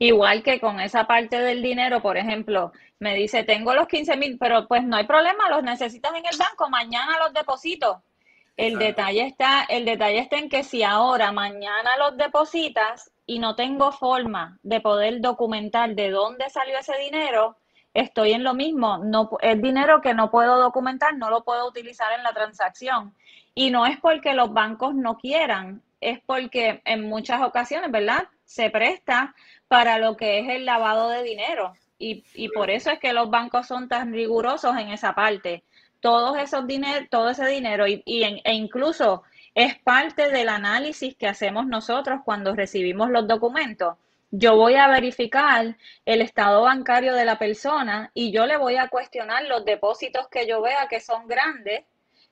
Igual 0.00 0.42
que 0.42 0.58
con 0.58 0.80
esa 0.80 1.06
parte 1.06 1.38
del 1.38 1.62
dinero, 1.62 2.02
por 2.02 2.16
ejemplo, 2.16 2.72
me 2.98 3.14
dice, 3.14 3.44
tengo 3.44 3.74
los 3.76 3.86
15 3.86 4.16
mil, 4.16 4.38
pero 4.40 4.66
pues 4.66 4.82
no 4.82 4.96
hay 4.96 5.06
problema, 5.06 5.48
los 5.50 5.62
necesitas 5.62 6.10
en 6.16 6.26
el 6.26 6.36
banco, 6.36 6.68
mañana 6.68 7.16
los 7.20 7.32
deposito. 7.32 8.02
El 8.56 8.78
detalle 8.78 9.26
está, 9.26 9.64
el 9.68 9.84
detalle 9.84 10.18
está 10.18 10.38
en 10.38 10.48
que 10.48 10.62
si 10.62 10.82
ahora, 10.82 11.30
mañana 11.30 11.98
los 11.98 12.16
depositas 12.16 13.12
y 13.26 13.38
no 13.38 13.54
tengo 13.54 13.92
forma 13.92 14.58
de 14.62 14.80
poder 14.80 15.20
documentar 15.20 15.94
de 15.94 16.10
dónde 16.10 16.48
salió 16.48 16.78
ese 16.78 16.96
dinero, 16.96 17.56
estoy 17.92 18.32
en 18.32 18.44
lo 18.44 18.54
mismo. 18.54 18.98
No, 18.98 19.28
es 19.42 19.60
dinero 19.60 20.00
que 20.00 20.14
no 20.14 20.30
puedo 20.30 20.58
documentar, 20.58 21.14
no 21.16 21.28
lo 21.28 21.44
puedo 21.44 21.68
utilizar 21.68 22.12
en 22.12 22.22
la 22.22 22.32
transacción. 22.32 23.14
Y 23.54 23.70
no 23.70 23.84
es 23.84 23.98
porque 24.00 24.32
los 24.32 24.52
bancos 24.54 24.94
no 24.94 25.18
quieran, 25.18 25.82
es 26.00 26.20
porque 26.24 26.80
en 26.86 27.06
muchas 27.08 27.42
ocasiones, 27.42 27.90
¿verdad? 27.90 28.28
Se 28.46 28.70
presta 28.70 29.34
para 29.68 29.98
lo 29.98 30.16
que 30.16 30.38
es 30.38 30.48
el 30.48 30.64
lavado 30.64 31.10
de 31.10 31.22
dinero. 31.22 31.74
Y, 31.98 32.24
y 32.34 32.48
por 32.48 32.70
eso 32.70 32.90
es 32.90 32.98
que 33.00 33.12
los 33.12 33.28
bancos 33.28 33.66
son 33.66 33.88
tan 33.88 34.12
rigurosos 34.12 34.76
en 34.76 34.88
esa 34.88 35.14
parte 35.14 35.62
todos 36.06 36.38
esos 36.38 36.64
todo 37.10 37.30
ese 37.30 37.46
dinero 37.46 37.88
y, 37.88 38.00
e 38.06 38.54
incluso 38.54 39.24
es 39.56 39.76
parte 39.80 40.30
del 40.30 40.48
análisis 40.48 41.16
que 41.16 41.26
hacemos 41.26 41.66
nosotros 41.66 42.20
cuando 42.24 42.54
recibimos 42.54 43.10
los 43.10 43.26
documentos. 43.26 43.96
Yo 44.30 44.54
voy 44.54 44.76
a 44.76 44.86
verificar 44.86 45.76
el 46.04 46.22
estado 46.22 46.62
bancario 46.62 47.12
de 47.12 47.24
la 47.24 47.40
persona 47.40 48.12
y 48.14 48.30
yo 48.30 48.46
le 48.46 48.56
voy 48.56 48.76
a 48.76 48.86
cuestionar 48.86 49.46
los 49.46 49.64
depósitos 49.64 50.28
que 50.28 50.46
yo 50.46 50.62
vea 50.62 50.86
que 50.88 51.00
son 51.00 51.26
grandes, 51.26 51.82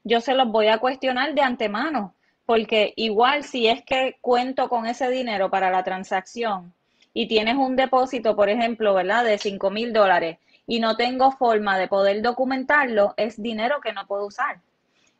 yo 0.04 0.20
se 0.20 0.34
los 0.34 0.46
voy 0.46 0.68
a 0.68 0.78
cuestionar 0.78 1.34
de 1.34 1.42
antemano, 1.42 2.14
porque 2.46 2.92
igual 2.94 3.42
si 3.42 3.66
es 3.66 3.82
que 3.82 4.18
cuento 4.20 4.68
con 4.68 4.86
ese 4.86 5.10
dinero 5.10 5.50
para 5.50 5.72
la 5.72 5.82
transacción 5.82 6.72
y 7.12 7.26
tienes 7.26 7.56
un 7.56 7.74
depósito, 7.74 8.36
por 8.36 8.48
ejemplo, 8.48 8.94
¿verdad? 8.94 9.24
De 9.24 9.36
5 9.36 9.68
mil 9.70 9.92
dólares 9.92 10.38
y 10.66 10.80
no 10.80 10.96
tengo 10.96 11.30
forma 11.32 11.78
de 11.78 11.88
poder 11.88 12.22
documentarlo, 12.22 13.14
es 13.16 13.40
dinero 13.40 13.80
que 13.80 13.92
no 13.92 14.06
puedo 14.06 14.26
usar. 14.26 14.60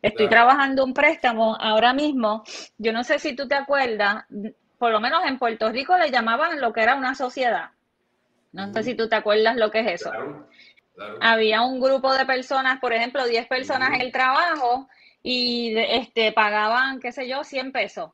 Estoy 0.03 0.29
trabajando 0.29 0.85
un 0.85 0.93
préstamo 0.93 1.57
ahora 1.59 1.95
mismo. 1.95 2.45
Yo 2.77 2.93
no 2.93 3.05
sé 3.05 3.19
si 3.19 3.35
tú 3.35 3.49
te 3.49 3.55
acuerdas, 3.55 4.25
por 4.79 4.91
lo 4.91 5.01
menos 5.01 5.25
en 5.25 5.39
Puerto 5.39 5.71
Rico 5.71 5.97
le 5.97 6.11
llamaban 6.11 6.61
lo 6.61 6.73
que 6.73 6.83
era 6.83 6.95
una 6.95 7.15
sociedad. 7.15 7.71
No 8.53 8.73
sé 8.73 8.83
si 8.83 8.95
tú 8.95 9.09
te 9.09 9.17
acuerdas 9.17 9.57
lo 9.57 9.71
que 9.71 9.81
es 9.81 10.01
eso. 10.01 10.13
Había 11.21 11.63
un 11.63 11.81
grupo 11.81 12.13
de 12.15 12.27
personas, 12.27 12.81
por 12.81 12.93
ejemplo, 12.93 13.27
10 13.27 13.47
personas 13.49 13.95
en 13.95 14.03
el 14.03 14.13
trabajo 14.13 14.89
y 15.23 15.75
este 15.77 16.33
pagaban, 16.33 17.01
qué 17.01 17.11
sé 17.11 17.27
yo, 17.27 17.43
100 17.43 17.73
pesos 17.73 18.11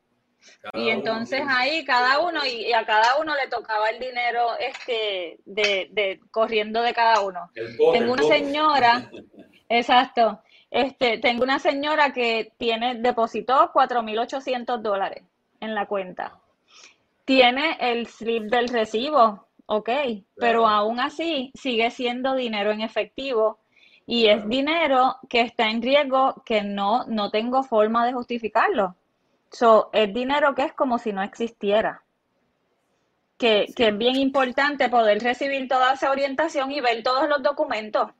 y 0.74 0.90
entonces 0.90 1.42
ahí 1.48 1.84
cada 1.84 2.20
uno, 2.20 2.44
y, 2.44 2.72
a 2.72 2.84
cada 2.84 3.18
uno 3.18 3.34
le 3.34 3.48
tocaba 3.48 3.90
el 3.90 3.98
dinero 3.98 4.50
este 4.58 5.38
de, 5.44 6.20
corriendo 6.30 6.82
de 6.82 6.94
cada 6.94 7.20
uno. 7.20 7.50
tengo 7.92 8.12
una 8.12 8.22
señora, 8.22 9.10
exacto, 9.68 10.42
este, 10.70 11.18
tengo 11.18 11.42
una 11.42 11.58
señora 11.58 12.12
que 12.12 12.52
tiene, 12.58 12.96
depositó 12.96 13.72
4.800 13.72 14.80
dólares 14.80 15.24
en 15.60 15.74
la 15.74 15.86
cuenta. 15.86 16.38
Tiene 17.24 17.76
el 17.80 18.06
slip 18.06 18.44
del 18.44 18.68
recibo, 18.68 19.46
ok, 19.66 19.90
pero 20.36 20.66
aún 20.66 21.00
así 21.00 21.52
sigue 21.54 21.90
siendo 21.90 22.34
dinero 22.34 22.70
en 22.72 22.80
efectivo 22.80 23.58
y 24.06 24.26
es 24.26 24.48
dinero 24.48 25.16
que 25.28 25.40
está 25.40 25.70
en 25.70 25.82
riesgo 25.82 26.42
que 26.44 26.62
no, 26.62 27.04
no 27.06 27.30
tengo 27.30 27.62
forma 27.62 28.04
de 28.04 28.12
justificarlo. 28.12 28.96
So, 29.50 29.90
es 29.92 30.12
dinero 30.12 30.54
que 30.54 30.62
es 30.64 30.72
como 30.72 30.98
si 30.98 31.12
no 31.12 31.22
existiera. 31.22 32.02
Que, 33.36 33.66
que, 33.74 33.88
es 33.88 33.98
bien 33.98 34.16
importante 34.16 34.88
poder 34.88 35.22
recibir 35.22 35.66
toda 35.66 35.94
esa 35.94 36.10
orientación 36.10 36.70
y 36.72 36.80
ver 36.80 37.02
todos 37.02 37.28
los 37.28 37.42
documentos. 37.42 38.10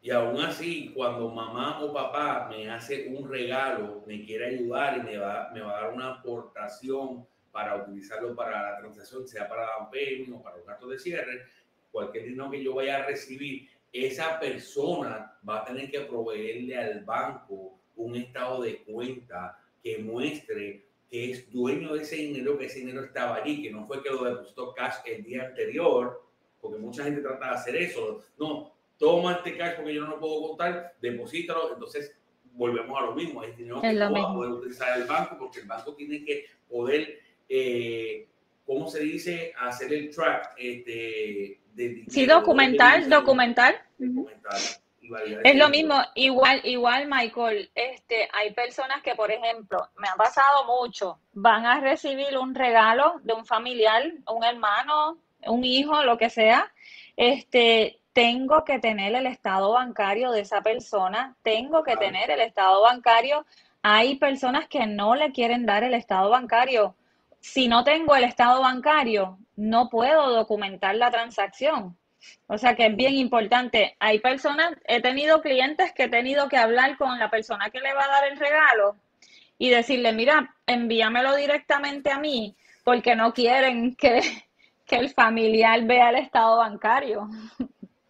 Y 0.00 0.10
aún 0.10 0.40
así, 0.40 0.92
cuando 0.94 1.28
mamá 1.28 1.80
o 1.82 1.92
papá 1.92 2.46
me 2.48 2.70
hace 2.70 3.08
un 3.08 3.28
regalo, 3.28 4.02
me 4.06 4.24
quiere 4.24 4.54
ayudar 4.54 4.98
y 4.98 5.02
me 5.02 5.18
va, 5.18 5.50
me 5.52 5.60
va 5.60 5.76
a 5.76 5.80
dar 5.82 5.92
una 5.92 6.14
aportación 6.14 7.26
para 7.50 7.76
utilizarlo 7.76 8.34
para 8.34 8.70
la 8.70 8.78
transacción, 8.78 9.26
sea 9.26 9.48
para 9.48 9.62
down 9.62 9.90
payment 9.90 10.34
o 10.34 10.42
para 10.42 10.58
los 10.58 10.66
gastos 10.66 10.90
de 10.90 10.98
cierre, 10.98 11.42
cualquier 11.90 12.24
dinero 12.24 12.50
que 12.50 12.62
yo 12.62 12.74
vaya 12.74 12.98
a 12.98 13.06
recibir, 13.06 13.68
esa 13.92 14.38
persona 14.38 15.38
va 15.48 15.60
a 15.60 15.64
tener 15.64 15.90
que 15.90 16.00
proveerle 16.00 16.78
al 16.78 17.04
banco 17.04 17.78
un 17.96 18.14
estado 18.14 18.62
de 18.62 18.82
cuenta 18.84 19.58
que 19.86 19.98
muestre 19.98 20.84
que 21.08 21.30
es 21.30 21.48
dueño 21.48 21.94
de 21.94 22.02
ese 22.02 22.16
dinero, 22.16 22.58
que 22.58 22.66
ese 22.66 22.80
dinero 22.80 23.04
estaba 23.04 23.36
allí, 23.36 23.62
que 23.62 23.70
no 23.70 23.86
fue 23.86 24.02
que 24.02 24.10
lo 24.10 24.24
depositó 24.24 24.74
cash 24.74 24.96
el 25.04 25.22
día 25.22 25.44
anterior, 25.44 26.24
porque 26.60 26.78
mucha 26.78 27.04
gente 27.04 27.20
trata 27.20 27.50
de 27.50 27.54
hacer 27.54 27.76
eso. 27.76 28.24
No, 28.36 28.74
toma 28.98 29.34
este 29.34 29.56
cash 29.56 29.76
porque 29.76 29.94
yo 29.94 30.02
no 30.02 30.08
lo 30.08 30.18
puedo 30.18 30.48
contar, 30.48 30.94
deposítalo, 31.00 31.74
entonces 31.74 32.12
volvemos 32.54 33.00
a 33.00 33.06
lo 33.06 33.14
mismo. 33.14 33.42
Dinero 33.42 33.80
que 33.80 33.92
no 33.92 34.12
va 34.12 34.30
a 34.30 34.34
poder 34.34 34.52
utilizar 34.54 34.98
el 34.98 35.06
banco 35.06 35.38
porque 35.38 35.60
el 35.60 35.66
banco 35.68 35.94
tiene 35.94 36.24
que 36.24 36.46
poder, 36.68 37.20
eh, 37.48 38.26
¿cómo 38.64 38.88
se 38.88 39.04
dice? 39.04 39.52
Hacer 39.56 39.92
el 39.92 40.10
track 40.10 40.54
este, 40.58 41.60
de 41.74 42.04
Sí, 42.08 42.26
documental, 42.26 43.08
documental. 43.08 43.76
documental. 43.96 44.60
Es 45.44 45.56
lo 45.56 45.68
mismo, 45.68 45.94
igual, 46.14 46.60
igual, 46.64 47.06
Michael, 47.08 47.70
este, 47.74 48.28
hay 48.32 48.52
personas 48.52 49.02
que, 49.02 49.14
por 49.14 49.30
ejemplo, 49.30 49.88
me 49.96 50.08
ha 50.08 50.14
pasado 50.14 50.64
mucho, 50.64 51.18
van 51.32 51.66
a 51.66 51.80
recibir 51.80 52.36
un 52.38 52.54
regalo 52.54 53.20
de 53.22 53.32
un 53.32 53.44
familiar, 53.44 54.02
un 54.28 54.44
hermano, 54.44 55.18
un 55.46 55.64
hijo, 55.64 56.02
lo 56.02 56.18
que 56.18 56.30
sea, 56.30 56.72
este, 57.16 58.00
tengo 58.16 58.64
que 58.64 58.78
tener 58.78 59.14
el 59.14 59.26
estado 59.26 59.72
bancario 59.72 60.30
de 60.30 60.40
esa 60.40 60.62
persona, 60.62 61.36
tengo 61.42 61.82
que 61.82 61.96
tener 61.96 62.30
el 62.30 62.40
estado 62.40 62.80
bancario. 62.80 63.44
Hay 63.82 64.16
personas 64.16 64.68
que 64.68 64.86
no 64.86 65.14
le 65.14 65.32
quieren 65.32 65.66
dar 65.66 65.84
el 65.84 65.92
estado 65.92 66.30
bancario. 66.30 66.94
Si 67.40 67.68
no 67.68 67.84
tengo 67.84 68.16
el 68.16 68.24
estado 68.24 68.62
bancario, 68.62 69.38
no 69.54 69.90
puedo 69.90 70.30
documentar 70.30 70.94
la 70.96 71.10
transacción. 71.10 71.94
O 72.48 72.58
sea 72.58 72.76
que 72.76 72.86
es 72.86 72.96
bien 72.96 73.14
importante. 73.14 73.96
Hay 73.98 74.20
personas, 74.20 74.76
he 74.84 75.00
tenido 75.00 75.40
clientes 75.42 75.92
que 75.92 76.04
he 76.04 76.08
tenido 76.08 76.48
que 76.48 76.56
hablar 76.56 76.96
con 76.96 77.18
la 77.18 77.30
persona 77.30 77.70
que 77.70 77.80
le 77.80 77.92
va 77.92 78.04
a 78.04 78.08
dar 78.08 78.32
el 78.32 78.38
regalo 78.38 78.96
y 79.58 79.70
decirle, 79.70 80.12
mira, 80.12 80.54
envíamelo 80.66 81.34
directamente 81.34 82.10
a 82.10 82.18
mí 82.18 82.56
porque 82.84 83.16
no 83.16 83.32
quieren 83.32 83.96
que, 83.96 84.20
el 84.90 85.10
familiar 85.10 85.84
vea 85.86 86.10
el 86.10 86.16
estado 86.16 86.58
bancario. 86.58 87.28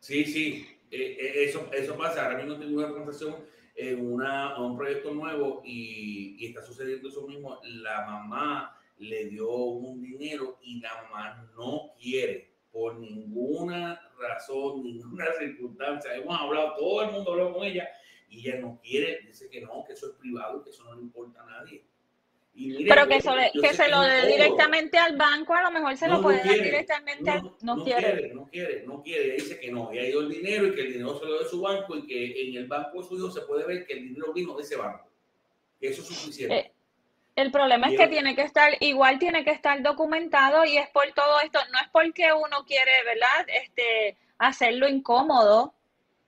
Sí, 0.01 0.25
sí, 0.25 0.69
eh, 0.91 1.17
eh, 1.19 1.45
eso, 1.45 1.71
eso 1.73 1.97
pasa. 1.97 2.27
Ahora 2.27 2.39
mismo 2.39 2.59
tengo 2.59 2.79
una 2.79 2.93
transacción 2.93 3.37
en 3.75 4.12
una, 4.12 4.59
un 4.59 4.77
proyecto 4.77 5.12
nuevo 5.12 5.62
y, 5.64 6.37
y 6.39 6.47
está 6.49 6.62
sucediendo 6.62 7.09
eso 7.09 7.27
mismo. 7.27 7.59
La 7.64 8.05
mamá 8.07 8.79
le 8.99 9.27
dio 9.27 9.51
un 9.51 10.03
dinero 10.03 10.59
y 10.62 10.81
la 10.81 11.03
mamá 11.03 11.49
no 11.57 11.93
quiere 11.99 12.56
por 12.77 12.99
ninguna 12.99 13.99
razón, 14.18 14.83
ninguna 14.83 15.24
circunstancia. 15.39 16.14
Hemos 16.14 16.39
hablado, 16.39 16.74
todo 16.77 17.05
el 17.05 17.11
mundo 17.11 17.33
habló 17.33 17.55
con 17.55 17.64
ella 17.64 17.89
y 18.29 18.41
ella 18.41 18.61
no 18.61 18.79
quiere, 18.83 19.20
dice 19.27 19.49
que 19.49 19.62
no, 19.62 19.83
que 19.87 19.95
eso 19.95 20.09
es 20.09 20.12
privado, 20.18 20.62
que 20.62 20.68
eso 20.68 20.85
no 20.85 20.95
le 20.95 21.01
importa 21.01 21.43
a 21.43 21.47
nadie. 21.47 21.87
Pero 22.87 23.07
que, 23.07 23.18
que 23.61 23.74
se 23.74 23.89
lo 23.89 24.01
dé 24.03 24.27
directamente 24.27 24.99
al 24.99 25.16
banco, 25.16 25.55
a 25.55 25.62
lo 25.62 25.70
mejor 25.70 25.97
se 25.97 26.09
lo 26.09 26.22
puede 26.22 26.39
dar 26.39 26.55
directamente 26.55 27.31
al... 27.31 27.53
No, 27.62 27.83
quiere. 27.85 28.33
No 28.35 28.47
quiere, 28.47 28.87
no 28.87 29.03
quiere. 29.03 29.33
Dice 29.33 29.59
que 29.61 29.70
no, 29.70 29.91
ella 29.93 30.03
ha 30.03 30.09
ido 30.09 30.20
el 30.22 30.31
dinero 30.31 30.66
y 30.66 30.74
que 30.74 30.81
el 30.83 30.93
dinero 30.95 31.18
se 31.18 31.27
lo 31.27 31.43
de 31.43 31.49
su 31.49 31.61
banco 31.61 31.97
y 31.97 32.07
que 32.07 32.49
en 32.49 32.57
el 32.57 32.66
banco 32.66 33.03
de 33.03 33.09
su 33.09 33.16
hijo 33.16 33.31
se 33.31 33.43
puede 33.43 33.66
ver 33.66 33.87
que 33.87 33.95
el 33.95 34.09
dinero 34.09 34.33
vino 34.35 34.55
de 34.55 34.62
ese 34.62 34.77
banco. 34.77 35.11
eso 35.81 36.01
es 36.01 36.09
suficiente. 36.09 36.57
Eh, 36.57 36.72
el 37.37 37.51
problema 37.51 37.89
es 37.89 37.99
que 37.99 38.09
tiene 38.09 38.34
que 38.34 38.43
estar, 38.43 38.72
igual 38.80 39.18
tiene 39.18 39.45
que 39.45 39.51
estar 39.51 39.82
documentado 39.82 40.64
y 40.64 40.78
es 40.78 40.89
por 40.89 41.05
todo 41.12 41.39
esto, 41.41 41.59
no 41.70 41.78
es 41.78 41.89
porque 41.93 42.32
uno 42.32 42.64
quiere, 42.66 42.91
¿verdad? 43.05 43.47
Este, 43.62 44.16
hacerlo 44.39 44.89
incómodo, 44.89 45.74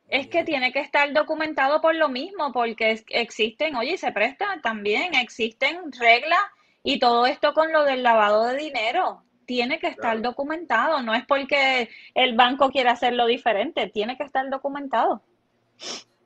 es 0.08 0.26
que 0.26 0.44
tiene 0.44 0.70
que 0.70 0.80
estar 0.80 1.10
documentado 1.14 1.80
por 1.80 1.94
lo 1.94 2.10
mismo, 2.10 2.52
porque 2.52 3.02
existen, 3.08 3.74
oye, 3.76 3.96
se 3.96 4.12
presta 4.12 4.60
también, 4.62 5.14
existen 5.14 5.92
reglas 5.92 6.42
y 6.82 6.98
todo 6.98 7.26
esto 7.26 7.54
con 7.54 7.72
lo 7.72 7.84
del 7.84 8.02
lavado 8.02 8.44
de 8.46 8.58
dinero, 8.58 9.22
tiene 9.46 9.78
que 9.78 9.88
estar 9.88 10.20
documentado, 10.20 11.02
no 11.02 11.14
es 11.14 11.24
porque 11.24 11.88
el 12.14 12.36
banco 12.36 12.70
quiera 12.70 12.92
hacerlo 12.92 13.24
diferente, 13.26 13.88
tiene 13.88 14.18
que 14.18 14.24
estar 14.24 14.48
documentado. 14.50 15.22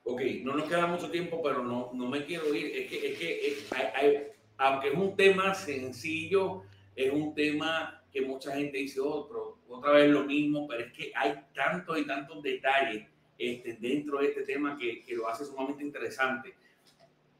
Ok, 0.03 0.21
no 0.43 0.55
nos 0.55 0.67
queda 0.67 0.87
mucho 0.87 1.09
tiempo, 1.09 1.41
pero 1.41 1.63
no, 1.63 1.89
no 1.93 2.07
me 2.09 2.25
quiero 2.25 2.53
ir, 2.53 2.65
es 2.75 2.89
que, 2.89 3.07
es 3.07 3.17
que 3.17 3.75
hay 3.95 4.27
aunque 4.57 4.89
es 4.89 4.95
un 4.95 5.15
tema 5.15 5.53
sencillo, 5.53 6.63
es 6.95 7.11
un 7.11 7.33
tema 7.33 8.03
que 8.11 8.21
mucha 8.21 8.55
gente 8.55 8.77
dice, 8.77 9.01
otro, 9.01 9.57
oh, 9.67 9.77
otra 9.77 9.93
vez 9.93 10.11
lo 10.11 10.23
mismo, 10.23 10.67
pero 10.67 10.85
es 10.85 10.93
que 10.93 11.11
hay 11.15 11.33
tantos 11.53 11.97
y 11.97 12.05
tantos 12.05 12.43
detalles 12.43 13.07
este, 13.37 13.73
dentro 13.73 14.19
de 14.19 14.27
este 14.27 14.43
tema 14.43 14.77
que, 14.77 15.03
que, 15.03 15.15
lo 15.15 15.27
hace 15.27 15.45
sumamente 15.45 15.83
interesante. 15.83 16.53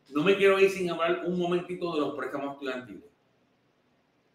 No 0.09 0.24
me 0.24 0.36
quiero 0.36 0.59
ir 0.59 0.70
sin 0.70 0.89
hablar 0.89 1.24
un 1.26 1.38
momentito 1.38 1.93
de 1.93 2.01
los 2.01 2.16
préstamos 2.16 2.53
estudiantiles. 2.53 3.09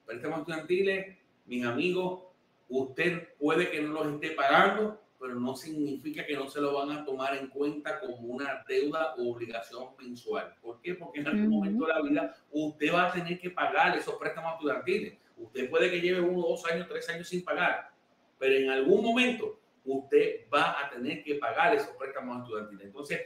Préstamos 0.06 0.40
estudiantiles, 0.40 1.18
mis 1.46 1.64
amigos, 1.64 2.22
usted 2.68 3.34
puede 3.38 3.70
que 3.70 3.82
no 3.82 3.92
los 3.92 4.14
esté 4.14 4.30
pagando, 4.30 5.00
pero 5.18 5.34
no 5.34 5.56
significa 5.56 6.24
que 6.24 6.36
no 6.36 6.48
se 6.48 6.60
lo 6.60 6.74
van 6.74 6.90
a 6.92 7.04
tomar 7.04 7.36
en 7.36 7.48
cuenta 7.48 7.98
como 8.00 8.16
una 8.18 8.64
deuda 8.68 9.14
o 9.16 9.32
obligación 9.32 9.88
mensual. 9.98 10.54
¿Por 10.62 10.80
qué? 10.80 10.94
Porque 10.94 11.20
en 11.20 11.26
algún 11.26 11.48
momento 11.48 11.86
de 11.86 11.92
la 11.92 12.02
vida 12.02 12.36
usted 12.52 12.92
va 12.92 13.08
a 13.08 13.12
tener 13.12 13.40
que 13.40 13.50
pagar 13.50 13.96
esos 13.96 14.14
préstamos 14.14 14.54
estudiantiles. 14.54 15.18
Usted 15.36 15.68
puede 15.70 15.90
que 15.90 16.00
lleve 16.00 16.20
uno, 16.20 16.48
dos 16.48 16.64
años, 16.66 16.86
tres 16.88 17.08
años 17.08 17.28
sin 17.28 17.44
pagar, 17.44 17.90
pero 18.38 18.54
en 18.54 18.70
algún 18.70 19.02
momento 19.02 19.58
usted 19.84 20.46
va 20.52 20.84
a 20.84 20.90
tener 20.90 21.22
que 21.22 21.36
pagar 21.36 21.74
esos 21.74 21.96
préstamos 21.96 22.42
estudiantiles. 22.42 22.86
Entonces, 22.86 23.20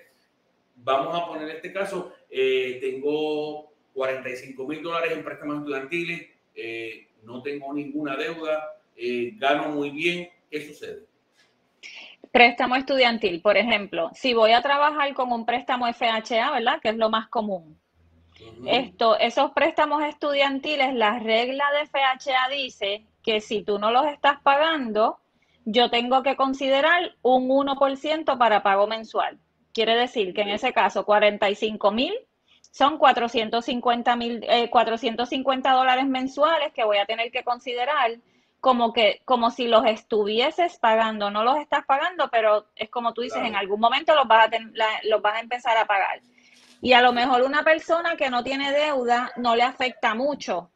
vamos 0.77 1.15
a 1.15 1.27
poner 1.27 1.49
este 1.51 1.73
caso, 1.73 2.13
eh, 2.31 2.79
tengo 2.81 3.73
45 3.95 4.67
mil 4.67 4.83
dólares 4.83 5.13
en 5.13 5.25
préstamos 5.25 5.59
estudiantiles, 5.59 6.29
eh, 6.55 7.09
no 7.23 7.43
tengo 7.43 7.73
ninguna 7.73 8.17
deuda, 8.17 8.81
eh, 8.97 9.33
gano 9.37 9.69
muy 9.69 9.91
bien, 9.91 10.29
¿qué 10.51 10.67
sucede? 10.67 11.12
Préstamo 12.33 12.77
estudiantil, 12.77 13.43
por 13.43 13.59
ejemplo, 13.59 14.11
si 14.15 14.33
voy 14.33 14.53
a 14.53 14.63
trabajar 14.63 15.13
con 15.13 15.31
un 15.33 15.45
préstamo 15.45 15.87
FHA, 15.87 16.51
¿verdad? 16.51 16.81
Que 16.81 16.89
es 16.89 16.97
lo 16.97 17.11
más 17.11 17.29
común. 17.29 17.79
Esto, 18.67 19.19
esos 19.19 19.53
préstamos 19.53 20.03
estudiantiles, 20.03 20.95
la 20.95 21.19
regla 21.19 21.65
de 21.73 21.87
FHA 21.87 22.49
dice 22.51 23.05
que 23.23 23.41
si 23.43 23.63
tú 23.63 23.79
no 23.79 23.91
los 23.91 24.07
estás 24.07 24.41
pagando, 24.43 25.19
yo 25.67 25.91
tengo 25.91 26.23
que 26.23 26.35
considerar 26.35 27.15
un 27.21 27.49
1% 27.49 28.39
para 28.39 28.63
pago 28.63 28.87
mensual. 28.87 29.39
Quiere 29.75 29.95
decir 29.95 30.33
que 30.33 30.41
en 30.41 30.49
ese 30.49 30.73
caso 30.73 31.05
45 31.05 31.93
mil 31.93 32.15
son 32.71 32.97
450 32.97 34.17
mil, 34.17 34.47
450 34.71 35.69
eh, 35.69 35.73
dólares 35.73 36.07
mensuales 36.07 36.73
que 36.73 36.85
voy 36.85 36.97
a 36.97 37.05
tener 37.05 37.31
que 37.31 37.45
considerar 37.45 38.13
como 38.63 38.93
que, 38.93 39.23
como 39.25 39.51
si 39.51 39.67
los 39.67 39.85
estuvieses 39.87 40.79
pagando. 40.79 41.33
No 41.33 41.43
los 41.43 41.59
estás 41.59 41.85
pagando, 41.85 42.29
pero 42.31 42.69
es 42.77 42.89
como 42.91 43.13
tú 43.13 43.23
dices, 43.23 43.43
en 43.43 43.57
algún 43.57 43.81
momento 43.81 44.15
los 44.15 44.29
vas, 44.29 44.47
a 44.47 44.51
los 45.03 45.21
vas 45.21 45.35
a 45.35 45.41
empezar 45.41 45.77
a 45.77 45.85
pagar. 45.85 46.21
Y 46.81 46.93
a 46.93 47.03
lo 47.03 47.13
mejor 47.13 47.43
una 47.43 47.65
persona 47.65 48.15
que 48.17 48.31
no 48.31 48.45
tiene 48.45 48.71
deuda 48.71 49.33
no 49.35 49.57
le 49.57 49.65
afecta 49.65 50.15
mucho, 50.15 50.71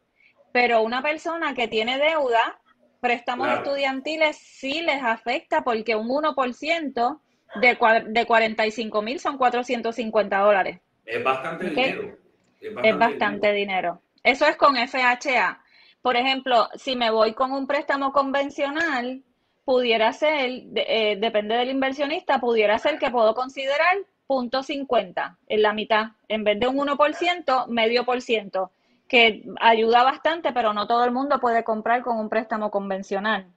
pero 0.50 0.82
una 0.82 1.00
persona 1.00 1.54
que 1.54 1.68
tiene 1.68 1.96
deuda, 1.96 2.58
préstamos 3.00 3.48
estudiantiles 3.52 4.36
sí 4.36 4.82
les 4.82 5.00
afecta 5.00 5.62
porque 5.62 5.94
un 5.94 6.08
1% 6.08 7.20
de, 7.60 7.78
de 8.08 8.26
45 8.26 9.02
mil 9.02 9.20
son 9.20 9.38
450 9.38 10.38
dólares. 10.38 10.80
Es 11.04 11.22
bastante 11.22 11.70
dinero. 11.70 12.18
Es 12.60 12.98
bastante, 12.98 13.52
dinero. 13.52 14.02
Eso 14.24 14.44
es 14.44 14.56
con 14.56 14.74
FHA. 14.74 15.60
Por 16.06 16.16
ejemplo, 16.16 16.68
si 16.76 16.94
me 16.94 17.10
voy 17.10 17.34
con 17.34 17.50
un 17.50 17.66
préstamo 17.66 18.12
convencional, 18.12 19.24
pudiera 19.64 20.12
ser, 20.12 20.62
eh, 20.76 21.16
depende 21.18 21.56
del 21.56 21.70
inversionista, 21.70 22.38
pudiera 22.38 22.78
ser 22.78 23.00
que 23.00 23.10
puedo 23.10 23.34
considerar 23.34 23.96
punto 24.24 24.62
.50 24.62 25.36
en 25.48 25.62
la 25.62 25.72
mitad, 25.72 26.10
en 26.28 26.44
vez 26.44 26.60
de 26.60 26.68
un 26.68 26.76
1%, 26.76 27.66
medio 27.66 28.04
por 28.04 28.22
ciento, 28.22 28.70
que 29.08 29.42
ayuda 29.58 30.04
bastante, 30.04 30.52
pero 30.52 30.72
no 30.72 30.86
todo 30.86 31.04
el 31.04 31.10
mundo 31.10 31.40
puede 31.40 31.64
comprar 31.64 32.02
con 32.02 32.20
un 32.20 32.28
préstamo 32.28 32.70
convencional. 32.70 33.48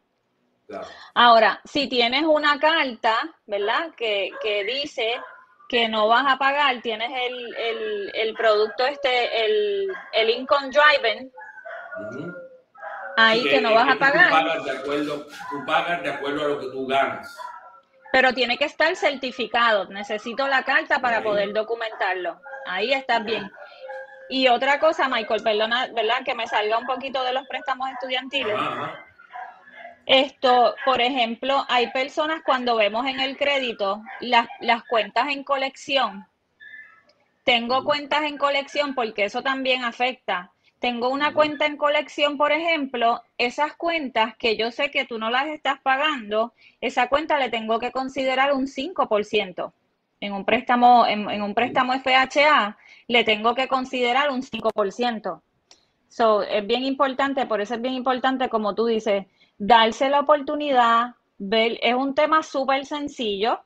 Ahora, 1.14 1.62
si 1.66 1.88
tienes 1.88 2.24
una 2.24 2.60
carta, 2.60 3.14
¿verdad? 3.46 3.92
Que, 3.96 4.32
que, 4.42 4.64
dice 4.64 5.22
que 5.68 5.88
no 5.88 6.08
vas 6.08 6.26
a 6.28 6.40
pagar, 6.40 6.82
tienes 6.82 7.12
el, 7.12 8.10
el, 8.16 8.34
producto 8.34 8.88
este, 8.88 9.46
el, 9.46 9.88
el 10.14 10.30
income 10.32 10.72
driving, 10.72 11.32
ahí 13.18 13.44
que, 13.44 13.62
no 13.62 13.74
vas 13.74 13.90
a 13.90 14.00
pagar. 14.00 14.30
Tú 14.30 14.36
pagas, 14.36 14.64
de 14.64 14.72
acuerdo, 14.72 15.28
tú 15.50 15.66
pagas 15.66 16.04
de 16.04 16.10
acuerdo 16.10 16.46
a 16.46 16.48
lo 16.48 16.60
que 16.60 16.68
tú 16.68 16.88
ganas. 16.88 17.38
Pero 18.12 18.34
tiene 18.34 18.58
que 18.58 18.66
estar 18.66 18.96
certificado. 18.96 19.86
Necesito 19.86 20.48
la 20.48 20.64
carta 20.64 21.00
para 21.00 21.22
poder 21.22 21.54
documentarlo. 21.54 22.40
Ahí 22.66 22.92
estás 22.92 23.24
bien. 23.24 23.52
Y 24.30 24.48
otra 24.48 24.80
cosa, 24.80 25.08
Michael, 25.10 25.44
perdona, 25.44 25.88
¿verdad? 25.88 26.24
Que 26.24 26.36
me 26.36 26.48
salga 26.48 26.78
un 26.78 26.86
poquito 26.86 27.24
de 27.24 27.34
los 27.34 27.48
préstamos 27.48 27.90
estudiantiles. 27.90 28.56
Esto, 30.06 30.76
por 30.86 31.02
ejemplo, 31.02 31.66
hay 31.68 31.92
personas 31.92 32.42
cuando 32.44 32.76
vemos 32.76 33.06
en 33.06 33.20
el 33.20 33.38
crédito 33.38 34.02
las, 34.22 34.48
las 34.60 34.84
cuentas 34.86 35.28
en 35.30 35.44
colección. 35.44 36.28
Tengo 37.44 37.84
cuentas 37.84 38.24
en 38.24 38.38
colección 38.38 38.96
porque 38.96 39.26
eso 39.26 39.42
también 39.44 39.84
afecta. 39.84 40.52
Tengo 40.80 41.10
una 41.10 41.34
cuenta 41.34 41.66
en 41.66 41.76
colección, 41.76 42.38
por 42.38 42.52
ejemplo, 42.54 43.22
esas 43.38 43.76
cuentas 43.76 44.36
que 44.38 44.56
yo 44.56 44.72
sé 44.72 44.92
que 44.92 45.06
tú 45.06 45.20
no 45.20 45.30
las 45.30 45.48
estás 45.48 45.80
pagando, 45.82 46.54
esa 46.80 47.10
cuenta 47.10 47.38
le 47.38 47.50
tengo 47.50 47.80
que 47.80 47.92
considerar 47.92 48.54
un 48.54 48.66
5%. 48.66 49.74
En 50.22 50.34
un 50.34 50.46
préstamo, 50.46 51.06
en, 51.06 51.30
en 51.30 51.42
un 51.42 51.54
préstamo 51.54 51.94
FHA, 51.94 52.78
le 53.08 53.24
tengo 53.24 53.56
que 53.56 53.68
considerar 53.68 54.32
un 54.32 54.42
5%. 54.42 55.42
So, 56.08 56.42
es 56.42 56.66
bien 56.66 56.84
importante, 56.84 57.46
por 57.46 57.62
eso 57.62 57.76
es 57.76 57.82
bien 57.82 57.94
importante, 57.94 58.50
como 58.50 58.74
tú 58.74 58.88
dices, 58.88 59.26
darse 59.58 60.10
la 60.10 60.22
oportunidad, 60.22 61.16
ver, 61.38 61.78
es 61.82 61.94
un 61.94 62.16
tema 62.16 62.42
súper 62.42 62.86
sencillo, 62.86 63.60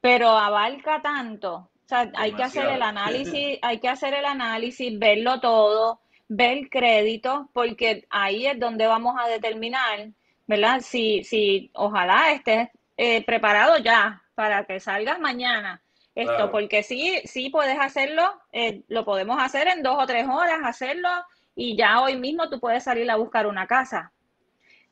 pero 0.00 0.30
abarca 0.30 1.00
tanto. 1.02 1.54
O 1.54 1.88
sea, 1.88 2.10
hay 2.16 2.32
que 2.32 2.42
hacer 2.42 2.66
el 2.66 2.82
análisis, 2.82 3.58
hay 3.62 3.78
que 3.78 3.88
hacer 3.88 4.12
el 4.12 4.24
análisis, 4.24 4.98
verlo 4.98 5.40
todo, 5.40 6.00
ver 6.28 6.68
crédito, 6.68 7.48
porque 7.52 8.06
ahí 8.10 8.46
es 8.46 8.58
donde 8.58 8.86
vamos 8.86 9.16
a 9.18 9.28
determinar, 9.28 10.08
¿verdad? 10.46 10.80
Si, 10.80 11.24
si 11.24 11.70
ojalá 11.74 12.32
estés 12.32 12.68
eh, 12.96 13.24
preparado 13.24 13.78
ya 13.78 14.22
para 14.34 14.64
que 14.64 14.80
salgas 14.80 15.18
mañana. 15.18 15.82
Esto, 16.14 16.50
porque 16.50 16.82
sí, 16.82 17.20
sí 17.24 17.48
puedes 17.48 17.78
hacerlo, 17.78 18.40
eh, 18.50 18.82
lo 18.88 19.04
podemos 19.04 19.40
hacer 19.40 19.68
en 19.68 19.84
dos 19.84 19.96
o 20.02 20.06
tres 20.06 20.26
horas, 20.26 20.58
hacerlo, 20.64 21.08
y 21.54 21.76
ya 21.76 22.00
hoy 22.00 22.16
mismo 22.16 22.48
tú 22.48 22.58
puedes 22.58 22.82
salir 22.82 23.08
a 23.08 23.16
buscar 23.16 23.46
una 23.46 23.68
casa 23.68 24.12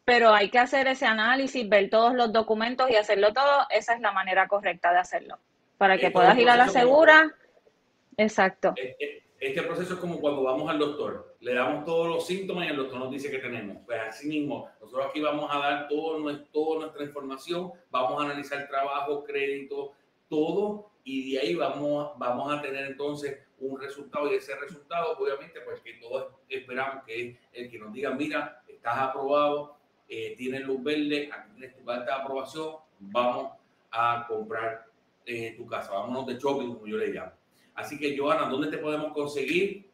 pero 0.07 0.32
hay 0.32 0.51
que 0.51 0.61
hacer 0.61 0.87
ese 0.87 1.05
análisis, 1.05 1.68
ver 1.68 1.91
todos 1.91 2.14
los 2.14 2.32
documentos 2.32 2.89
y 2.89 2.95
hacerlo 2.95 3.32
todo. 3.32 3.66
Esa 3.70 3.93
es 3.93 4.01
la 4.01 4.12
manera 4.12 4.47
correcta 4.47 4.93
de 4.93 4.99
hacerlo. 4.99 5.37
Para 5.78 5.99
que 5.99 6.12
puedas 6.12 6.39
ir 6.39 6.49
a 6.49 6.57
la 6.57 6.68
segura. 6.68 7.34
Exacto. 8.16 8.72
E, 8.76 8.97
e, 9.01 9.25
este 9.39 9.62
proceso 9.62 9.95
es 9.95 10.01
como 10.01 10.20
cuando 10.20 10.43
vamos 10.43 10.68
al 10.70 10.78
doctor. 10.78 11.37
Le 11.41 11.55
damos 11.55 11.84
todos 11.84 12.09
los 12.09 12.26
síntomas 12.26 12.66
y 12.66 12.70
el 12.70 12.76
doctor 12.76 12.99
nos 12.99 13.11
dice 13.11 13.30
que 13.30 13.39
tenemos. 13.39 13.78
Pues 13.84 14.01
así 14.01 14.26
mismo, 14.28 14.68
nosotros 14.80 15.07
aquí 15.09 15.20
vamos 15.20 15.49
a 15.51 15.59
dar 15.59 15.89
todo, 15.89 16.39
toda 16.53 16.80
nuestra 16.80 17.05
información, 17.05 17.72
vamos 17.91 18.20
a 18.20 18.26
analizar 18.26 18.66
trabajo, 18.68 19.24
crédito, 19.24 19.93
todo, 20.28 20.91
y 21.05 21.32
de 21.32 21.41
ahí 21.41 21.55
vamos, 21.55 22.12
vamos 22.18 22.53
a 22.53 22.62
tener 22.62 22.87
entonces 22.87 23.39
un 23.59 23.78
resultado 23.80 24.30
y 24.32 24.37
ese 24.37 24.57
resultado, 24.57 25.16
obviamente, 25.18 25.61
pues 25.61 25.80
que 25.80 25.95
todos 25.95 26.32
esperamos 26.49 27.05
que 27.05 27.28
es 27.28 27.37
el 27.53 27.70
que 27.70 27.78
nos 27.78 27.93
diga, 27.93 28.11
mira, 28.11 28.62
estás 28.68 28.99
aprobado, 28.99 29.76
eh, 30.09 30.34
tienes 30.37 30.62
luz 30.62 30.82
verde, 30.82 31.30
tienes 31.53 31.76
tu 31.76 31.84
carta 31.84 32.05
de 32.05 32.22
aprobación, 32.22 32.76
vamos 32.99 33.53
a 33.91 34.26
comprar 34.28 34.87
eh, 35.24 35.55
tu 35.57 35.66
casa, 35.66 35.93
vámonos 35.93 36.26
de 36.26 36.34
shopping, 36.34 36.74
como 36.74 36.87
yo 36.87 36.97
le 36.97 37.09
llamo. 37.09 37.32
Así 37.76 37.98
que, 37.98 38.16
Joana, 38.16 38.48
¿dónde 38.48 38.68
te 38.68 38.78
podemos 38.78 39.12
conseguir? 39.12 39.90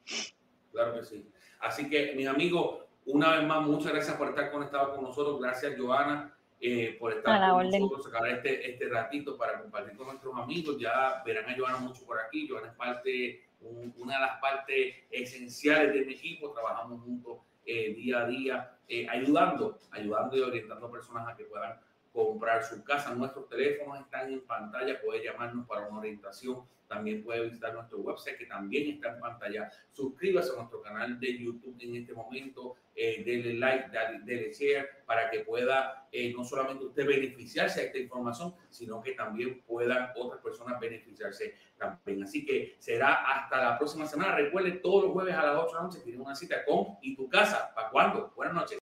Claro 0.70 0.94
que 0.94 1.04
sí. 1.04 1.28
Así 1.58 1.90
que, 1.90 2.14
mis 2.14 2.28
amigos, 2.28 2.84
una 3.06 3.36
vez 3.36 3.46
más, 3.46 3.66
muchas 3.66 3.92
gracias 3.92 4.16
por 4.16 4.28
estar 4.28 4.50
conectados 4.50 4.94
con 4.94 5.04
nosotros. 5.04 5.40
Gracias, 5.40 5.74
Joana, 5.78 6.34
eh, 6.60 6.96
por 6.98 7.12
estar 7.12 7.52
con 7.52 7.70
nosotros, 7.70 8.04
sacar 8.04 8.28
este, 8.28 8.70
este 8.70 8.88
ratito 8.88 9.36
para 9.36 9.60
compartir 9.60 9.96
con 9.96 10.08
nuestros 10.08 10.36
amigos. 10.36 10.76
Ya 10.78 11.22
verán 11.24 11.48
a 11.48 11.56
Joana 11.56 11.78
mucho 11.78 12.04
por 12.04 12.18
aquí. 12.20 12.46
Joana 12.48 12.68
es 12.68 12.74
parte, 12.74 13.44
una 13.60 14.14
de 14.14 14.20
las 14.20 14.40
partes 14.40 14.94
esenciales 15.10 15.94
de 15.94 16.04
mi 16.04 16.12
equipo. 16.12 16.52
Trabajamos 16.52 17.02
juntos 17.02 17.38
eh, 17.66 17.94
día 17.94 18.20
a 18.20 18.26
día, 18.26 18.78
eh, 18.88 19.06
ayudando, 19.08 19.78
ayudando 19.90 20.36
y 20.36 20.40
orientando 20.40 20.86
a 20.86 20.90
personas 20.90 21.28
a 21.28 21.36
que 21.36 21.44
puedan 21.44 21.78
comprar 22.12 22.64
su 22.64 22.82
casa. 22.84 23.14
Nuestros 23.14 23.48
teléfonos 23.48 24.00
están 24.00 24.32
en 24.32 24.40
pantalla, 24.46 25.00
puede 25.00 25.24
llamarnos 25.24 25.66
para 25.66 25.88
una 25.88 25.98
orientación. 25.98 26.64
También 26.88 27.22
puede 27.22 27.44
visitar 27.44 27.72
nuestro 27.72 27.98
website 27.98 28.36
que 28.36 28.46
también 28.46 28.90
está 28.90 29.10
en 29.10 29.20
pantalla. 29.20 29.70
Suscríbase 29.92 30.50
a 30.52 30.56
nuestro 30.56 30.82
canal 30.82 31.20
de 31.20 31.38
YouTube 31.38 31.76
en 31.78 31.94
este 31.94 32.12
momento. 32.12 32.74
Eh, 32.96 33.22
denle 33.24 33.54
like, 33.54 33.90
dale, 33.92 34.52
share 34.52 35.04
para 35.06 35.30
que 35.30 35.40
pueda 35.40 36.08
eh, 36.10 36.32
no 36.36 36.44
solamente 36.44 36.84
usted 36.86 37.06
beneficiarse 37.06 37.80
de 37.80 37.86
esta 37.86 37.98
información, 37.98 38.54
sino 38.70 39.00
que 39.00 39.12
también 39.12 39.62
puedan 39.62 40.10
otras 40.16 40.42
personas 40.42 40.80
beneficiarse 40.80 41.54
también. 41.78 42.24
Así 42.24 42.44
que 42.44 42.74
será 42.80 43.14
hasta 43.36 43.62
la 43.62 43.78
próxima 43.78 44.06
semana. 44.06 44.34
Recuerde, 44.34 44.72
todos 44.72 45.04
los 45.04 45.12
jueves 45.12 45.36
a 45.36 45.46
las 45.46 45.56
8 45.58 45.66
de 45.68 45.74
la 45.74 45.82
noche 45.82 46.00
tiene 46.00 46.20
una 46.20 46.34
cita 46.34 46.64
con 46.64 46.98
¿Y 47.02 47.14
tu 47.14 47.28
casa? 47.28 47.72
¿Para 47.72 47.90
cuándo? 47.90 48.32
Buenas 48.34 48.54
noches. 48.54 48.78